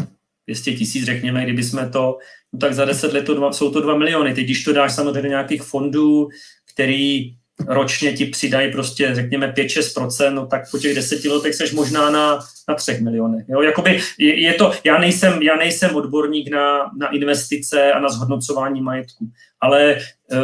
200 0.46 0.72
tisíc, 0.72 1.04
řekněme, 1.04 1.44
kdyby 1.44 1.62
jsme 1.62 1.88
to, 1.88 2.18
no 2.52 2.58
tak 2.58 2.74
za 2.74 2.84
10 2.84 3.12
let 3.12 3.26
to 3.26 3.34
dva, 3.34 3.52
jsou 3.52 3.70
to 3.70 3.80
2 3.80 3.98
miliony. 3.98 4.34
Teď, 4.34 4.44
když 4.44 4.64
to 4.64 4.72
dáš 4.72 4.94
samozřejmě 4.94 5.22
do 5.22 5.28
nějakých 5.28 5.62
fondů, 5.62 6.28
který 6.74 7.34
ročně 7.66 8.12
ti 8.12 8.26
přidají 8.26 8.72
prostě, 8.72 9.14
řekněme, 9.14 9.52
5-6%, 9.56 10.34
no 10.34 10.46
tak 10.46 10.70
po 10.70 10.78
těch 10.78 10.94
deseti 10.94 11.28
letech 11.28 11.54
seš 11.54 11.72
možná 11.72 12.10
na, 12.10 12.38
na 12.68 12.74
3 12.74 12.98
milionech. 13.00 13.44
Jo? 13.48 13.62
Jakoby 13.62 14.00
je, 14.18 14.40
je, 14.40 14.54
to, 14.54 14.72
já 14.84 14.98
nejsem, 14.98 15.42
já 15.42 15.56
nejsem 15.56 15.96
odborník 15.96 16.50
na, 16.50 16.90
na 16.98 17.08
investice 17.08 17.92
a 17.92 18.00
na 18.00 18.08
zhodnocování 18.08 18.80
majetku, 18.82 19.30
ale 19.60 19.96
uh, 20.32 20.38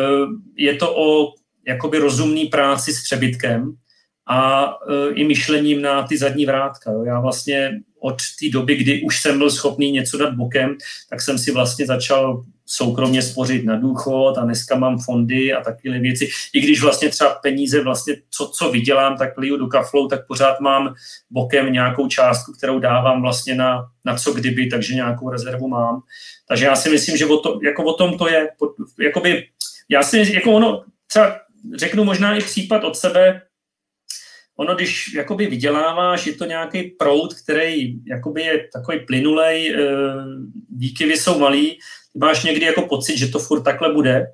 je 0.56 0.74
to 0.74 0.96
o 0.96 1.32
jakoby 1.66 1.98
rozumný 1.98 2.46
práci 2.46 2.92
s 2.92 3.02
přebytkem, 3.02 3.76
a 4.28 4.72
e, 4.88 5.14
i 5.14 5.24
myšlením 5.24 5.82
na 5.82 6.02
ty 6.02 6.18
zadní 6.18 6.46
vrátka. 6.46 6.92
Já 7.06 7.20
vlastně 7.20 7.80
od 8.00 8.16
té 8.40 8.48
doby, 8.52 8.76
kdy 8.76 9.02
už 9.02 9.20
jsem 9.20 9.38
byl 9.38 9.50
schopný 9.50 9.92
něco 9.92 10.18
dát 10.18 10.34
bokem, 10.34 10.76
tak 11.10 11.20
jsem 11.20 11.38
si 11.38 11.52
vlastně 11.52 11.86
začal 11.86 12.44
soukromně 12.66 13.22
spořit 13.22 13.64
na 13.64 13.76
důchod 13.76 14.38
a 14.38 14.44
dneska 14.44 14.78
mám 14.78 14.98
fondy 14.98 15.52
a 15.52 15.60
takové 15.64 15.98
věci. 15.98 16.28
I 16.54 16.60
když 16.60 16.82
vlastně 16.82 17.08
třeba 17.08 17.30
peníze, 17.34 17.82
vlastně 17.82 18.16
co, 18.30 18.48
co 18.48 18.70
vydělám, 18.70 19.16
tak 19.16 19.38
liju 19.38 19.56
do 19.56 19.66
kaflou, 19.66 20.08
tak 20.08 20.26
pořád 20.26 20.60
mám 20.60 20.94
bokem 21.30 21.72
nějakou 21.72 22.08
částku, 22.08 22.52
kterou 22.52 22.78
dávám 22.78 23.22
vlastně 23.22 23.54
na, 23.54 23.86
na 24.04 24.16
co 24.16 24.32
kdyby, 24.32 24.66
takže 24.66 24.94
nějakou 24.94 25.30
rezervu 25.30 25.68
mám. 25.68 26.02
Takže 26.48 26.64
já 26.64 26.76
si 26.76 26.90
myslím, 26.90 27.16
že 27.16 27.26
o, 27.26 27.36
to, 27.36 27.60
jako 27.62 27.84
o 27.84 27.92
tom 27.92 28.18
to 28.18 28.28
je. 28.28 28.48
Jakoby, 29.00 29.44
já 29.88 30.02
si, 30.02 30.34
jako 30.34 30.52
ono, 30.52 30.84
třeba 31.06 31.36
řeknu 31.76 32.04
možná 32.04 32.36
i 32.36 32.40
případ 32.40 32.84
od 32.84 32.96
sebe, 32.96 33.42
ono, 34.60 34.74
když 34.74 35.14
jakoby 35.14 35.46
vyděláváš, 35.46 36.26
je 36.26 36.32
to 36.32 36.44
nějaký 36.44 36.82
proud, 36.82 37.34
který 37.34 37.94
jakoby 38.06 38.42
je 38.42 38.68
takový 38.72 38.98
plynulej, 39.06 39.74
eh, 39.74 39.78
výkyvy 40.76 41.16
jsou 41.16 41.38
malý, 41.38 41.78
máš 42.14 42.44
někdy 42.44 42.66
jako 42.66 42.82
pocit, 42.82 43.18
že 43.18 43.28
to 43.28 43.38
furt 43.38 43.62
takhle 43.62 43.92
bude 43.92 44.26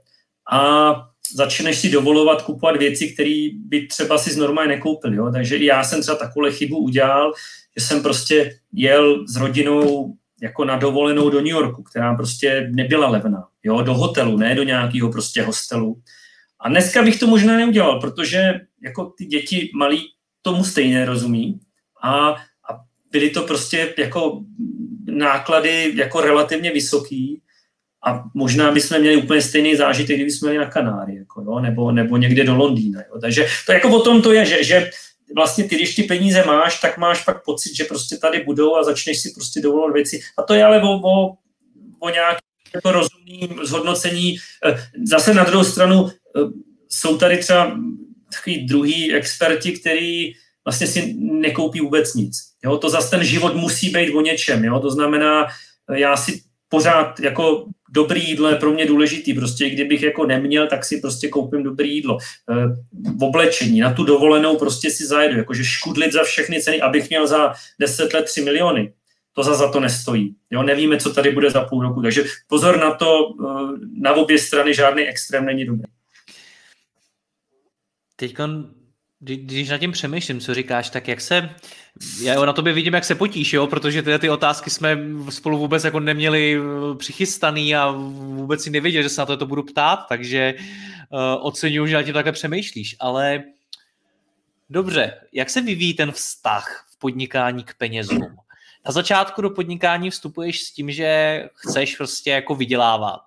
a 0.53 0.95
začneš 1.35 1.79
si 1.79 1.91
dovolovat 1.91 2.43
kupovat 2.43 2.77
věci, 2.77 3.09
které 3.09 3.49
by 3.67 3.87
třeba 3.87 4.19
si 4.19 4.41
normálně 4.41 4.69
nekoupil. 4.69 5.15
Jo? 5.15 5.31
Takže 5.33 5.57
i 5.57 5.65
já 5.65 5.85
jsem 5.85 6.03
třeba 6.03 6.17
takovou 6.17 6.51
chybu 6.51 6.79
udělal, 6.79 7.33
že 7.79 7.85
jsem 7.85 8.03
prostě 8.03 8.59
jel 8.73 9.25
s 9.29 9.37
rodinou 9.37 10.15
jako 10.43 10.65
na 10.65 10.77
dovolenou 10.77 11.31
do 11.31 11.39
New 11.39 11.57
Yorku, 11.57 11.83
která 11.83 12.15
prostě 12.15 12.69
nebyla 12.71 13.09
levná, 13.09 13.49
jo? 13.63 13.83
do 13.83 13.95
hotelu, 13.95 14.37
ne 14.37 14.55
do 14.55 14.63
nějakého 14.63 15.13
prostě 15.13 15.43
hostelu. 15.43 16.01
A 16.61 16.69
dneska 16.69 17.03
bych 17.03 17.19
to 17.19 17.27
možná 17.27 17.57
neudělal, 17.57 18.01
protože 18.01 18.61
jako 18.83 19.13
ty 19.19 19.27
děti 19.27 19.71
malí 19.75 20.14
tomu 20.45 20.65
stejně 20.65 21.05
rozumí 21.05 21.61
a, 22.03 22.29
a 22.71 22.81
byly 23.11 23.31
to 23.31 23.43
prostě 23.43 23.95
jako 23.99 24.45
náklady 25.07 25.93
jako 25.97 26.21
relativně 26.21 26.73
vysoký 26.73 27.41
a 28.07 28.25
možná 28.35 28.73
bychom 28.73 28.99
měli 28.99 29.17
úplně 29.17 29.43
stejný 29.43 29.77
zážitek, 29.77 30.17
kdyby 30.17 30.31
jsme 30.31 30.55
na 30.55 30.67
Kanáry, 30.67 31.17
jako, 31.17 31.43
jo, 31.43 31.61
nebo, 31.61 31.93
nebo 31.93 32.17
někde 32.17 32.45
do 32.45 32.57
Londýna. 32.57 33.01
Jo. 33.01 33.21
Takže 33.21 33.47
to 33.67 33.73
jako 33.73 33.89
o 33.89 34.03
tom 34.03 34.23
to 34.23 34.33
je, 34.33 34.47
že, 34.47 34.65
že 34.65 34.91
vlastně 35.37 35.65
ty, 35.65 35.75
když 35.75 35.95
ty 35.95 36.03
peníze 36.03 36.45
máš, 36.47 36.81
tak 36.81 36.99
máš 36.99 37.25
pak 37.25 37.45
pocit, 37.45 37.77
že 37.77 37.85
prostě 37.85 38.17
tady 38.17 38.45
budou 38.45 38.77
a 38.77 38.85
začneš 38.85 39.21
si 39.21 39.31
prostě 39.31 39.61
dovolovat 39.61 39.95
věci. 39.95 40.21
A 40.39 40.43
to 40.43 40.55
je 40.55 40.65
ale 40.65 40.83
o, 40.83 40.89
o, 40.89 41.37
o 41.99 42.11
nějakém 42.11 42.39
jako 42.75 42.93
rozumným 42.93 43.61
zhodnocení. 43.63 44.37
Eh, 44.65 44.89
zase 45.05 45.35
na 45.35 45.45
druhou 45.45 45.65
stranu 45.65 46.09
eh, 46.09 46.41
jsou 46.89 47.17
tady 47.17 47.39
třeba 47.39 47.79
takový 48.35 48.67
druhý 48.67 49.15
experti, 49.15 49.73
který 49.73 50.33
vlastně 50.65 50.87
si 50.87 51.15
nekoupí 51.19 51.81
vůbec 51.81 52.15
nic. 52.15 52.37
Jo? 52.65 52.79
To 52.79 52.91
zase 52.91 53.11
ten 53.11 53.25
život 53.25 53.55
musí 53.55 53.91
být 53.91 54.13
o 54.13 54.21
něčem. 54.21 54.65
Jo? 54.65 54.81
To 54.81 54.91
znamená, 54.91 55.47
já 55.97 56.17
si 56.17 56.43
pořád 56.69 57.21
jako 57.21 57.67
dobrý 57.95 58.29
jídlo 58.29 58.49
je 58.49 58.57
pro 58.57 58.73
mě 58.73 58.87
důležitý. 58.87 59.35
Prostě 59.35 59.71
kdybych 59.71 60.03
jako 60.03 60.27
neměl, 60.27 60.67
tak 60.67 60.85
si 60.85 61.01
prostě 61.01 61.29
koupím 61.29 61.63
dobrý 61.63 61.95
jídlo. 61.95 62.19
V 63.19 63.25
oblečení, 63.25 63.81
na 63.81 63.93
tu 63.93 64.05
dovolenou 64.05 64.57
prostě 64.57 64.91
si 64.91 65.07
zajedu. 65.07 65.39
Jakože 65.39 65.65
škudlit 65.65 66.13
za 66.13 66.25
všechny 66.25 66.63
ceny, 66.63 66.81
abych 66.81 67.09
měl 67.09 67.27
za 67.27 67.53
10 67.81 68.15
let 68.15 68.25
3 68.25 68.43
miliony. 68.43 68.93
To 69.35 69.43
za, 69.43 69.55
za 69.55 69.71
to 69.71 69.81
nestojí. 69.81 70.35
Jo, 70.51 70.63
nevíme, 70.63 70.99
co 70.99 71.15
tady 71.15 71.31
bude 71.31 71.51
za 71.51 71.65
půl 71.65 71.83
roku. 71.83 72.03
Takže 72.03 72.25
pozor 72.49 72.79
na 72.79 72.95
to, 72.95 73.35
e, 73.41 73.47
na 74.01 74.13
obě 74.13 74.39
strany 74.39 74.75
žádný 74.75 75.03
extrém 75.03 75.45
není 75.45 75.65
dobrý. 75.65 75.94
Teď 78.29 78.37
když 79.25 79.69
nad 79.69 79.79
tím 79.79 79.93
přemýšlím, 79.93 80.41
co 80.41 80.55
říkáš, 80.55 80.91
tak 80.91 81.09
jak 81.09 81.21
se, 81.21 81.51
já 82.23 82.45
na 82.45 82.53
tobě 82.53 82.73
vidím, 82.73 82.95
jak 82.95 83.05
se 83.05 83.15
potíš, 83.15 83.53
jo, 83.53 83.67
protože 83.67 84.03
ty, 84.03 84.19
ty 84.19 84.31
otázky 84.31 84.71
jsme 84.71 84.99
spolu 85.31 85.59
vůbec 85.59 85.85
jako 85.85 86.01
neměli 86.01 86.57
eh, 86.57 86.97
přichystaný 86.97 87.77
a 87.77 87.91
vůbec 87.91 88.63
si 88.63 88.71
nevěděl, 88.71 89.03
že 89.03 89.09
se 89.09 89.21
na 89.21 89.27
to, 89.27 89.37
to 89.37 89.47
budu 89.47 89.63
ptát, 89.63 89.97
takže 90.09 90.55
uh, 90.59 91.47
oceňuji, 91.47 91.87
že 91.87 91.97
na 91.97 92.03
tím 92.03 92.15
takhle 92.15 92.33
přemýšlíš, 92.33 92.97
ale 93.01 93.43
dobře, 94.71 95.21
jak 95.33 95.51
se 95.51 95.61
vyvíjí 95.61 95.95
ten 95.95 96.13
vztah 96.13 96.87
v 96.91 96.99
podnikání 96.99 97.65
k 97.65 97.75
penězům? 97.75 98.37
Na 98.87 98.93
začátku 98.93 99.43
do 99.43 99.51
podnikání 99.51 100.11
vstupuješ 100.11 100.61
s 100.61 100.73
tím, 100.73 100.91
že 100.91 101.43
chceš 101.55 101.97
prostě 101.97 102.31
jako 102.31 102.55
vydělávat 102.55 103.21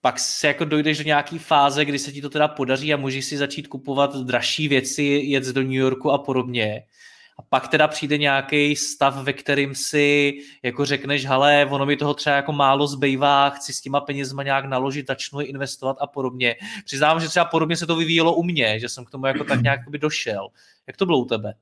pak 0.00 0.18
se 0.18 0.46
jako 0.46 0.64
dojdeš 0.64 0.98
do 0.98 1.04
nějaké 1.04 1.38
fáze, 1.38 1.84
kdy 1.84 1.98
se 1.98 2.12
ti 2.12 2.22
to 2.22 2.30
teda 2.30 2.48
podaří 2.48 2.94
a 2.94 2.96
můžeš 2.96 3.24
si 3.24 3.36
začít 3.36 3.66
kupovat 3.66 4.16
dražší 4.16 4.68
věci, 4.68 5.02
jet 5.02 5.44
do 5.44 5.62
New 5.62 5.72
Yorku 5.72 6.10
a 6.10 6.18
podobně. 6.18 6.82
A 7.38 7.42
pak 7.42 7.68
teda 7.68 7.88
přijde 7.88 8.18
nějaký 8.18 8.76
stav, 8.76 9.16
ve 9.16 9.32
kterým 9.32 9.74
si 9.74 10.32
jako 10.62 10.84
řekneš, 10.84 11.26
hele, 11.26 11.66
ono 11.70 11.86
mi 11.86 11.96
toho 11.96 12.14
třeba 12.14 12.36
jako 12.36 12.52
málo 12.52 12.86
zbývá, 12.86 13.50
chci 13.50 13.72
s 13.72 13.80
těma 13.80 14.00
penězma 14.00 14.42
nějak 14.42 14.64
naložit, 14.64 15.06
začnu 15.06 15.40
je 15.40 15.46
investovat 15.46 15.96
a 16.00 16.06
podobně. 16.06 16.56
Přiznám, 16.84 17.20
že 17.20 17.28
třeba 17.28 17.44
podobně 17.44 17.76
se 17.76 17.86
to 17.86 17.96
vyvíjelo 17.96 18.34
u 18.34 18.42
mě, 18.42 18.80
že 18.80 18.88
jsem 18.88 19.04
k 19.04 19.10
tomu 19.10 19.26
jako 19.26 19.44
tak 19.44 19.62
nějak 19.62 19.80
došel. 19.90 20.48
Jak 20.86 20.96
to 20.96 21.06
bylo 21.06 21.18
u 21.18 21.24
tebe? 21.24 21.54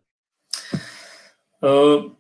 Uh, 1.63 2.18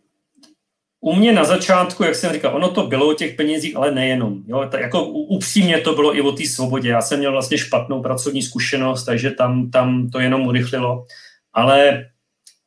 u 1.00 1.14
mě 1.14 1.32
na 1.32 1.44
začátku, 1.44 2.04
jak 2.04 2.14
jsem 2.14 2.32
říkal, 2.32 2.56
ono 2.56 2.70
to 2.70 2.86
bylo 2.86 3.08
o 3.08 3.14
těch 3.14 3.34
penězích, 3.34 3.76
ale 3.76 3.90
nejenom. 3.90 4.42
Jo? 4.46 4.68
Tak 4.70 4.80
jako 4.80 5.04
upřímně 5.06 5.80
to 5.80 5.94
bylo 5.94 6.16
i 6.16 6.20
o 6.20 6.32
té 6.32 6.46
svobodě. 6.46 6.88
Já 6.88 7.02
jsem 7.02 7.18
měl 7.18 7.32
vlastně 7.32 7.58
špatnou 7.58 8.02
pracovní 8.02 8.42
zkušenost, 8.42 9.04
takže 9.04 9.30
tam, 9.30 9.70
tam 9.70 10.10
to 10.10 10.20
jenom 10.20 10.46
urychlilo. 10.46 11.06
Ale 11.52 12.10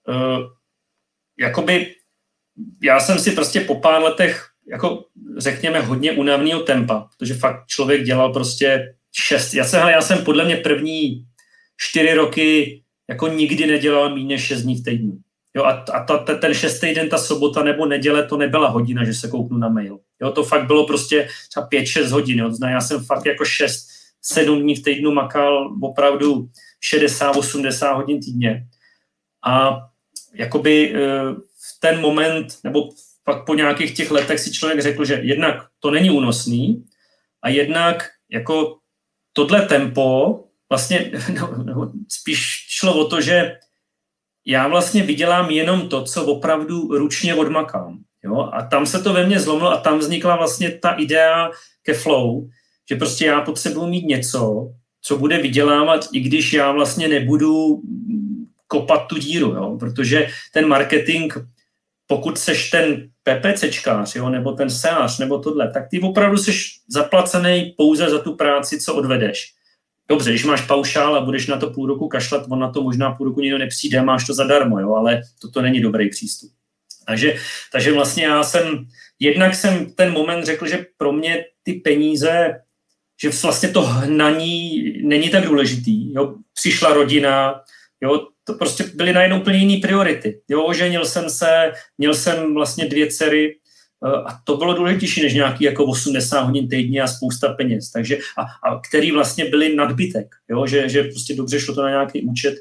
uh, 0.07 0.47
jakoby 1.39 1.95
já 2.83 2.99
jsem 2.99 3.19
si 3.19 3.31
prostě 3.31 3.61
po 3.61 3.75
pár 3.75 4.01
letech 4.01 4.47
jako 4.71 5.05
řekněme 5.37 5.81
hodně 5.81 6.11
unavného 6.11 6.59
tempa, 6.59 7.07
protože 7.17 7.33
fakt 7.33 7.67
člověk 7.67 8.03
dělal 8.03 8.33
prostě 8.33 8.95
šest, 9.15 9.53
já 9.53 9.63
jsem, 9.63 9.87
já 9.87 10.01
jsem 10.01 10.25
podle 10.25 10.45
mě 10.45 10.57
první 10.57 11.25
čtyři 11.77 12.13
roky 12.13 12.81
jako 13.09 13.27
nikdy 13.27 13.67
nedělal 13.67 14.15
méně 14.15 14.39
šest 14.39 14.61
dní 14.61 14.75
v 14.75 14.83
týdnu. 14.83 15.17
Jo, 15.55 15.63
a, 15.63 15.85
a 15.93 16.03
ta, 16.03 16.17
ten 16.17 16.53
šestý 16.53 16.93
den, 16.93 17.09
ta 17.09 17.17
sobota 17.17 17.63
nebo 17.63 17.85
neděle, 17.85 18.27
to 18.27 18.37
nebyla 18.37 18.69
hodina, 18.69 19.03
že 19.03 19.13
se 19.13 19.27
kouknu 19.27 19.57
na 19.57 19.69
mail. 19.69 19.99
Jo, 20.21 20.31
to 20.31 20.43
fakt 20.43 20.67
bylo 20.67 20.87
prostě 20.87 21.27
třeba 21.49 21.65
pět, 21.65 21.85
šest 21.85 22.11
hodin. 22.11 22.39
Jo. 22.39 22.51
Já 22.69 22.81
jsem 22.81 23.05
fakt 23.05 23.25
jako 23.25 23.45
šest, 23.45 23.87
sedm 24.21 24.61
dní 24.61 24.75
v 24.75 24.83
týdnu 24.83 25.11
makal 25.11 25.75
opravdu 25.81 26.49
60, 26.81 27.31
80 27.31 27.93
hodin 27.93 28.19
týdně. 28.19 28.67
A 29.45 29.81
jakoby 30.33 30.93
eh, 30.95 30.99
v 31.33 31.79
ten 31.79 32.01
moment, 32.01 32.47
nebo 32.63 32.89
pak 33.23 33.45
po 33.45 33.53
nějakých 33.53 33.95
těch 33.95 34.11
letech 34.11 34.39
si 34.39 34.51
člověk 34.51 34.81
řekl, 34.81 35.05
že 35.05 35.19
jednak 35.21 35.67
to 35.79 35.91
není 35.91 36.09
únosný 36.09 36.85
a 37.41 37.49
jednak 37.49 38.09
jako 38.31 38.77
tohle 39.33 39.61
tempo 39.61 40.39
vlastně 40.69 41.11
no, 41.39 41.63
no, 41.63 41.91
spíš 42.09 42.65
šlo 42.69 43.05
o 43.05 43.09
to, 43.09 43.21
že 43.21 43.57
já 44.45 44.67
vlastně 44.67 45.03
vydělám 45.03 45.49
jenom 45.49 45.89
to, 45.89 46.03
co 46.03 46.25
opravdu 46.25 46.97
ručně 46.97 47.35
odmakám. 47.35 47.99
Jo? 48.23 48.49
A 48.53 48.61
tam 48.61 48.85
se 48.85 49.03
to 49.03 49.13
ve 49.13 49.25
mně 49.25 49.39
zlomilo 49.39 49.71
a 49.71 49.77
tam 49.77 49.99
vznikla 49.99 50.35
vlastně 50.35 50.71
ta 50.71 50.89
idea 50.89 51.51
ke 51.83 51.93
flow, 51.93 52.47
že 52.89 52.95
prostě 52.95 53.25
já 53.25 53.41
potřebuji 53.41 53.87
mít 53.87 54.05
něco, 54.05 54.69
co 55.01 55.17
bude 55.17 55.37
vydělávat, 55.37 56.07
i 56.13 56.19
když 56.19 56.53
já 56.53 56.71
vlastně 56.71 57.07
nebudu 57.07 57.81
kopat 58.67 59.07
tu 59.07 59.17
díru, 59.17 59.55
jo? 59.55 59.77
protože 59.79 60.27
ten 60.53 60.67
marketing, 60.67 61.33
pokud 62.07 62.37
seš 62.37 62.69
ten 62.69 63.09
PPCčkář, 63.23 64.15
jo? 64.15 64.29
nebo 64.29 64.51
ten 64.51 64.69
SEAř, 64.69 65.19
nebo 65.19 65.39
tohle, 65.39 65.71
tak 65.71 65.83
ty 65.91 65.99
opravdu 65.99 66.37
seš 66.37 66.79
zaplacený 66.87 67.73
pouze 67.77 68.09
za 68.09 68.19
tu 68.19 68.35
práci, 68.35 68.81
co 68.81 68.95
odvedeš. 68.95 69.53
Dobře, 70.11 70.29
když 70.29 70.45
máš 70.45 70.61
paušál 70.61 71.15
a 71.15 71.21
budeš 71.21 71.47
na 71.47 71.57
to 71.57 71.69
půl 71.69 71.87
roku 71.87 72.07
kašlat, 72.07 72.45
on 72.49 72.59
na 72.59 72.71
to 72.71 72.83
možná 72.83 73.11
půl 73.11 73.27
roku 73.27 73.41
nikdo 73.41 73.57
nepřijde, 73.57 74.01
máš 74.01 74.27
to 74.27 74.33
zadarmo, 74.33 74.79
jo? 74.79 74.93
ale 74.93 75.21
toto 75.41 75.61
není 75.61 75.79
dobrý 75.81 76.09
přístup. 76.09 76.51
Takže, 77.07 77.35
takže 77.71 77.93
vlastně 77.93 78.23
já 78.23 78.43
jsem, 78.43 78.87
jednak 79.19 79.55
jsem 79.55 79.93
ten 79.93 80.11
moment 80.11 80.45
řekl, 80.45 80.67
že 80.67 80.85
pro 80.97 81.11
mě 81.11 81.45
ty 81.63 81.73
peníze, 81.73 82.59
že 83.21 83.29
vlastně 83.43 83.69
to 83.69 83.81
hnaní 83.81 84.83
není 85.03 85.29
tak 85.29 85.45
důležitý. 85.45 86.13
Jo? 86.13 86.35
Přišla 86.53 86.93
rodina, 86.93 87.61
jo? 88.01 88.27
to 88.43 88.53
prostě 88.53 88.83
byly 88.83 89.13
najednou 89.13 89.39
úplně 89.39 89.57
jiné 89.57 89.81
priority. 89.81 90.41
Jo? 90.49 90.63
Oženil 90.63 91.05
jsem 91.05 91.29
se, 91.29 91.71
měl 91.97 92.13
jsem 92.13 92.53
vlastně 92.53 92.85
dvě 92.85 93.07
dcery, 93.07 93.55
a 94.03 94.39
to 94.43 94.57
bylo 94.57 94.73
důležitější 94.73 95.23
než 95.23 95.33
nějaký 95.33 95.63
jako 95.63 95.85
80 95.85 96.41
hodin 96.41 96.69
týdně 96.69 97.01
a 97.01 97.07
spousta 97.07 97.53
peněz. 97.53 97.91
Takže, 97.91 98.17
a, 98.37 98.69
a 98.69 98.79
který 98.89 99.11
vlastně 99.11 99.45
byly 99.45 99.75
nadbytek, 99.75 100.35
jo? 100.49 100.67
Že, 100.67 100.89
že 100.89 101.03
prostě 101.03 101.35
dobře 101.35 101.59
šlo 101.59 101.75
to 101.75 101.81
na 101.81 101.89
nějaký 101.89 102.21
účet. 102.21 102.55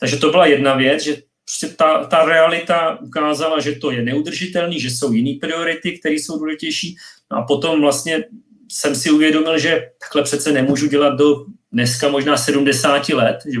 Takže 0.00 0.16
to 0.16 0.30
byla 0.30 0.46
jedna 0.46 0.74
věc, 0.74 1.02
že 1.02 1.16
prostě 1.44 1.76
ta, 1.76 2.04
ta 2.04 2.24
realita 2.24 3.00
ukázala, 3.00 3.60
že 3.60 3.72
to 3.72 3.90
je 3.90 4.02
neudržitelný, 4.02 4.80
že 4.80 4.90
jsou 4.90 5.12
jiné 5.12 5.38
priority, 5.40 5.98
které 5.98 6.14
jsou 6.14 6.38
důležitější. 6.38 6.96
No 7.32 7.38
a 7.38 7.42
potom 7.42 7.80
vlastně 7.80 8.24
jsem 8.72 8.94
si 8.94 9.10
uvědomil, 9.10 9.58
že 9.58 9.90
takhle 10.00 10.22
přece 10.22 10.52
nemůžu 10.52 10.86
dělat 10.86 11.18
do 11.18 11.46
dneska 11.72 12.08
možná 12.08 12.36
70 12.36 13.08
let, 13.08 13.38
že 13.54 13.60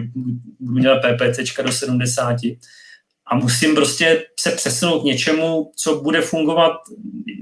budu 0.60 0.78
dělat 0.78 1.00
PPCčka 1.00 1.62
do 1.62 1.72
70, 1.72 2.36
a 3.30 3.36
musím 3.36 3.74
prostě 3.74 4.26
se 4.40 4.50
přesunout 4.50 5.00
k 5.00 5.04
něčemu, 5.04 5.72
co 5.76 6.00
bude 6.00 6.20
fungovat. 6.20 6.72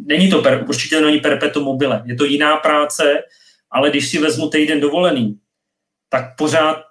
Není 0.07 0.31
to, 0.31 0.43
určitě 0.69 1.01
není 1.01 1.21
perpetuum 1.21 1.65
mobile, 1.65 2.03
je 2.07 2.15
to 2.15 2.25
jiná 2.25 2.57
práce, 2.57 3.23
ale 3.71 3.91
když 3.91 4.09
si 4.09 4.19
vezmu 4.19 4.51
týden 4.51 4.81
dovolený, 4.81 5.39
tak 6.09 6.37
pořád 6.37 6.83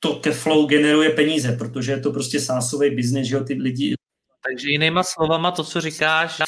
to 0.00 0.14
ke 0.14 0.32
flow 0.32 0.66
generuje 0.66 1.10
peníze, 1.10 1.52
protože 1.52 1.92
je 1.92 2.00
to 2.00 2.12
prostě 2.12 2.40
sásový 2.40 2.90
biznis, 2.90 3.28
že 3.28 3.34
jo, 3.34 3.44
ty 3.44 3.54
lidi... 3.54 3.94
Takže 4.48 4.68
jinýma 4.70 5.02
slovama 5.02 5.50
to, 5.50 5.64
co 5.64 5.80
říkáš, 5.80 6.42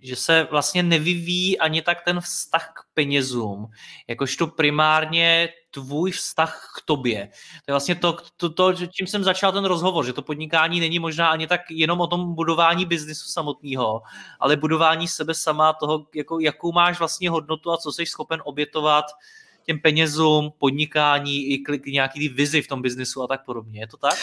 že 0.00 0.16
se 0.16 0.46
vlastně 0.50 0.82
nevyvíjí 0.82 1.58
ani 1.58 1.82
tak 1.82 2.04
ten 2.04 2.20
vztah 2.20 2.72
k 2.76 2.94
penězům, 2.94 3.66
jakožto 4.08 4.46
primárně 4.46 5.48
tvůj 5.72 6.10
vztah 6.10 6.72
k 6.76 6.86
tobě. 6.86 7.28
To 7.64 7.70
je 7.70 7.72
vlastně 7.72 7.94
to, 7.94 8.16
to, 8.36 8.50
to, 8.50 8.72
čím 8.72 9.06
jsem 9.06 9.24
začal 9.24 9.52
ten 9.52 9.64
rozhovor, 9.64 10.06
že 10.06 10.12
to 10.12 10.22
podnikání 10.22 10.80
není 10.80 10.98
možná 10.98 11.28
ani 11.28 11.46
tak 11.46 11.60
jenom 11.70 12.00
o 12.00 12.06
tom 12.06 12.34
budování 12.34 12.86
biznisu 12.86 13.28
samotného, 13.28 14.02
ale 14.40 14.56
budování 14.56 15.08
sebe 15.08 15.34
sama, 15.34 15.72
toho, 15.72 16.06
jako, 16.14 16.40
jakou 16.40 16.72
máš 16.72 16.98
vlastně 16.98 17.30
hodnotu 17.30 17.72
a 17.72 17.76
co 17.76 17.92
jsi 17.92 18.06
schopen 18.06 18.42
obětovat 18.44 19.04
těm 19.66 19.78
penězům, 19.78 20.52
podnikání 20.58 21.46
i 21.46 21.58
k, 21.58 21.78
k 21.78 21.86
nějaký 21.86 22.28
vizi 22.28 22.62
v 22.62 22.68
tom 22.68 22.82
biznisu 22.82 23.22
a 23.22 23.26
tak 23.26 23.44
podobně. 23.44 23.80
Je 23.80 23.86
to 23.86 23.96
tak? 23.96 24.18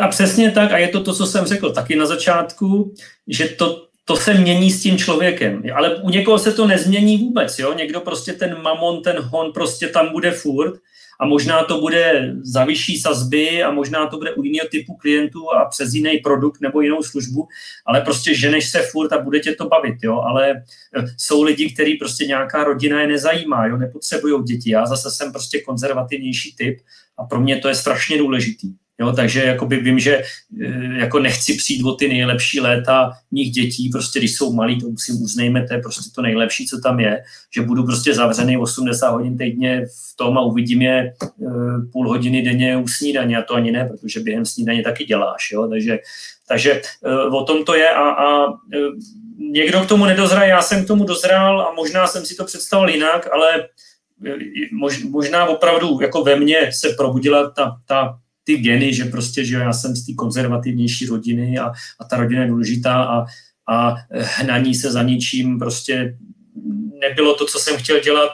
A 0.00 0.08
přesně 0.08 0.50
tak 0.50 0.72
a 0.72 0.78
je 0.78 0.88
to 0.88 1.04
to, 1.04 1.14
co 1.14 1.26
jsem 1.26 1.44
řekl 1.44 1.72
taky 1.72 1.96
na 1.96 2.06
začátku, 2.06 2.94
že 3.28 3.48
to 3.48 3.89
to 4.04 4.16
se 4.16 4.34
mění 4.34 4.70
s 4.70 4.82
tím 4.82 4.98
člověkem. 4.98 5.62
Ale 5.74 5.96
u 5.96 6.10
někoho 6.10 6.38
se 6.38 6.52
to 6.52 6.66
nezmění 6.66 7.16
vůbec. 7.16 7.58
Jo? 7.58 7.74
Někdo 7.74 8.00
prostě 8.00 8.32
ten 8.32 8.62
mamon, 8.62 9.02
ten 9.02 9.16
hon 9.18 9.52
prostě 9.52 9.88
tam 9.88 10.12
bude 10.12 10.30
furt 10.30 10.74
a 11.20 11.26
možná 11.26 11.64
to 11.64 11.80
bude 11.80 12.34
za 12.42 12.64
vyšší 12.64 13.00
sazby 13.00 13.62
a 13.62 13.70
možná 13.70 14.06
to 14.06 14.18
bude 14.18 14.34
u 14.34 14.42
jiného 14.42 14.68
typu 14.68 14.94
klientů 14.94 15.52
a 15.52 15.64
přes 15.64 15.94
jiný 15.94 16.18
produkt 16.18 16.60
nebo 16.60 16.80
jinou 16.80 17.02
službu, 17.02 17.48
ale 17.86 18.00
prostě 18.00 18.34
ženeš 18.34 18.70
se 18.70 18.82
furt 18.82 19.12
a 19.12 19.18
bude 19.18 19.40
tě 19.40 19.54
to 19.54 19.68
bavit, 19.68 19.96
jo, 20.02 20.20
ale 20.20 20.50
e, 20.50 20.62
jsou 21.18 21.42
lidi, 21.42 21.70
kteří 21.70 21.94
prostě 21.94 22.26
nějaká 22.26 22.64
rodina 22.64 23.00
je 23.00 23.06
nezajímá, 23.06 23.66
jo, 23.66 23.76
nepotřebují 23.76 24.44
děti, 24.44 24.70
já 24.70 24.86
zase 24.86 25.10
jsem 25.10 25.32
prostě 25.32 25.60
konzervativnější 25.60 26.54
typ 26.56 26.78
a 27.18 27.24
pro 27.24 27.40
mě 27.40 27.58
to 27.58 27.68
je 27.68 27.74
strašně 27.74 28.18
důležitý. 28.18 28.72
Jo, 29.00 29.12
takže 29.12 29.44
jakoby 29.44 29.76
vím, 29.76 29.98
že 29.98 30.16
eh, 30.16 30.98
jako 30.98 31.18
nechci 31.18 31.54
přijít 31.54 31.84
o 31.84 31.92
ty 31.92 32.08
nejlepší 32.08 32.60
léta 32.60 33.10
mých 33.30 33.50
dětí, 33.50 33.88
prostě 33.88 34.18
když 34.18 34.34
jsou 34.34 34.52
malí, 34.52 34.80
to 34.80 34.86
si 34.98 35.12
uznejme, 35.12 35.66
to 35.66 35.74
je 35.74 35.80
prostě 35.80 36.10
to 36.14 36.22
nejlepší, 36.22 36.66
co 36.66 36.80
tam 36.80 37.00
je, 37.00 37.22
že 37.54 37.62
budu 37.62 37.84
prostě 37.84 38.14
zavřený 38.14 38.56
80 38.56 39.10
hodin 39.10 39.38
týdně 39.38 39.86
v 39.86 40.16
tom 40.16 40.38
a 40.38 40.42
uvidím 40.42 40.82
je 40.82 41.12
eh, 41.22 41.46
půl 41.92 42.08
hodiny 42.08 42.42
denně 42.42 42.76
u 42.76 42.88
snídaně 42.88 43.36
a 43.36 43.42
to 43.42 43.54
ani 43.54 43.72
ne, 43.72 43.84
protože 43.84 44.20
během 44.20 44.46
snídaně 44.46 44.82
taky 44.82 45.04
děláš, 45.04 45.50
jo, 45.52 45.68
takže, 45.68 45.98
takže 46.48 46.82
eh, 47.04 47.24
o 47.24 47.44
tom 47.44 47.64
to 47.64 47.74
je 47.74 47.90
a, 47.90 48.10
a 48.10 48.46
někdo 49.38 49.80
k 49.80 49.88
tomu 49.88 50.04
nedozraje, 50.04 50.50
já 50.50 50.62
jsem 50.62 50.84
k 50.84 50.88
tomu 50.88 51.04
dozrál 51.04 51.60
a 51.60 51.72
možná 51.74 52.06
jsem 52.06 52.26
si 52.26 52.34
to 52.34 52.44
představil 52.44 52.88
jinak, 52.88 53.28
ale 53.32 53.68
možná 55.10 55.46
opravdu 55.46 55.98
jako 56.02 56.22
ve 56.22 56.36
mně 56.36 56.70
se 56.72 56.88
probudila 56.88 57.50
ta, 57.50 57.76
ta 57.86 58.18
ty 58.50 58.62
geny, 58.62 58.94
že 58.94 59.04
prostě, 59.04 59.44
že 59.44 59.54
já 59.54 59.72
jsem 59.72 59.96
z 59.96 60.06
té 60.06 60.12
konzervativnější 60.14 61.06
rodiny 61.06 61.58
a, 61.58 61.72
a 62.00 62.04
ta 62.04 62.16
rodina 62.16 62.42
je 62.42 62.48
důležitá 62.48 63.04
a, 63.04 63.24
a 63.68 63.96
hnaní 64.10 64.74
se 64.74 64.92
za 64.92 65.02
ničím 65.02 65.58
prostě 65.58 66.18
nebylo 67.00 67.34
to, 67.34 67.46
co 67.46 67.58
jsem 67.58 67.76
chtěl 67.76 68.00
dělat, 68.00 68.32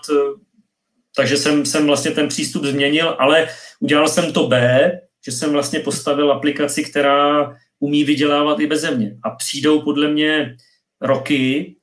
takže 1.17 1.37
jsem, 1.37 1.67
jsem 1.67 1.87
vlastně 1.87 2.11
ten 2.11 2.29
přístup 2.29 2.65
změnil, 2.65 3.17
ale 3.19 3.49
udělal 3.81 4.09
jsem 4.09 4.33
to 4.33 4.47
B, 4.47 4.91
že 5.25 5.33
jsem 5.33 5.53
vlastně 5.53 5.81
postavil 5.81 6.33
aplikaci, 6.33 6.85
která 6.85 7.53
umí 7.81 8.05
vydělávat 8.05 8.61
i 8.61 8.67
bez 8.67 8.91
mě. 8.97 9.17
A 9.23 9.31
přijdou 9.31 9.83
podle 9.83 10.09
mě 10.09 10.57
roky, 11.01 11.76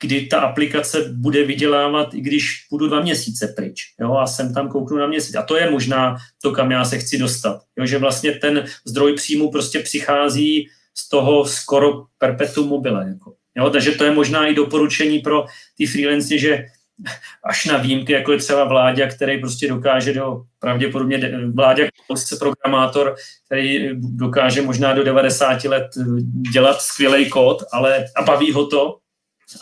kdy 0.00 0.26
ta 0.26 0.40
aplikace 0.40 1.04
bude 1.12 1.44
vydělávat, 1.44 2.14
i 2.14 2.20
když 2.20 2.66
budu 2.70 2.88
dva 2.88 3.00
měsíce 3.00 3.52
pryč. 3.56 3.94
Jo, 4.00 4.14
a 4.14 4.26
jsem 4.26 4.54
tam 4.54 4.68
kouknu 4.68 4.96
na 4.96 5.06
měsíc. 5.06 5.34
A 5.34 5.42
to 5.42 5.56
je 5.56 5.70
možná 5.70 6.16
to, 6.42 6.52
kam 6.52 6.70
já 6.70 6.84
se 6.84 6.98
chci 6.98 7.18
dostat. 7.18 7.62
Jo, 7.78 7.86
že 7.86 7.98
vlastně 7.98 8.32
ten 8.32 8.64
zdroj 8.84 9.14
příjmu 9.14 9.50
prostě 9.50 9.80
přichází 9.80 10.68
z 10.94 11.08
toho 11.08 11.44
skoro 11.44 12.04
perpetuum 12.18 12.68
mobile. 12.68 13.08
Jako. 13.08 13.34
Jo, 13.56 13.70
takže 13.70 13.92
to 13.92 14.04
je 14.04 14.10
možná 14.10 14.46
i 14.46 14.54
doporučení 14.54 15.18
pro 15.18 15.46
ty 15.76 15.86
freelancy, 15.86 16.38
že 16.38 16.64
až 17.44 17.64
na 17.64 17.76
výjimky, 17.76 18.12
jako 18.12 18.32
je 18.32 18.38
třeba 18.38 18.64
Vláďa, 18.64 19.06
který 19.06 19.40
prostě 19.40 19.68
dokáže 19.68 20.12
do, 20.12 20.42
pravděpodobně 20.58 21.32
Vláďa 21.54 21.84
programátor, 22.38 23.16
který 23.46 23.90
dokáže 23.94 24.62
možná 24.62 24.92
do 24.92 25.04
90 25.04 25.64
let 25.64 25.86
dělat 26.52 26.80
skvělý 26.80 27.30
kód, 27.30 27.62
ale 27.72 28.04
a 28.16 28.22
baví 28.22 28.52
ho 28.52 28.66
to, 28.66 28.98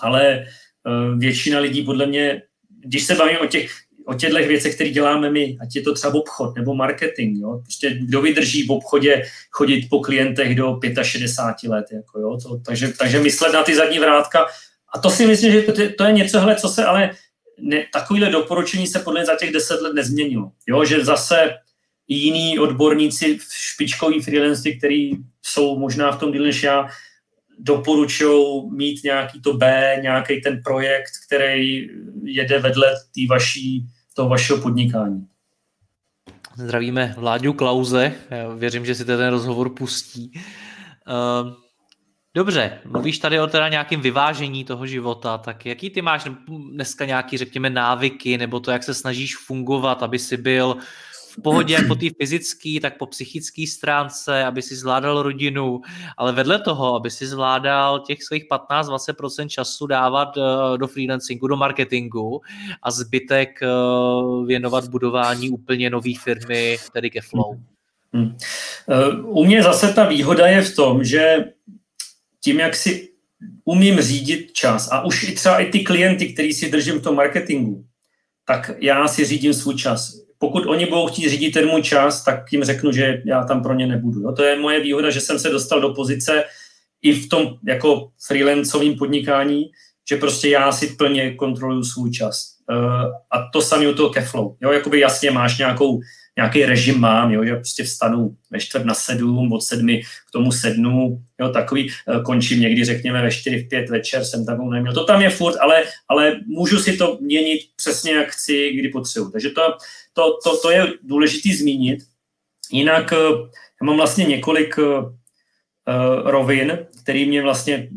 ale 0.01 0.39
eh, 0.39 1.17
většina 1.19 1.59
lidí 1.59 1.83
podle 1.83 2.07
mě, 2.07 2.43
když 2.85 3.05
se 3.05 3.15
bavíme 3.15 3.39
o 3.39 3.47
těch, 3.47 3.71
o 4.07 4.15
těchto 4.15 4.37
věcech, 4.37 4.75
které 4.75 4.91
děláme 4.91 5.31
my, 5.31 5.57
ať 5.61 5.77
je 5.77 5.83
to 5.83 5.95
třeba 5.95 6.15
obchod 6.15 6.57
nebo 6.57 6.75
marketing, 6.75 7.39
jo? 7.41 7.61
prostě 7.63 7.91
kdo 7.91 8.23
vydrží 8.23 8.63
v 8.63 8.71
obchodě 8.71 9.23
chodit 9.51 9.89
po 9.91 10.01
klientech 10.01 10.55
do 10.55 10.81
65 11.03 11.69
let, 11.71 11.87
jako, 11.93 12.21
jo? 12.21 12.39
To, 12.43 12.59
takže, 12.59 12.89
takže 12.99 13.21
myslet 13.21 13.53
na 13.53 13.63
ty 13.63 13.77
zadní 13.77 13.99
vrátka. 13.99 14.47
A 14.95 14.99
to 14.99 15.11
si 15.11 15.27
myslím, 15.27 15.53
že 15.53 15.63
to, 15.63 15.73
to 15.99 16.05
je 16.05 16.13
něco, 16.13 16.41
hele, 16.41 16.57
co 16.57 16.69
se 16.69 16.85
ale 16.85 17.11
ne, 17.59 17.87
takovýhle 17.93 18.31
doporučení 18.31 18.87
se 18.87 18.99
podle 18.99 19.21
mě 19.21 19.27
za 19.27 19.37
těch 19.37 19.53
10 19.53 19.81
let 19.81 19.95
nezměnilo. 19.95 20.53
Jo? 20.69 20.85
Že 20.85 21.05
zase 21.05 21.55
jiní 22.09 22.59
odborníci, 22.59 23.39
špičkoví 23.53 24.23
freelanci, 24.23 24.75
kteří 24.75 25.19
jsou 25.43 25.79
možná 25.79 26.13
v 26.13 26.19
tom 26.21 26.33
díl 26.33 26.43
než 26.43 26.63
já, 26.63 26.89
doporučují 27.59 28.71
mít 28.71 29.05
nějaký 29.05 29.41
to 29.41 29.53
B, 29.53 29.97
nějaký 30.03 30.41
ten 30.41 30.63
projekt, 30.65 31.13
který 31.27 31.89
jede 32.23 32.59
vedle 32.59 32.87
tý 33.15 33.27
vaší, 33.27 33.87
toho 34.15 34.29
vašeho 34.29 34.61
podnikání. 34.63 35.27
Zdravíme 36.57 37.15
Vláďu 37.19 37.53
Klauze, 37.53 38.13
Já 38.31 38.49
věřím, 38.49 38.87
že 38.87 38.95
si 38.95 39.05
ten 39.05 39.29
rozhovor 39.29 39.71
pustí. 39.71 40.33
Uh, 40.35 41.53
dobře, 42.35 42.79
mluvíš 42.85 43.19
tady 43.19 43.41
o 43.41 43.47
teda 43.47 43.69
nějakém 43.69 44.01
vyvážení 44.01 44.65
toho 44.65 44.87
života, 44.87 45.39
tak 45.39 45.67
jaký 45.67 45.91
ty 45.91 46.03
máš 46.03 46.25
dneska 46.73 47.05
nějaký, 47.05 47.39
řekněme, 47.39 47.71
návyky, 47.71 48.39
nebo 48.39 48.61
to, 48.61 48.71
jak 48.71 48.83
se 48.83 48.95
snažíš 48.95 49.37
fungovat, 49.37 50.03
aby 50.03 50.19
si 50.19 50.37
byl 50.37 50.77
v 51.39 51.43
pohodě 51.43 51.75
jak 51.75 51.87
po 51.87 51.95
té 51.95 52.07
fyzické, 52.19 52.79
tak 52.83 52.99
po 52.99 53.07
psychické 53.07 53.67
stránce, 53.67 54.45
aby 54.45 54.63
si 54.63 54.77
zvládal 54.77 55.23
rodinu, 55.23 55.81
ale 56.17 56.33
vedle 56.33 56.59
toho, 56.59 56.95
aby 56.95 57.11
si 57.11 57.27
zvládal 57.27 58.01
těch 58.01 58.23
svých 58.23 58.45
15-20% 58.49 59.49
času 59.49 59.87
dávat 59.87 60.29
eh, 60.37 60.79
do 60.79 60.87
freelancingu, 60.87 61.47
do 61.47 61.57
marketingu 61.57 62.41
a 62.83 62.91
zbytek 62.91 63.63
eh, 63.63 63.69
věnovat 64.47 64.89
budování 64.89 65.51
úplně 65.51 65.91
nové 65.91 66.13
firmy, 66.23 66.77
tedy 66.93 67.11
ke 67.11 67.21
Flow. 67.21 67.57
Hmm. 68.13 68.37
Eh, 68.89 69.23
u 69.23 69.45
mě 69.45 69.63
zase 69.63 69.93
ta 69.93 70.09
výhoda 70.09 70.47
je 70.47 70.63
v 70.63 70.77
tom, 70.77 71.05
že 71.05 71.45
tím, 72.41 72.61
jak 72.61 72.77
si 72.77 73.09
umím 73.65 74.01
řídit 74.01 74.53
čas 74.53 74.89
a 74.93 75.05
už 75.05 75.23
i 75.23 75.35
třeba 75.35 75.59
i 75.61 75.67
ty 75.67 75.81
klienty, 75.81 76.33
který 76.33 76.53
si 76.53 76.71
držím 76.71 76.99
v 76.99 77.03
tom 77.03 77.17
marketingu, 77.17 77.85
tak 78.45 78.71
já 78.79 79.09
si 79.09 79.25
řídím 79.25 79.55
svůj 79.55 79.75
čas 79.75 80.26
pokud 80.39 80.67
oni 80.67 80.87
budou 80.87 81.07
chtít 81.07 81.29
řídit 81.29 81.51
ten 81.51 81.69
můj 81.69 81.83
čas, 81.83 82.25
tak 82.25 82.53
jim 82.53 82.65
řeknu, 82.65 82.93
že 82.93 83.23
já 83.25 83.45
tam 83.45 83.63
pro 83.63 83.75
ně 83.75 83.87
nebudu. 83.87 84.21
Jo. 84.21 84.33
To 84.33 84.43
je 84.43 84.59
moje 84.59 84.81
výhoda, 84.81 85.11
že 85.11 85.21
jsem 85.21 85.39
se 85.39 85.51
dostal 85.51 85.81
do 85.81 85.95
pozice 85.95 86.45
i 87.03 87.13
v 87.13 87.29
tom 87.29 87.55
jako 87.69 88.11
freelancovým 88.27 88.99
podnikání, 88.99 89.71
že 90.09 90.17
prostě 90.17 90.49
já 90.49 90.73
si 90.73 90.87
plně 90.87 91.35
kontroluju 91.35 91.85
svůj 91.85 92.11
čas. 92.11 92.56
Uh, 92.71 93.13
a 93.31 93.49
to 93.53 93.63
samé 93.63 93.89
u 93.89 93.95
toho 93.95 94.11
Keflow. 94.11 94.57
Jo, 94.61 94.73
jakoby 94.73 95.01
jasně 95.01 95.31
máš 95.31 95.59
nějakou 95.59 96.01
nějaký 96.37 96.65
režim 96.65 97.01
mám, 97.01 97.33
jo, 97.33 97.45
že 97.45 97.55
prostě 97.55 97.85
vstanu 97.85 98.37
ve 98.51 98.61
čtvrt 98.61 98.85
na 98.85 98.95
sedm, 98.95 99.53
od 99.53 99.63
sedmi 99.63 100.03
k 100.29 100.31
tomu 100.33 100.53
sednu, 100.53 101.23
jo, 101.41 101.49
takový, 101.49 101.91
eh, 101.91 102.21
končím 102.23 102.61
někdy, 102.61 102.85
řekněme, 102.85 103.23
ve 103.23 103.31
čtyři, 103.31 103.59
v 103.59 103.69
pět 103.69 103.91
večer 103.91 104.25
jsem 104.25 104.47
takovou 104.47 104.71
neměl. 104.71 104.95
To 104.95 105.05
tam 105.05 105.23
je 105.23 105.31
furt, 105.31 105.57
ale, 105.57 105.85
ale 106.09 106.41
můžu 106.47 106.79
si 106.79 106.97
to 106.97 107.19
měnit 107.21 107.61
přesně, 107.77 108.13
jak 108.13 108.29
chci, 108.29 108.73
kdy 108.73 108.89
potřebuji. 108.89 109.31
Takže 109.31 109.51
to, 109.51 109.63
to, 110.13 110.39
to, 110.45 110.61
to 110.61 110.71
je 110.71 110.87
důležité 111.03 111.49
zmínit. 111.59 111.99
Jinak 112.73 113.13
eh, 113.13 113.17
já 113.81 113.87
mám 113.87 113.97
vlastně 113.97 114.25
několik 114.25 114.79
uh, 114.79 115.13
rovin, 116.25 116.79
který 117.03 117.29
mě 117.29 117.43
vlastně 117.43 117.89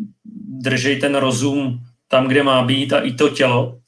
drží 0.48 1.00
ten 1.00 1.16
rozum 1.16 1.80
tam, 2.08 2.28
kde 2.28 2.44
má 2.44 2.64
být 2.64 2.94
a 2.94 3.00
i 3.00 3.12
to 3.12 3.30
tělo. 3.30 3.79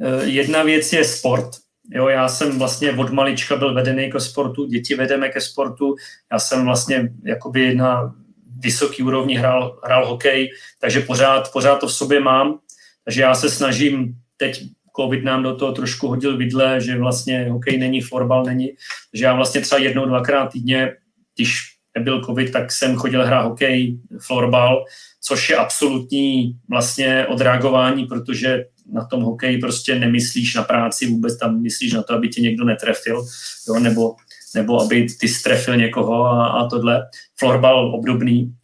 Uh, 0.00 0.22
jedna 0.22 0.62
věc 0.62 0.92
je 0.92 1.04
sport, 1.04 1.50
Jo, 1.92 2.08
já 2.08 2.28
jsem 2.28 2.58
vlastně 2.58 2.92
od 2.92 3.10
malička 3.10 3.56
byl 3.56 3.74
vedený 3.74 4.12
ke 4.12 4.20
sportu, 4.20 4.66
děti 4.66 4.94
vedeme 4.94 5.28
ke 5.28 5.40
sportu, 5.40 5.96
já 6.32 6.38
jsem 6.38 6.64
vlastně 6.64 7.12
jakoby 7.24 7.74
na 7.74 8.14
vysoký 8.58 9.02
úrovni 9.02 9.34
hrál, 9.34 9.80
hrál 9.84 10.06
hokej, 10.06 10.50
takže 10.80 11.00
pořád, 11.00 11.52
pořád 11.52 11.80
to 11.80 11.86
v 11.86 11.92
sobě 11.92 12.20
mám, 12.20 12.58
takže 13.04 13.22
já 13.22 13.34
se 13.34 13.50
snažím, 13.50 14.14
teď 14.36 14.62
covid 14.96 15.24
nám 15.24 15.42
do 15.42 15.56
toho 15.56 15.72
trošku 15.72 16.08
hodil 16.08 16.36
vidle, 16.36 16.80
že 16.80 16.98
vlastně 16.98 17.48
hokej 17.50 17.78
není, 17.78 18.00
florbal 18.00 18.44
není, 18.44 18.68
že 19.14 19.24
já 19.24 19.34
vlastně 19.34 19.60
třeba 19.60 19.80
jednou, 19.80 20.06
dvakrát 20.06 20.52
týdně, 20.52 20.92
když 21.34 21.60
nebyl 21.94 22.24
covid, 22.24 22.52
tak 22.52 22.72
jsem 22.72 22.96
chodil 22.96 23.26
hrát 23.26 23.42
hokej, 23.42 23.98
florbal, 24.26 24.84
což 25.20 25.50
je 25.50 25.56
absolutní 25.56 26.52
vlastně 26.68 27.26
odreagování, 27.26 28.06
protože 28.06 28.64
na 28.92 29.04
tom 29.04 29.22
hokeji 29.22 29.58
prostě 29.58 29.98
nemyslíš 29.98 30.54
na 30.54 30.62
práci, 30.62 31.06
vůbec 31.06 31.38
tam 31.38 31.62
myslíš 31.62 31.92
na 31.92 32.02
to, 32.02 32.14
aby 32.14 32.28
tě 32.28 32.40
někdo 32.40 32.64
netrefil, 32.64 33.26
jo, 33.68 33.78
nebo, 33.78 34.14
nebo 34.54 34.82
aby 34.82 35.06
ty 35.20 35.28
strefil 35.28 35.76
někoho 35.76 36.24
a, 36.24 36.46
a 36.46 36.68
tohle. 36.68 37.08
Florbal 37.38 37.94
obdobný. 37.94 38.54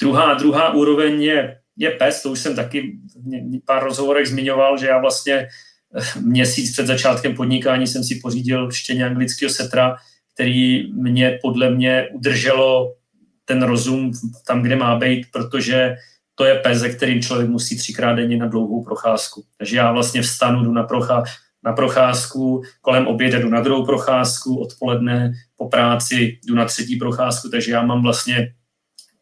Druhá, 0.00 0.34
druhá 0.34 0.74
úroveň 0.74 1.22
je, 1.22 1.58
je 1.76 1.90
PES, 1.90 2.22
to 2.22 2.30
už 2.30 2.38
jsem 2.38 2.56
taky 2.56 2.98
v 3.62 3.64
pár 3.66 3.84
rozhovorech 3.84 4.28
zmiňoval, 4.28 4.78
že 4.78 4.86
já 4.86 4.98
vlastně 4.98 5.34
eh, 5.34 6.20
měsíc 6.20 6.72
před 6.72 6.86
začátkem 6.86 7.34
podnikání 7.34 7.86
jsem 7.86 8.04
si 8.04 8.14
pořídil 8.22 8.70
štěně 8.70 9.06
anglického 9.06 9.50
setra, 9.50 9.96
který 10.34 10.92
mě 10.92 11.38
podle 11.42 11.70
mě 11.70 12.08
udrželo 12.12 12.94
ten 13.44 13.62
rozum 13.62 14.12
tam, 14.46 14.62
kde 14.62 14.76
má 14.76 14.98
být, 14.98 15.26
protože 15.32 15.96
to 16.34 16.44
je 16.44 16.54
pes, 16.54 16.82
kterým 16.96 17.22
člověk 17.22 17.48
musí 17.48 17.76
třikrát 17.76 18.14
denně 18.14 18.36
na 18.36 18.46
dlouhou 18.46 18.84
procházku. 18.84 19.44
Takže 19.58 19.76
já 19.76 19.92
vlastně 19.92 20.22
vstanu, 20.22 20.64
jdu 20.64 20.72
na, 20.72 20.82
prochá, 20.82 21.22
na 21.64 21.72
procházku, 21.72 22.62
kolem 22.80 23.06
oběda 23.06 23.38
jdu 23.38 23.48
na 23.48 23.60
druhou 23.60 23.86
procházku, 23.86 24.60
odpoledne 24.60 25.32
po 25.56 25.68
práci 25.68 26.38
jdu 26.44 26.54
na 26.54 26.64
třetí 26.64 26.96
procházku, 26.96 27.48
takže 27.48 27.72
já 27.72 27.82
mám 27.82 28.02
vlastně 28.02 28.54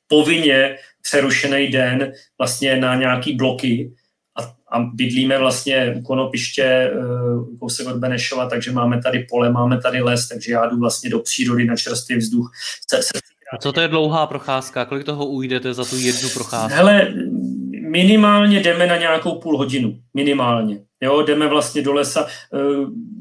povinně 0.08 0.76
přerušený 1.02 1.68
den 1.68 2.12
vlastně 2.38 2.76
na 2.76 2.94
nějaký 2.94 3.36
bloky 3.36 3.92
a, 4.38 4.42
a 4.76 4.80
bydlíme 4.80 5.38
vlastně 5.38 5.94
u 5.98 6.02
Konopiště, 6.02 6.90
uh, 6.94 7.58
kousek 7.58 7.86
od 7.86 7.96
Benešova, 7.96 8.48
takže 8.48 8.72
máme 8.72 9.02
tady 9.02 9.26
pole, 9.30 9.52
máme 9.52 9.80
tady 9.80 10.02
les, 10.02 10.28
takže 10.28 10.52
já 10.52 10.66
jdu 10.66 10.78
vlastně 10.78 11.10
do 11.10 11.18
přírody 11.18 11.64
na 11.64 11.76
čerstvý 11.76 12.16
vzduch 12.16 12.50
se, 12.90 13.02
se 13.02 13.29
a 13.52 13.58
co 13.58 13.72
to 13.72 13.80
je 13.80 13.88
dlouhá 13.88 14.26
procházka? 14.26 14.84
Kolik 14.84 15.04
toho 15.04 15.26
ujdete 15.26 15.74
za 15.74 15.84
tu 15.84 15.96
jednu 15.96 16.28
procházku? 16.34 16.76
Hele, 16.76 17.08
minimálně 17.90 18.60
jdeme 18.60 18.86
na 18.86 18.96
nějakou 18.96 19.40
půl 19.40 19.58
hodinu. 19.58 19.98
Minimálně. 20.14 20.80
Jo, 21.00 21.22
jdeme 21.22 21.48
vlastně 21.48 21.82
do 21.82 21.92
lesa. 21.92 22.26
Eh, 22.54 22.58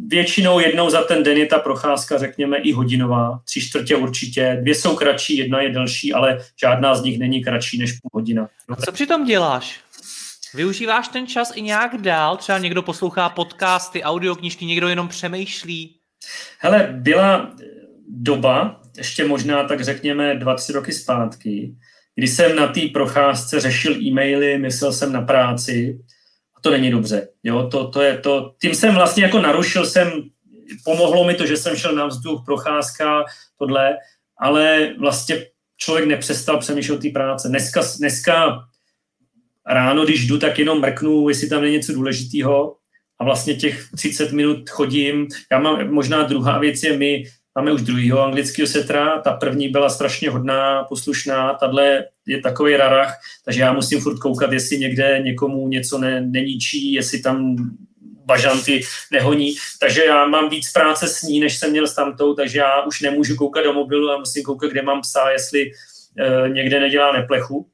většinou 0.08 0.60
jednou 0.60 0.90
za 0.90 1.04
ten 1.04 1.24
den 1.24 1.38
je 1.38 1.46
ta 1.46 1.60
procházka, 1.60 2.18
řekněme, 2.18 2.58
i 2.58 2.72
hodinová. 2.72 3.40
Tři 3.46 3.62
čtvrtě 3.62 3.96
určitě. 3.96 4.58
Dvě 4.62 4.76
jsou 4.76 4.96
kratší, 4.96 5.38
jedna 5.38 5.62
je 5.62 5.70
delší, 5.70 6.14
ale 6.14 6.38
žádná 6.62 6.96
z 6.96 7.04
nich 7.04 7.20
není 7.20 7.44
kratší 7.44 7.78
než 7.78 7.92
půl 7.92 8.10
hodina. 8.14 8.50
A 8.70 8.76
co 8.76 8.92
přitom 8.92 9.26
děláš? 9.26 9.80
Využíváš 10.54 11.08
ten 11.08 11.28
čas 11.28 11.52
i 11.56 11.62
nějak 11.62 12.02
dál? 12.02 12.38
Třeba 12.38 12.58
někdo 12.58 12.82
poslouchá 12.82 13.30
podcasty, 13.30 14.04
audioknižky, 14.04 14.66
někdo 14.66 14.88
jenom 14.88 15.08
přemýšlí? 15.08 15.96
Hele, 16.60 16.90
byla 16.92 17.52
doba, 18.10 18.82
ještě 19.00 19.28
možná 19.28 19.64
tak 19.64 19.82
řekněme 19.82 20.36
dva, 20.36 20.56
tři 20.56 20.74
roky 20.74 20.94
zpátky, 20.94 21.76
kdy 22.16 22.28
jsem 22.28 22.56
na 22.56 22.68
té 22.68 22.82
procházce 22.94 23.60
řešil 23.60 24.02
e-maily, 24.02 24.58
myslel 24.58 24.94
jsem 24.94 25.14
na 25.14 25.22
práci 25.22 26.00
a 26.58 26.62
to 26.62 26.72
není 26.72 26.92
dobře. 26.92 27.28
Jo? 27.44 27.68
To, 27.72 27.88
to 27.88 28.02
je 28.02 28.18
to, 28.18 28.56
tím 28.62 28.76
jsem 28.76 28.94
vlastně 28.96 29.24
jako 29.24 29.42
narušil 29.42 29.86
jsem, 29.86 30.12
pomohlo 30.84 31.24
mi 31.24 31.34
to, 31.34 31.46
že 31.46 31.58
jsem 31.58 31.76
šel 31.76 31.96
na 31.96 32.06
vzduch, 32.06 32.42
procházka, 32.46 33.24
tohle, 33.58 33.98
ale 34.38 34.94
vlastně 35.00 35.46
člověk 35.78 36.08
nepřestal 36.08 36.60
přemýšlet 36.60 36.96
o 36.96 37.02
té 37.02 37.10
práce. 37.10 37.48
Dneska, 37.48 37.82
dneska 37.98 38.60
ráno, 39.68 40.06
když 40.06 40.28
jdu, 40.28 40.40
tak 40.40 40.60
jenom 40.60 40.82
mrknu, 40.82 41.30
jestli 41.30 41.50
tam 41.50 41.62
není 41.62 41.74
něco 41.74 41.94
důležitého 41.94 42.76
a 43.20 43.24
vlastně 43.24 43.56
těch 43.56 43.90
30 43.96 44.32
minut 44.32 44.70
chodím. 44.70 45.28
Já 45.52 45.60
mám, 45.60 45.92
možná 45.92 46.24
druhá 46.24 46.60
věc 46.60 46.84
je, 46.84 46.98
my 46.98 47.24
Máme 47.60 47.72
už 47.72 47.82
druhýho 47.82 48.24
anglického 48.24 48.68
setra, 48.68 49.22
ta 49.22 49.32
první 49.34 49.70
byla 49.70 49.90
strašně 49.90 50.30
hodná, 50.30 50.84
poslušná, 50.84 51.54
tahle 51.54 52.06
je 52.28 52.42
takový 52.42 52.76
rarach, 52.76 53.14
takže 53.46 53.62
já 53.62 53.74
musím 53.74 54.02
furt 54.02 54.20
koukat, 54.20 54.52
jestli 54.52 54.78
někde 54.78 55.20
někomu 55.24 55.68
něco 55.68 55.98
ne, 55.98 56.22
neníčí, 56.22 56.94
jestli 56.94 57.20
tam 57.20 57.56
bažanty 58.26 58.82
nehoní. 59.12 59.54
Takže 59.80 60.06
já 60.06 60.28
mám 60.28 60.50
víc 60.50 60.72
práce 60.72 61.08
s 61.08 61.22
ní, 61.22 61.40
než 61.40 61.58
jsem 61.58 61.72
měl 61.72 61.88
s 61.88 61.96
tamtou, 61.96 62.34
takže 62.34 62.60
já 62.60 62.82
už 62.82 63.02
nemůžu 63.02 63.36
koukat 63.36 63.64
do 63.64 63.74
mobilu 63.74 64.12
a 64.12 64.20
musím 64.20 64.44
koukat, 64.44 64.72
kde 64.72 64.82
mám 64.82 65.02
psa, 65.02 65.30
jestli 65.30 65.72
e, 66.20 66.50
někde 66.50 66.80
nedělá 66.80 67.12
neplechu. 67.12 67.70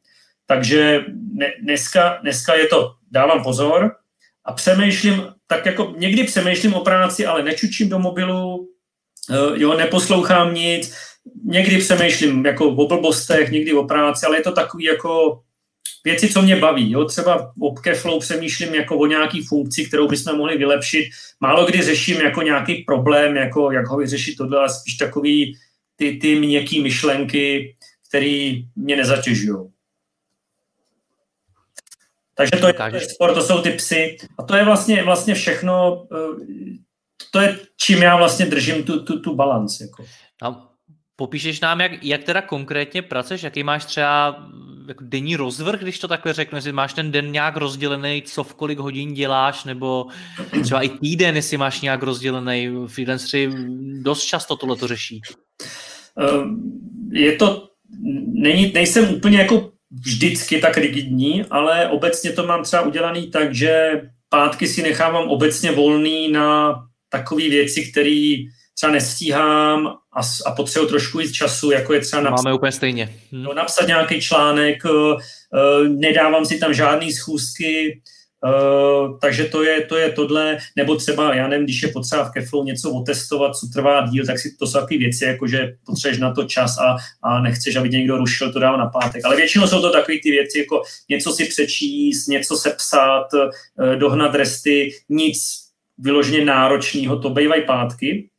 Takže 0.45 1.05
ne, 1.31 1.53
dneska, 1.61 2.17
dneska 2.21 2.55
je 2.55 2.67
to, 2.67 2.91
dávám 3.11 3.43
pozor 3.43 3.95
a 4.45 4.53
přemýšlím, 4.53 5.23
tak 5.47 5.65
jako 5.65 5.93
někdy 5.97 6.23
přemýšlím 6.23 6.73
o 6.73 6.83
práci, 6.83 7.25
ale 7.25 7.43
nečučím 7.43 7.89
do 7.89 7.99
mobilu, 7.99 8.74
jo, 9.55 9.77
neposlouchám 9.77 10.53
nic, 10.53 10.95
někdy 11.43 11.77
přemýšlím 11.77 12.45
jako 12.45 12.69
o 12.69 12.87
blbostech, 12.87 13.51
někdy 13.51 13.73
o 13.73 13.83
práci, 13.83 14.25
ale 14.25 14.37
je 14.37 14.43
to 14.43 14.51
takový 14.51 14.83
jako 14.83 15.41
věci, 16.03 16.29
co 16.29 16.41
mě 16.41 16.55
baví. 16.55 16.91
Jo? 16.91 17.05
Třeba 17.05 17.53
o 17.59 17.71
Keflow 17.71 18.19
přemýšlím 18.19 18.75
jako 18.75 18.97
o 18.97 19.05
nějaký 19.05 19.45
funkci, 19.45 19.85
kterou 19.85 20.07
bychom 20.07 20.37
mohli 20.37 20.57
vylepšit. 20.57 21.09
Málo 21.39 21.65
kdy 21.65 21.81
řeším 21.81 22.21
jako 22.21 22.41
nějaký 22.41 22.75
problém, 22.75 23.35
jako 23.35 23.71
jak 23.71 23.87
ho 23.87 23.97
vyřešit 23.97 24.35
tohle, 24.37 24.57
ale 24.59 24.69
spíš 24.69 24.97
takový 24.97 25.57
ty, 25.95 26.17
ty 26.21 26.35
měkký 26.35 26.81
myšlenky, 26.81 27.75
které 28.09 28.53
mě 28.75 28.95
nezatěžují. 28.95 29.57
Takže 32.35 32.51
to 32.51 32.67
je 32.67 33.01
sport, 33.01 33.33
to 33.33 33.41
jsou 33.41 33.61
ty 33.61 33.69
psy. 33.69 34.17
A 34.37 34.43
to 34.43 34.55
je 34.55 34.65
vlastně, 34.65 35.03
vlastně 35.03 35.35
všechno, 35.35 36.05
eh, 36.11 36.43
to 37.31 37.39
je, 37.39 37.59
čím 37.81 38.01
já 38.01 38.17
vlastně 38.17 38.45
držím 38.45 38.83
tu, 38.83 39.03
tu, 39.03 39.19
tu 39.19 39.35
balans. 39.35 39.79
Jako. 39.81 40.05
A 40.43 40.75
popíšeš 41.15 41.59
nám, 41.59 41.81
jak, 41.81 42.03
jak 42.03 42.23
teda 42.23 42.41
konkrétně 42.41 43.01
pracuješ, 43.01 43.43
jaký 43.43 43.63
máš 43.63 43.85
třeba 43.85 44.47
jako 44.87 45.03
denní 45.07 45.35
rozvrh, 45.35 45.81
když 45.81 45.99
to 45.99 46.07
takhle 46.07 46.33
řeknu, 46.33 46.57
jestli 46.57 46.71
máš 46.71 46.93
ten 46.93 47.11
den 47.11 47.31
nějak 47.31 47.57
rozdělený, 47.57 48.21
co 48.21 48.43
v 48.43 48.53
kolik 48.53 48.79
hodin 48.79 49.13
děláš, 49.13 49.63
nebo 49.63 50.05
třeba 50.63 50.81
i 50.81 50.89
týden, 50.89 51.35
jestli 51.35 51.57
máš 51.57 51.81
nějak 51.81 52.03
rozdělený. 52.03 52.69
Freelanceri 52.87 53.49
dost 54.01 54.23
často 54.23 54.55
tohle 54.55 54.75
to 54.75 54.87
řeší. 54.87 55.21
Ehm, 56.19 56.61
je 57.11 57.35
to, 57.35 57.67
není, 58.33 58.71
nejsem 58.73 59.13
úplně 59.13 59.37
jako 59.37 59.71
vždycky 59.91 60.59
tak 60.59 60.77
rigidní, 60.77 61.45
ale 61.45 61.89
obecně 61.89 62.31
to 62.31 62.47
mám 62.47 62.63
třeba 62.63 62.81
udělaný 62.81 63.31
tak, 63.31 63.55
že 63.55 64.01
pátky 64.29 64.67
si 64.67 64.81
nechávám 64.81 65.27
obecně 65.27 65.71
volný 65.71 66.31
na 66.31 66.75
takové 67.17 67.49
věci, 67.49 67.91
které 67.91 68.35
třeba 68.77 68.91
nestíhám 68.91 69.87
a, 69.87 70.21
a 70.45 70.51
potřebuji 70.51 70.87
trošku 70.87 71.17
víc 71.17 71.31
času, 71.31 71.71
jako 71.71 71.93
je 71.93 72.01
třeba 72.01 72.21
napsat, 72.21 72.43
Máme 72.43 72.55
úplně 72.55 72.71
stejně. 72.71 73.05
Hm. 73.31 73.43
No, 73.43 73.53
napsat 73.53 73.87
nějaký 73.87 74.21
článek, 74.21 74.85
uh, 74.85 75.21
nedávám 75.87 76.45
si 76.45 76.59
tam 76.59 76.73
žádné 76.73 77.11
schůzky, 77.11 78.01
Uh, 78.45 79.19
takže 79.19 79.45
to 79.45 79.63
je, 79.63 79.81
to 79.85 79.97
je 79.97 80.11
tohle, 80.11 80.57
nebo 80.75 80.95
třeba, 80.95 81.35
já 81.35 81.47
nevím, 81.47 81.65
když 81.65 81.83
je 81.83 81.89
potřeba 81.89 82.23
v 82.23 82.31
Keflow 82.31 82.65
něco 82.65 82.91
otestovat, 82.91 83.55
co 83.55 83.67
trvá 83.73 84.07
díl, 84.07 84.25
tak 84.25 84.39
si 84.39 84.55
to 84.59 84.67
jsou 84.67 84.79
takové 84.79 84.97
věci, 84.97 85.25
jako 85.25 85.47
že 85.47 85.73
potřebuješ 85.85 86.19
na 86.19 86.33
to 86.33 86.43
čas 86.43 86.77
a, 86.77 86.97
a 87.23 87.41
nechceš, 87.41 87.75
aby 87.75 87.89
tě 87.89 87.97
někdo 87.97 88.17
rušil, 88.17 88.53
to 88.53 88.59
dál 88.59 88.77
na 88.77 88.85
pátek. 88.85 89.25
Ale 89.25 89.35
většinou 89.35 89.67
jsou 89.67 89.81
to 89.81 89.91
takové 89.91 90.17
ty 90.23 90.31
věci, 90.31 90.59
jako 90.59 90.81
něco 91.09 91.31
si 91.31 91.45
přečíst, 91.45 92.27
něco 92.27 92.57
sepsat, 92.57 93.27
uh, 93.33 93.95
dohnat 93.95 94.35
resty, 94.35 94.91
nic 95.09 95.64
vyloženě 95.97 96.45
náročného, 96.45 97.19
to 97.19 97.29
bývají 97.29 97.65
pátky. 97.65 98.29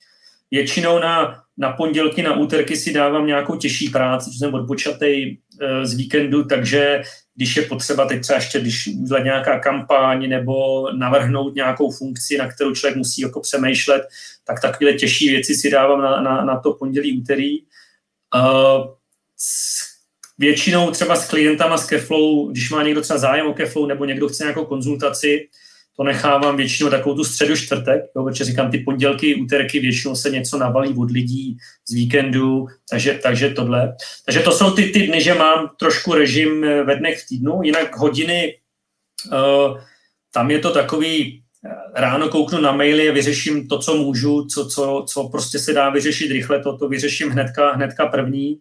Většinou 0.50 0.98
na, 0.98 1.42
na 1.58 1.72
pondělky, 1.72 2.22
na 2.22 2.36
úterky 2.36 2.76
si 2.76 2.92
dávám 2.92 3.26
nějakou 3.26 3.56
těžší 3.56 3.88
práci, 3.88 4.30
že 4.32 4.38
jsem 4.38 4.54
odpočatej 4.54 5.38
z 5.82 5.94
víkendu, 5.94 6.44
takže 6.44 7.02
když 7.34 7.56
je 7.56 7.62
potřeba 7.62 8.06
teď 8.06 8.22
třeba 8.22 8.36
ještě, 8.36 8.60
když 8.60 8.86
udělat 8.86 9.24
nějaká 9.24 9.58
kampaň 9.58 10.28
nebo 10.28 10.86
navrhnout 10.92 11.54
nějakou 11.54 11.90
funkci, 11.90 12.38
na 12.38 12.52
kterou 12.52 12.74
člověk 12.74 12.96
musí 12.96 13.20
jako 13.20 13.40
přemýšlet, 13.40 14.02
tak 14.44 14.60
takové 14.60 14.92
těžší 14.92 15.28
věci 15.28 15.54
si 15.54 15.70
dávám 15.70 16.02
na, 16.02 16.20
na, 16.20 16.44
na 16.44 16.60
to 16.60 16.72
pondělí, 16.72 17.20
úterý. 17.20 17.58
Uh, 18.34 18.86
většinou 20.38 20.90
třeba 20.90 21.16
s 21.16 21.28
klientama 21.28 21.78
z 21.78 21.86
Keflow, 21.86 22.50
když 22.50 22.70
má 22.70 22.82
někdo 22.82 23.00
třeba 23.00 23.18
zájem 23.18 23.46
o 23.46 23.54
Keflow 23.54 23.88
nebo 23.88 24.04
někdo 24.04 24.28
chce 24.28 24.44
nějakou 24.44 24.64
konzultaci, 24.64 25.48
to 25.96 26.04
nechávám 26.04 26.56
většinou 26.56 26.90
takovou 26.90 27.16
tu 27.16 27.24
středu 27.24 27.56
čtvrtek, 27.56 28.02
jo, 28.16 28.24
protože 28.24 28.44
říkám, 28.44 28.70
ty 28.70 28.78
pondělky, 28.78 29.34
úterky 29.34 29.80
většinou 29.80 30.16
se 30.16 30.30
něco 30.30 30.58
nabalí 30.58 30.94
od 30.98 31.10
lidí 31.10 31.56
z 31.88 31.94
víkendu, 31.94 32.66
takže, 32.90 33.18
takže 33.22 33.50
tohle. 33.50 33.96
Takže 34.24 34.40
to 34.40 34.52
jsou 34.52 34.70
ty, 34.70 34.82
ty 34.82 35.06
dny, 35.06 35.20
že 35.20 35.34
mám 35.34 35.70
trošku 35.78 36.14
režim 36.14 36.64
eh, 36.64 36.84
ve 36.84 36.96
dnech 36.96 37.22
v 37.22 37.28
týdnu, 37.28 37.60
jinak 37.62 37.96
hodiny, 37.96 38.54
uh, 39.26 39.80
tam 40.32 40.50
je 40.50 40.58
to 40.58 40.72
takový, 40.72 41.42
eh, 41.66 41.70
ráno 41.94 42.28
kouknu 42.28 42.60
na 42.60 42.72
maily 42.72 43.08
a 43.08 43.12
vyřeším 43.12 43.68
to, 43.68 43.78
co 43.78 43.96
můžu, 43.96 44.44
co, 44.44 44.68
co, 44.68 45.04
co 45.08 45.28
prostě 45.28 45.58
se 45.58 45.72
dá 45.72 45.90
vyřešit 45.90 46.32
rychle, 46.32 46.62
to, 46.62 46.76
to 46.76 46.88
vyřeším 46.88 47.30
hnedka, 47.30 47.72
hnedka 47.72 48.06
první. 48.06 48.58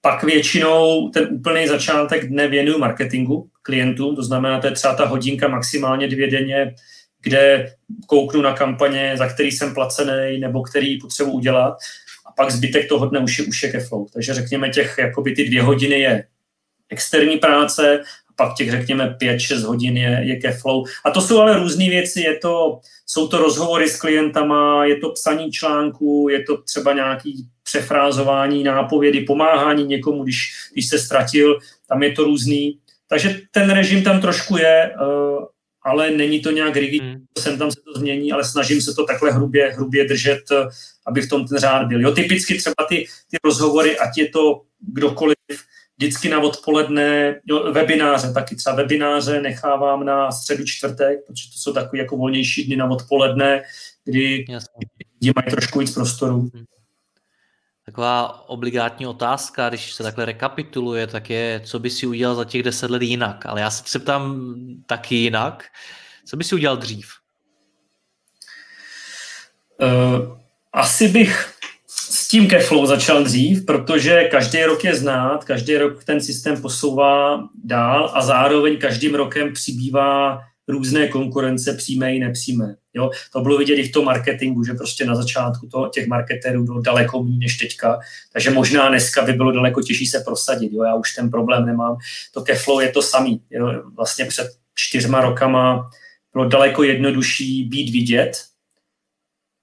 Pak 0.00 0.24
většinou 0.24 1.08
ten 1.08 1.28
úplný 1.30 1.66
začátek 1.66 2.28
dne 2.28 2.48
věnuju 2.48 2.78
marketingu 2.78 3.51
klientům, 3.62 4.16
to 4.16 4.22
znamená, 4.22 4.60
to 4.60 4.66
je 4.66 4.72
třeba 4.72 4.94
ta 4.94 5.06
hodinka 5.06 5.48
maximálně 5.48 6.08
dvě 6.08 6.30
denně, 6.30 6.74
kde 7.22 7.74
kouknu 8.06 8.42
na 8.42 8.52
kampaně, 8.52 9.14
za 9.16 9.28
který 9.28 9.52
jsem 9.52 9.74
placený 9.74 10.38
nebo 10.38 10.62
který 10.62 10.98
potřebuji 11.00 11.32
udělat 11.32 11.76
a 12.26 12.32
pak 12.36 12.50
zbytek 12.50 12.88
toho 12.88 13.06
dne 13.06 13.20
už 13.20 13.38
je, 13.38 13.44
už 13.44 13.62
je 13.62 13.72
ke 13.72 13.80
flow. 13.80 14.06
Takže 14.12 14.34
řekněme 14.34 14.68
těch, 14.68 14.94
jakoby 14.98 15.32
ty 15.32 15.44
dvě 15.44 15.62
hodiny 15.62 16.00
je 16.00 16.24
externí 16.88 17.36
práce 17.36 18.00
a 18.28 18.32
pak 18.36 18.56
těch, 18.56 18.70
řekněme, 18.70 19.16
pět 19.18 19.40
šest 19.40 19.62
hodin 19.62 19.96
je, 19.96 20.20
je 20.22 20.36
ke 20.36 20.52
flow. 20.52 20.84
A 21.04 21.10
to 21.10 21.20
jsou 21.20 21.40
ale 21.40 21.58
různé 21.58 21.88
věci, 21.88 22.20
je 22.20 22.38
to, 22.38 22.80
jsou 23.06 23.28
to 23.28 23.38
rozhovory 23.38 23.88
s 23.88 24.00
klientama, 24.00 24.84
je 24.84 24.96
to 24.96 25.10
psaní 25.10 25.52
článku, 25.52 26.28
je 26.30 26.42
to 26.42 26.62
třeba 26.62 26.92
nějaký 26.92 27.46
přefrázování, 27.62 28.64
nápovědy, 28.64 29.20
pomáhání 29.20 29.84
někomu, 29.84 30.24
když, 30.24 30.38
když 30.72 30.88
se 30.88 30.98
ztratil, 30.98 31.58
tam 31.88 32.02
je 32.02 32.12
to 32.12 32.24
různý. 32.24 32.78
Takže 33.12 33.40
ten 33.50 33.70
režim 33.70 34.04
tam 34.04 34.20
trošku 34.20 34.56
je, 34.56 34.84
eh, 34.84 35.44
ale 35.84 36.10
není 36.10 36.40
to 36.40 36.50
nějak 36.50 36.76
rigidní, 36.76 37.08
hmm. 37.08 37.24
sem 37.38 37.58
tam 37.58 37.70
se 37.70 37.80
to 37.84 38.00
změní, 38.00 38.32
ale 38.32 38.44
snažím 38.44 38.80
se 38.80 38.94
to 38.94 39.04
takhle 39.04 39.32
hrubě, 39.32 39.72
hrubě 39.72 40.08
držet, 40.08 40.42
eh, 40.52 40.68
aby 41.06 41.22
v 41.22 41.28
tom 41.28 41.48
ten 41.48 41.58
řád 41.58 41.86
byl. 41.86 42.00
Jo, 42.00 42.12
typicky 42.12 42.58
třeba 42.58 42.86
ty, 42.88 43.06
ty 43.30 43.36
rozhovory, 43.44 43.98
ať 43.98 44.18
je 44.18 44.28
to 44.28 44.62
kdokoliv, 44.80 45.36
vždycky 45.96 46.28
na 46.28 46.40
odpoledne, 46.40 47.40
jo, 47.46 47.72
webináře 47.72 48.32
taky, 48.32 48.56
třeba 48.56 48.76
webináře 48.76 49.40
nechávám 49.40 50.04
na 50.04 50.32
středu 50.32 50.64
čtvrtek, 50.64 51.18
protože 51.26 51.48
to 51.52 51.58
jsou 51.58 51.72
takové 51.72 51.98
jako 51.98 52.16
volnější 52.16 52.64
dny 52.64 52.76
na 52.76 52.90
odpoledne, 52.90 53.62
kdy 54.04 54.44
lidi 55.20 55.32
mají 55.36 55.50
trošku 55.50 55.78
víc 55.78 55.94
prostoru. 55.94 56.40
Hmm. 56.40 56.64
Taková 57.86 58.48
obligátní 58.48 59.06
otázka, 59.06 59.68
když 59.68 59.92
se 59.92 60.02
takhle 60.02 60.24
rekapituluje, 60.24 61.06
tak 61.06 61.30
je, 61.30 61.60
co 61.64 61.78
by 61.78 61.90
si 61.90 62.06
udělal 62.06 62.34
za 62.34 62.44
těch 62.44 62.62
deset 62.62 62.90
let 62.90 63.02
jinak. 63.02 63.46
Ale 63.46 63.60
já 63.60 63.70
se 63.70 63.98
ptám 63.98 64.54
taky 64.86 65.14
jinak. 65.14 65.64
Co 66.24 66.36
by 66.36 66.44
si 66.44 66.54
udělal 66.54 66.76
dřív? 66.76 67.06
Uh, 69.82 70.38
asi 70.72 71.08
bych 71.08 71.54
s 71.86 72.28
tím 72.28 72.48
Keflow 72.48 72.86
začal 72.86 73.24
dřív, 73.24 73.66
protože 73.66 74.24
každý 74.24 74.64
rok 74.64 74.84
je 74.84 74.94
znát, 74.94 75.44
každý 75.44 75.76
rok 75.76 76.04
ten 76.04 76.20
systém 76.20 76.62
posouvá 76.62 77.48
dál 77.64 78.10
a 78.14 78.22
zároveň 78.22 78.78
každým 78.78 79.14
rokem 79.14 79.52
přibývá 79.52 80.40
různé 80.68 81.08
konkurence 81.08 81.72
přímé 81.72 82.16
i 82.16 82.18
nepřímé. 82.18 82.76
Jo? 82.94 83.10
To 83.32 83.40
bylo 83.40 83.58
vidět 83.58 83.74
i 83.74 83.88
v 83.88 83.92
tom 83.92 84.04
marketingu, 84.04 84.64
že 84.64 84.74
prostě 84.74 85.04
na 85.04 85.14
začátku 85.14 85.66
toho, 85.66 85.88
těch 85.88 86.06
marketérů 86.06 86.64
bylo 86.64 86.80
daleko 86.80 87.22
méně 87.22 87.38
než 87.38 87.56
teďka, 87.56 87.98
takže 88.32 88.50
možná 88.50 88.88
dneska 88.88 89.22
by 89.22 89.32
bylo 89.32 89.52
daleko 89.52 89.82
těžší 89.82 90.06
se 90.06 90.20
prosadit. 90.20 90.72
Jo? 90.72 90.82
Já 90.82 90.94
už 90.94 91.14
ten 91.14 91.30
problém 91.30 91.66
nemám. 91.66 91.96
To 92.34 92.42
Keflow 92.42 92.80
je 92.80 92.88
to 92.88 93.02
samý. 93.02 93.42
Jo? 93.50 93.82
Vlastně 93.96 94.24
před 94.24 94.46
čtyřma 94.74 95.20
rokama 95.20 95.90
bylo 96.32 96.48
daleko 96.48 96.82
jednodušší 96.82 97.64
být 97.64 97.92
vidět 97.92 98.32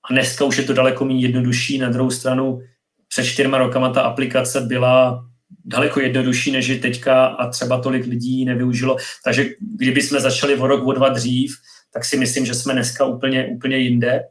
a 0.10 0.14
dneska 0.14 0.46
už 0.46 0.58
je 0.58 0.64
to 0.64 0.74
daleko 0.74 1.06
méně 1.06 1.20
jednodušší. 1.20 1.78
Na 1.78 1.90
druhou 1.90 2.12
stranu 2.12 2.62
před 3.08 3.26
čtyřma 3.26 3.58
rokama 3.58 3.90
ta 3.90 4.02
aplikace 4.02 4.62
byla 4.62 5.26
daleko 5.66 6.00
jednodušší, 6.00 6.52
než 6.52 6.68
je 6.68 6.80
teďka 6.80 7.26
a 7.26 7.50
třeba 7.50 7.82
tolik 7.82 8.06
lidí 8.06 8.46
nevyužilo. 8.46 8.98
Takže 9.24 9.50
kdyby 9.78 10.02
jsme 10.02 10.20
začali 10.20 10.56
o 10.56 10.68
rok, 10.68 10.88
o 10.88 10.94
dva 10.94 11.10
dřív, 11.10 11.56
tak 11.94 12.06
si 12.06 12.18
myslím, 12.18 12.46
že 12.46 12.54
jsme 12.54 12.74
dneska 12.74 13.06
úplně, 13.06 13.46
úplně 13.46 13.78
jinde. 13.78 14.24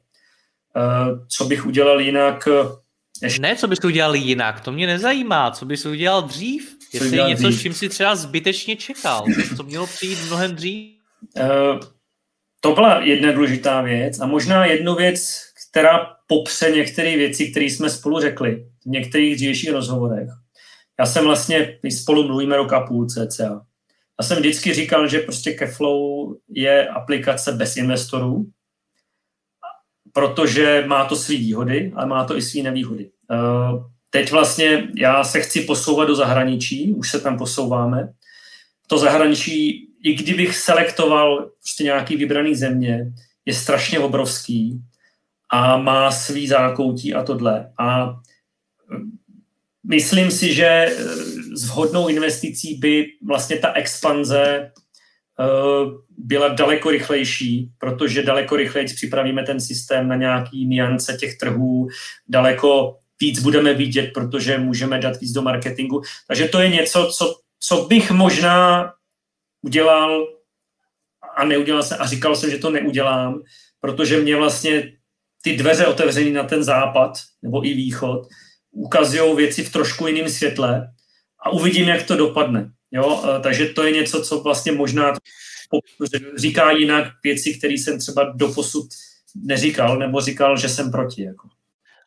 Eh, 0.77 1.27
co 1.29 1.45
bych 1.45 1.67
udělal 1.67 2.01
jinak? 2.01 2.49
Eh, 2.49 2.67
ještě... 3.23 3.41
Ne, 3.41 3.57
co 3.57 3.69
bys 3.69 3.79
udělal 3.85 4.15
jinak, 4.15 4.61
to 4.61 4.73
mě 4.73 4.87
nezajímá. 4.87 5.51
Co 5.51 5.67
bys 5.67 5.87
udělal 5.87 6.23
dřív? 6.23 6.77
Co 6.91 6.97
Jestli 6.97 7.17
je 7.17 7.25
něco, 7.25 7.49
dřív? 7.49 7.59
s 7.59 7.63
čím 7.63 7.75
si 7.75 7.89
třeba 7.89 8.17
zbytečně 8.17 8.77
čekal, 8.77 9.25
co 9.57 9.63
mělo 9.63 9.87
přijít 9.87 10.19
mnohem 10.27 10.55
dřív? 10.55 10.99
Uh, 11.41 11.81
to 12.61 12.75
byla 12.75 13.01
jedna 13.05 13.33
důležitá 13.33 13.83
věc 13.83 14.21
a 14.21 14.27
možná 14.27 14.67
jednu 14.67 14.95
věc, 14.95 15.43
která 15.71 16.15
popře 16.27 16.71
některé 16.71 17.17
věci, 17.17 17.51
které 17.51 17.65
jsme 17.65 17.91
spolu 17.91 18.21
řekli 18.21 18.67
v 18.83 18.87
některých 18.87 19.35
dřívějších 19.35 19.73
rozhovorech. 19.73 20.29
Já 21.01 21.07
jsem 21.07 21.25
vlastně, 21.25 21.79
my 21.83 21.91
spolu 21.91 22.27
mluvíme 22.27 22.57
rok 22.57 22.73
a 22.73 22.81
půl 22.81 23.07
cca. 23.07 23.67
Já 24.21 24.27
jsem 24.27 24.39
vždycky 24.39 24.75
říkal, 24.75 25.09
že 25.09 25.19
prostě 25.19 25.53
Keflow 25.53 26.35
je 26.49 26.89
aplikace 26.89 27.53
bez 27.53 27.77
investorů, 27.77 28.47
protože 30.13 30.85
má 30.87 31.05
to 31.05 31.17
své 31.17 31.37
výhody, 31.37 31.93
ale 31.97 32.07
má 32.07 32.25
to 32.25 32.37
i 32.37 32.43
své 32.43 32.63
nevýhody. 32.63 33.11
Eh, 33.31 33.37
teď 34.11 34.31
vlastně 34.31 34.89
já 34.97 35.25
se 35.25 35.41
chci 35.41 35.61
posouvat 35.61 36.09
do 36.09 36.15
zahraničí, 36.15 36.95
už 36.95 37.11
se 37.11 37.21
tam 37.21 37.39
posouváme. 37.39 38.13
To 38.87 38.99
zahraničí, 38.99 39.89
i 40.03 40.15
kdybych 40.15 40.57
selektoval 40.57 41.51
prostě 41.61 41.85
nějaký 41.85 42.17
vybraný 42.17 42.55
země, 42.55 43.13
je 43.45 43.55
strašně 43.55 43.99
obrovský 43.99 44.81
a 45.51 45.77
má 45.77 46.11
svý 46.11 46.49
zákoutí 46.49 47.15
a 47.15 47.23
tohle. 47.23 47.73
A 47.81 48.17
myslím 49.89 50.31
si, 50.31 50.55
že 50.55 50.67
eh, 50.67 50.95
s 51.57 51.65
vhodnou 51.65 52.09
investicí 52.09 52.75
by 52.75 53.07
vlastně 53.27 53.57
ta 53.57 53.73
expanze 53.73 54.45
eh, 54.45 55.45
byla 56.19 56.49
daleko 56.49 56.91
rychlejší, 56.91 57.71
protože 57.79 58.23
daleko 58.23 58.57
rychleji 58.57 58.87
připravíme 58.87 59.43
ten 59.43 59.61
systém 59.61 60.09
na 60.09 60.17
nějaký 60.17 60.67
niance 60.67 61.17
těch 61.21 61.39
trhů, 61.39 61.89
daleko 62.29 62.97
víc 63.21 63.43
budeme 63.43 63.75
vidět, 63.75 64.11
protože 64.15 64.59
můžeme 64.59 64.99
dát 64.99 65.21
víc 65.21 65.33
do 65.33 65.43
marketingu. 65.43 66.03
Takže 66.27 66.49
to 66.49 66.61
je 66.61 66.69
něco, 66.69 67.07
co, 67.07 67.41
co 67.61 67.85
bych 67.85 68.11
možná 68.11 68.93
udělal 69.63 70.27
a 71.37 71.45
neudělal 71.45 71.83
jsem 71.83 71.97
a 72.01 72.07
říkal 72.07 72.37
jsem, 72.37 72.51
že 72.51 72.59
to 72.59 72.71
neudělám, 72.71 73.43
protože 73.81 74.21
mě 74.21 74.37
vlastně 74.37 74.93
ty 75.43 75.57
dveře 75.57 75.87
otevřený 75.87 76.33
na 76.33 76.45
ten 76.45 76.63
západ 76.63 77.19
nebo 77.43 77.67
i 77.67 77.75
východ 77.75 78.27
ukazují 78.71 79.37
věci 79.37 79.65
v 79.65 79.73
trošku 79.73 80.07
jiném 80.07 80.29
světle 80.29 80.93
a 81.41 81.51
uvidím, 81.51 81.89
jak 81.89 82.03
to 82.03 82.17
dopadne. 82.17 82.71
Jo? 82.91 83.41
Takže 83.43 83.67
to 83.67 83.85
je 83.85 83.93
něco, 83.93 84.23
co 84.23 84.41
vlastně 84.41 84.73
možná 84.73 85.13
říká 86.37 86.71
jinak 86.71 87.13
věci, 87.25 87.55
které 87.55 87.75
jsem 87.75 87.99
třeba 87.99 88.33
doposud 88.35 88.87
neříkal, 89.35 89.99
nebo 89.99 90.21
říkal, 90.21 90.57
že 90.57 90.69
jsem 90.69 90.91
proti. 90.91 91.23
Jako. 91.23 91.49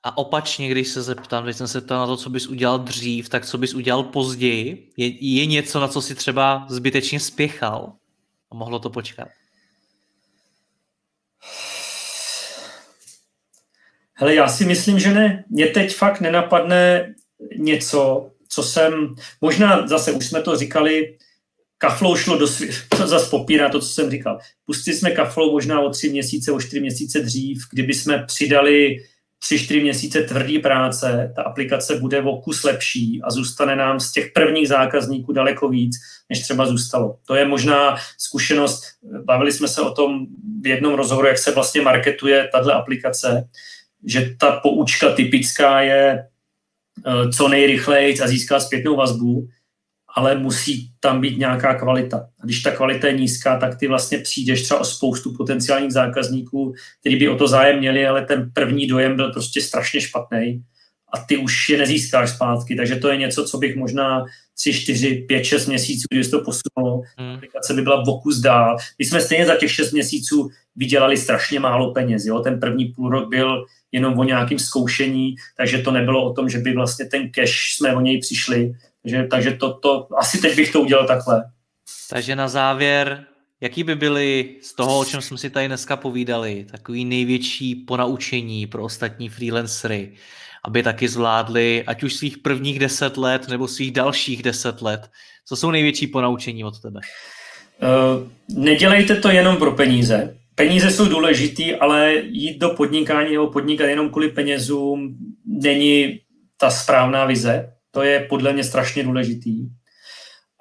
A 0.03 0.17
opačně, 0.17 0.69
když 0.69 0.87
se 0.87 1.01
zeptám, 1.01 1.43
když 1.43 1.55
jsem 1.55 1.67
se 1.67 1.81
ptal 1.81 1.99
na 1.99 2.05
to, 2.05 2.17
co 2.17 2.29
bys 2.29 2.47
udělal 2.47 2.79
dřív, 2.79 3.29
tak 3.29 3.45
co 3.45 3.57
bys 3.57 3.73
udělal 3.73 4.03
později? 4.03 4.89
Je, 4.97 5.39
je 5.39 5.45
něco, 5.45 5.79
na 5.79 5.87
co 5.87 6.01
si 6.01 6.15
třeba 6.15 6.65
zbytečně 6.69 7.19
spěchal 7.19 7.93
a 8.51 8.55
mohlo 8.55 8.79
to 8.79 8.89
počkat? 8.89 9.27
Hele, 14.21 14.35
já 14.35 14.47
si 14.47 14.65
myslím, 14.65 14.99
že 14.99 15.13
ne. 15.13 15.43
Mě 15.49 15.67
teď 15.67 15.95
fakt 15.95 16.21
nenapadne 16.21 17.13
něco, 17.57 18.29
co 18.49 18.63
jsem, 18.63 19.15
možná 19.41 19.87
zase 19.87 20.11
už 20.11 20.27
jsme 20.27 20.41
to 20.41 20.55
říkali, 20.55 21.17
kaflou 21.77 22.15
šlo 22.15 22.37
do 22.37 22.47
světa, 22.47 22.75
to 22.97 23.07
zase 23.07 23.29
popírá 23.29 23.69
to, 23.69 23.79
co 23.79 23.87
jsem 23.87 24.11
říkal. 24.11 24.39
Pustili 24.65 24.97
jsme 24.97 25.11
kaflou 25.11 25.51
možná 25.51 25.81
o 25.81 25.89
tři 25.89 26.09
měsíce, 26.09 26.51
o 26.51 26.61
čtyři 26.61 26.79
měsíce 26.79 27.19
dřív, 27.19 27.63
kdyby 27.71 27.93
jsme 27.93 28.23
přidali 28.27 28.97
tři, 29.39 29.59
čtyři 29.59 29.81
měsíce 29.81 30.21
tvrdý 30.21 30.59
práce, 30.59 31.33
ta 31.35 31.41
aplikace 31.41 31.95
bude 31.95 32.21
o 32.21 32.41
kus 32.41 32.63
lepší 32.63 33.21
a 33.23 33.31
zůstane 33.31 33.75
nám 33.75 33.99
z 33.99 34.11
těch 34.11 34.31
prvních 34.31 34.67
zákazníků 34.67 35.33
daleko 35.33 35.69
víc, 35.69 35.95
než 36.29 36.41
třeba 36.41 36.65
zůstalo. 36.65 37.17
To 37.27 37.35
je 37.35 37.45
možná 37.45 37.95
zkušenost, 38.17 38.83
bavili 39.23 39.51
jsme 39.51 39.67
se 39.67 39.81
o 39.81 39.91
tom 39.91 40.27
v 40.61 40.67
jednom 40.67 40.93
rozhovoru, 40.93 41.27
jak 41.27 41.37
se 41.37 41.51
vlastně 41.51 41.81
marketuje 41.81 42.49
tahle 42.51 42.73
aplikace, 42.73 43.49
že 44.05 44.35
ta 44.39 44.51
poučka 44.51 45.13
typická 45.13 45.81
je 45.81 46.27
eh, 47.07 47.31
co 47.31 47.47
nejrychleji 47.47 48.19
a 48.19 48.27
získat 48.27 48.59
zpětnou 48.59 48.95
vazbu, 48.95 49.47
ale 50.15 50.35
musí 50.35 50.91
tam 50.99 51.21
být 51.21 51.37
nějaká 51.37 51.73
kvalita. 51.73 52.17
A 52.39 52.45
když 52.45 52.61
ta 52.61 52.71
kvalita 52.71 53.07
je 53.07 53.13
nízká, 53.13 53.59
tak 53.59 53.79
ty 53.79 53.87
vlastně 53.87 54.17
přijdeš 54.17 54.63
třeba 54.63 54.79
o 54.79 54.85
spoustu 54.85 55.33
potenciálních 55.37 55.93
zákazníků, 55.93 56.73
kteří 56.99 57.15
by 57.15 57.29
o 57.29 57.35
to 57.35 57.47
zájem 57.47 57.79
měli, 57.79 58.07
ale 58.07 58.25
ten 58.25 58.51
první 58.53 58.87
dojem 58.87 59.15
byl 59.15 59.31
prostě 59.31 59.61
strašně 59.61 60.01
špatný 60.01 60.63
a 61.13 61.17
ty 61.19 61.37
už 61.37 61.69
je 61.69 61.77
nezískáš 61.77 62.29
zpátky. 62.29 62.75
Takže 62.75 62.95
to 62.95 63.07
je 63.09 63.17
něco, 63.17 63.45
co 63.45 63.57
bych 63.57 63.75
možná 63.75 64.25
3, 64.59 64.73
4, 64.73 65.15
5, 65.27 65.43
6 65.43 65.67
měsíců, 65.67 66.05
když 66.11 66.27
to 66.27 66.39
posunulo, 66.39 67.01
hmm. 67.17 67.35
aplikace 67.35 67.73
by 67.73 67.81
byla 67.81 68.03
vokus 68.03 68.39
dál. 68.39 68.77
My 68.99 69.05
jsme 69.05 69.21
stejně 69.21 69.45
za 69.45 69.55
těch 69.55 69.71
6 69.71 69.91
měsíců 69.91 70.49
vydělali 70.75 71.17
strašně 71.17 71.59
málo 71.59 71.93
peněz. 71.93 72.25
Jo? 72.25 72.39
Ten 72.39 72.59
první 72.59 72.85
půl 72.85 73.09
rok 73.09 73.29
byl 73.29 73.65
jenom 73.91 74.19
o 74.19 74.23
nějakém 74.23 74.59
zkoušení, 74.59 75.35
takže 75.57 75.77
to 75.77 75.91
nebylo 75.91 76.23
o 76.23 76.33
tom, 76.33 76.49
že 76.49 76.57
by 76.57 76.73
vlastně 76.73 77.05
ten 77.05 77.31
cash 77.31 77.75
jsme 77.75 77.95
o 77.95 78.01
něj 78.01 78.19
přišli, 78.19 78.73
takže, 79.03 79.27
takže 79.31 79.51
to, 79.51 79.73
to, 79.73 80.07
asi 80.17 80.41
teď 80.41 80.55
bych 80.55 80.71
to 80.71 80.81
udělal 80.81 81.07
takhle. 81.07 81.43
Takže 82.09 82.35
na 82.35 82.47
závěr, 82.47 83.25
jaký 83.61 83.83
by 83.83 83.95
byly 83.95 84.55
z 84.61 84.75
toho, 84.75 84.99
o 84.99 85.05
čem 85.05 85.21
jsme 85.21 85.37
si 85.37 85.49
tady 85.49 85.67
dneska 85.67 85.95
povídali, 85.95 86.65
takový 86.71 87.05
největší 87.05 87.75
ponaučení 87.75 88.67
pro 88.67 88.83
ostatní 88.83 89.29
freelancery, 89.29 90.11
aby 90.63 90.83
taky 90.83 91.07
zvládli 91.07 91.83
ať 91.87 92.03
už 92.03 92.13
svých 92.13 92.37
prvních 92.37 92.79
deset 92.79 93.17
let 93.17 93.47
nebo 93.47 93.67
svých 93.67 93.91
dalších 93.91 94.43
deset 94.43 94.81
let. 94.81 95.09
Co 95.45 95.55
jsou 95.55 95.71
největší 95.71 96.07
ponaučení 96.07 96.63
od 96.63 96.81
tebe? 96.81 96.99
Uh, 97.81 98.27
nedělejte 98.63 99.15
to 99.15 99.29
jenom 99.29 99.57
pro 99.57 99.71
peníze. 99.71 100.37
Peníze 100.55 100.91
jsou 100.91 101.05
důležitý, 101.05 101.75
ale 101.75 102.13
jít 102.15 102.57
do 102.57 102.69
podnikání 102.69 103.33
nebo 103.33 103.51
podnikat 103.51 103.85
jenom 103.85 104.09
kvůli 104.09 104.29
penězům 104.29 105.17
není 105.45 106.19
ta 106.57 106.69
správná 106.69 107.25
vize. 107.25 107.73
To 107.91 108.01
je 108.01 108.19
podle 108.29 108.53
mě 108.53 108.63
strašně 108.63 109.03
důležitý. 109.03 109.67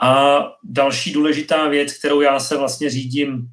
A 0.02 0.38
další 0.64 1.12
důležitá 1.12 1.68
věc, 1.68 1.92
kterou 1.92 2.20
já 2.20 2.40
se 2.40 2.56
vlastně 2.56 2.90
řídím, 2.90 3.48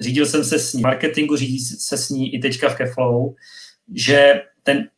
řídil 0.00 0.26
jsem 0.26 0.44
se 0.44 0.58
s 0.58 0.72
ní, 0.72 0.82
marketingu 0.82 1.36
řídí 1.36 1.58
se 1.58 1.98
s 1.98 2.08
ní 2.08 2.34
i 2.34 2.38
teďka 2.38 2.68
v 2.68 2.76
Keflow, 2.76 3.34
že 3.94 4.42
ten, 4.62 4.88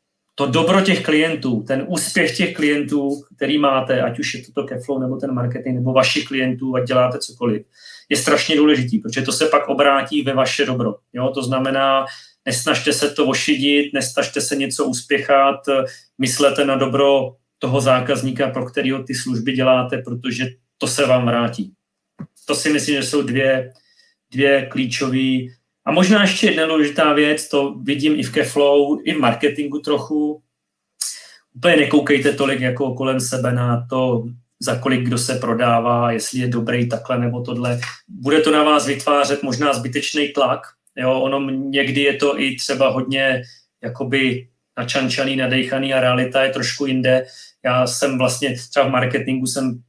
to 0.40 0.46
dobro 0.46 0.80
těch 0.80 1.02
klientů, 1.02 1.62
ten 1.66 1.84
úspěch 1.88 2.36
těch 2.36 2.56
klientů, 2.56 3.22
který 3.36 3.58
máte, 3.58 4.02
ať 4.02 4.18
už 4.18 4.34
je 4.34 4.42
to, 4.42 4.52
to 4.52 4.64
Keflow 4.64 5.00
nebo 5.00 5.16
ten 5.16 5.34
marketing, 5.34 5.74
nebo 5.74 5.92
vašich 5.92 6.24
klientů, 6.24 6.76
ať 6.76 6.86
děláte 6.86 7.18
cokoliv, 7.18 7.62
je 8.08 8.16
strašně 8.16 8.56
důležitý, 8.56 8.98
protože 8.98 9.22
to 9.22 9.32
se 9.32 9.46
pak 9.46 9.68
obrátí 9.68 10.22
ve 10.22 10.34
vaše 10.34 10.66
dobro. 10.66 10.96
Jo? 11.12 11.28
To 11.34 11.42
znamená, 11.42 12.04
nesnažte 12.46 12.92
se 12.92 13.10
to 13.10 13.26
ošidit, 13.26 13.92
nesnažte 13.94 14.40
se 14.40 14.56
něco 14.56 14.84
uspěchat, 14.84 15.60
myslete 16.18 16.64
na 16.64 16.76
dobro 16.76 17.36
toho 17.58 17.80
zákazníka, 17.80 18.50
pro 18.50 18.66
kterého 18.66 19.02
ty 19.02 19.14
služby 19.14 19.52
děláte, 19.52 19.98
protože 19.98 20.46
to 20.78 20.86
se 20.86 21.06
vám 21.06 21.26
vrátí. 21.26 21.72
To 22.46 22.54
si 22.54 22.70
myslím, 22.72 22.96
že 22.96 23.02
jsou 23.02 23.22
dvě, 23.22 23.72
dvě 24.30 24.66
klíčové. 24.66 25.59
A 25.84 25.92
možná 25.92 26.22
ještě 26.22 26.46
jedna 26.46 26.66
důležitá 26.66 27.12
věc, 27.12 27.48
to 27.48 27.74
vidím 27.74 28.20
i 28.20 28.22
v 28.22 28.32
Keflow, 28.32 28.98
i 29.04 29.14
v 29.14 29.18
marketingu 29.18 29.78
trochu. 29.78 30.42
Úplně 31.54 31.76
nekoukejte 31.76 32.32
tolik 32.32 32.60
jako 32.60 32.94
kolem 32.94 33.20
sebe 33.20 33.52
na 33.52 33.86
to, 33.90 34.24
za 34.62 34.78
kolik 34.78 35.00
kdo 35.00 35.18
se 35.18 35.34
prodává, 35.34 36.12
jestli 36.12 36.38
je 36.38 36.48
dobrý 36.48 36.88
takhle 36.88 37.18
nebo 37.18 37.40
tohle. 37.40 37.80
Bude 38.08 38.40
to 38.40 38.50
na 38.50 38.62
vás 38.62 38.86
vytvářet 38.86 39.42
možná 39.42 39.72
zbytečný 39.72 40.28
tlak. 40.28 40.60
Jo, 40.96 41.20
ono 41.20 41.50
někdy 41.50 42.00
je 42.00 42.14
to 42.14 42.40
i 42.40 42.56
třeba 42.56 42.88
hodně 42.88 43.42
jakoby 43.82 44.48
načančaný, 44.78 45.36
nadejchaný 45.36 45.94
a 45.94 46.00
realita 46.00 46.42
je 46.42 46.50
trošku 46.50 46.86
jinde. 46.86 47.26
Já 47.64 47.86
jsem 47.86 48.18
vlastně 48.18 48.56
třeba 48.70 48.86
v 48.86 48.90
marketingu 48.90 49.46
jsem 49.46 49.82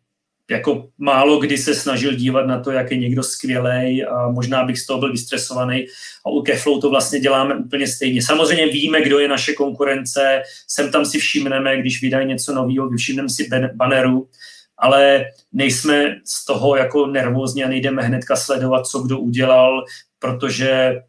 jako 0.52 0.90
málo 0.98 1.40
kdy 1.40 1.58
se 1.58 1.76
snažil 1.76 2.14
dívat 2.14 2.48
na 2.48 2.60
to, 2.60 2.72
jak 2.72 2.92
je 2.92 2.98
někdo 2.98 3.24
skvělý 3.24 4.04
a 4.04 4.30
možná 4.30 4.64
bych 4.64 4.80
z 4.80 4.86
toho 4.86 5.00
byl 5.00 5.12
vystresovaný. 5.12 5.86
A 6.26 6.30
u 6.30 6.42
Keflow 6.42 6.82
to 6.82 6.90
vlastně 6.90 7.20
děláme 7.20 7.56
úplně 7.56 7.88
stejně. 7.88 8.22
Samozřejmě 8.22 8.68
víme, 8.68 9.02
kdo 9.02 9.20
je 9.20 9.28
naše 9.28 9.54
konkurence, 9.54 10.42
sem 10.68 10.92
tam 10.92 11.06
si 11.06 11.20
všimneme, 11.20 11.78
když 11.78 12.02
vydají 12.02 12.28
něco 12.28 12.54
nového, 12.54 12.90
všimneme 12.98 13.30
si 13.30 13.50
banneru, 13.76 14.30
ale 14.78 15.26
nejsme 15.54 16.16
z 16.26 16.46
toho 16.46 16.76
jako 16.76 17.08
nervózní 17.08 17.64
a 17.64 17.70
nejdeme 17.70 18.02
hnedka 18.02 18.36
sledovat, 18.36 18.88
co 18.88 19.00
kdo 19.00 19.20
udělal, 19.20 19.86
protože 20.20 21.02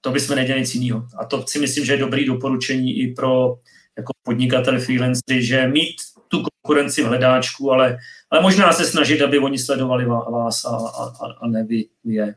to 0.00 0.10
bychom 0.10 0.36
nedělali 0.36 0.60
nic 0.60 0.74
jiného. 0.74 1.06
A 1.18 1.24
to 1.24 1.44
si 1.46 1.58
myslím, 1.58 1.84
že 1.84 1.92
je 1.92 1.98
dobrý 1.98 2.24
doporučení 2.24 2.98
i 2.98 3.14
pro 3.14 3.58
jako 3.96 4.12
podnikatel 4.22 4.80
freelancery, 4.80 5.42
že 5.42 5.68
mít 5.68 5.96
tu 6.28 6.42
konkurenci 6.42 7.02
v 7.02 7.06
hledáčku, 7.06 7.72
ale, 7.72 7.98
ale 8.30 8.42
možná 8.42 8.72
se 8.72 8.84
snažit, 8.84 9.22
aby 9.22 9.38
oni 9.38 9.58
sledovali 9.58 10.04
vás 10.04 10.64
a, 10.64 10.76
a, 10.76 11.26
a 11.40 11.46
ne 11.46 11.64
vy 11.64 11.84
je. 12.04 12.34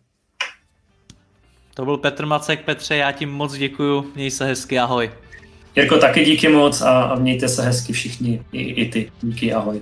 To 1.73 1.85
byl 1.85 1.97
Petr 1.97 2.25
Macek. 2.25 2.65
Petře, 2.65 2.95
já 2.95 3.11
ti 3.11 3.25
moc 3.25 3.53
děkuju. 3.53 4.11
Měj 4.15 4.31
se 4.31 4.45
hezky, 4.45 4.79
ahoj. 4.79 5.11
Jirko, 5.75 5.97
taky 5.97 6.25
díky 6.25 6.49
moc 6.49 6.81
a, 6.81 7.03
a 7.03 7.15
mějte 7.15 7.47
se 7.47 7.63
hezky 7.63 7.93
všichni, 7.93 8.43
i, 8.51 8.61
i 8.61 8.89
ty. 8.89 9.11
Díky, 9.21 9.53
ahoj. 9.53 9.81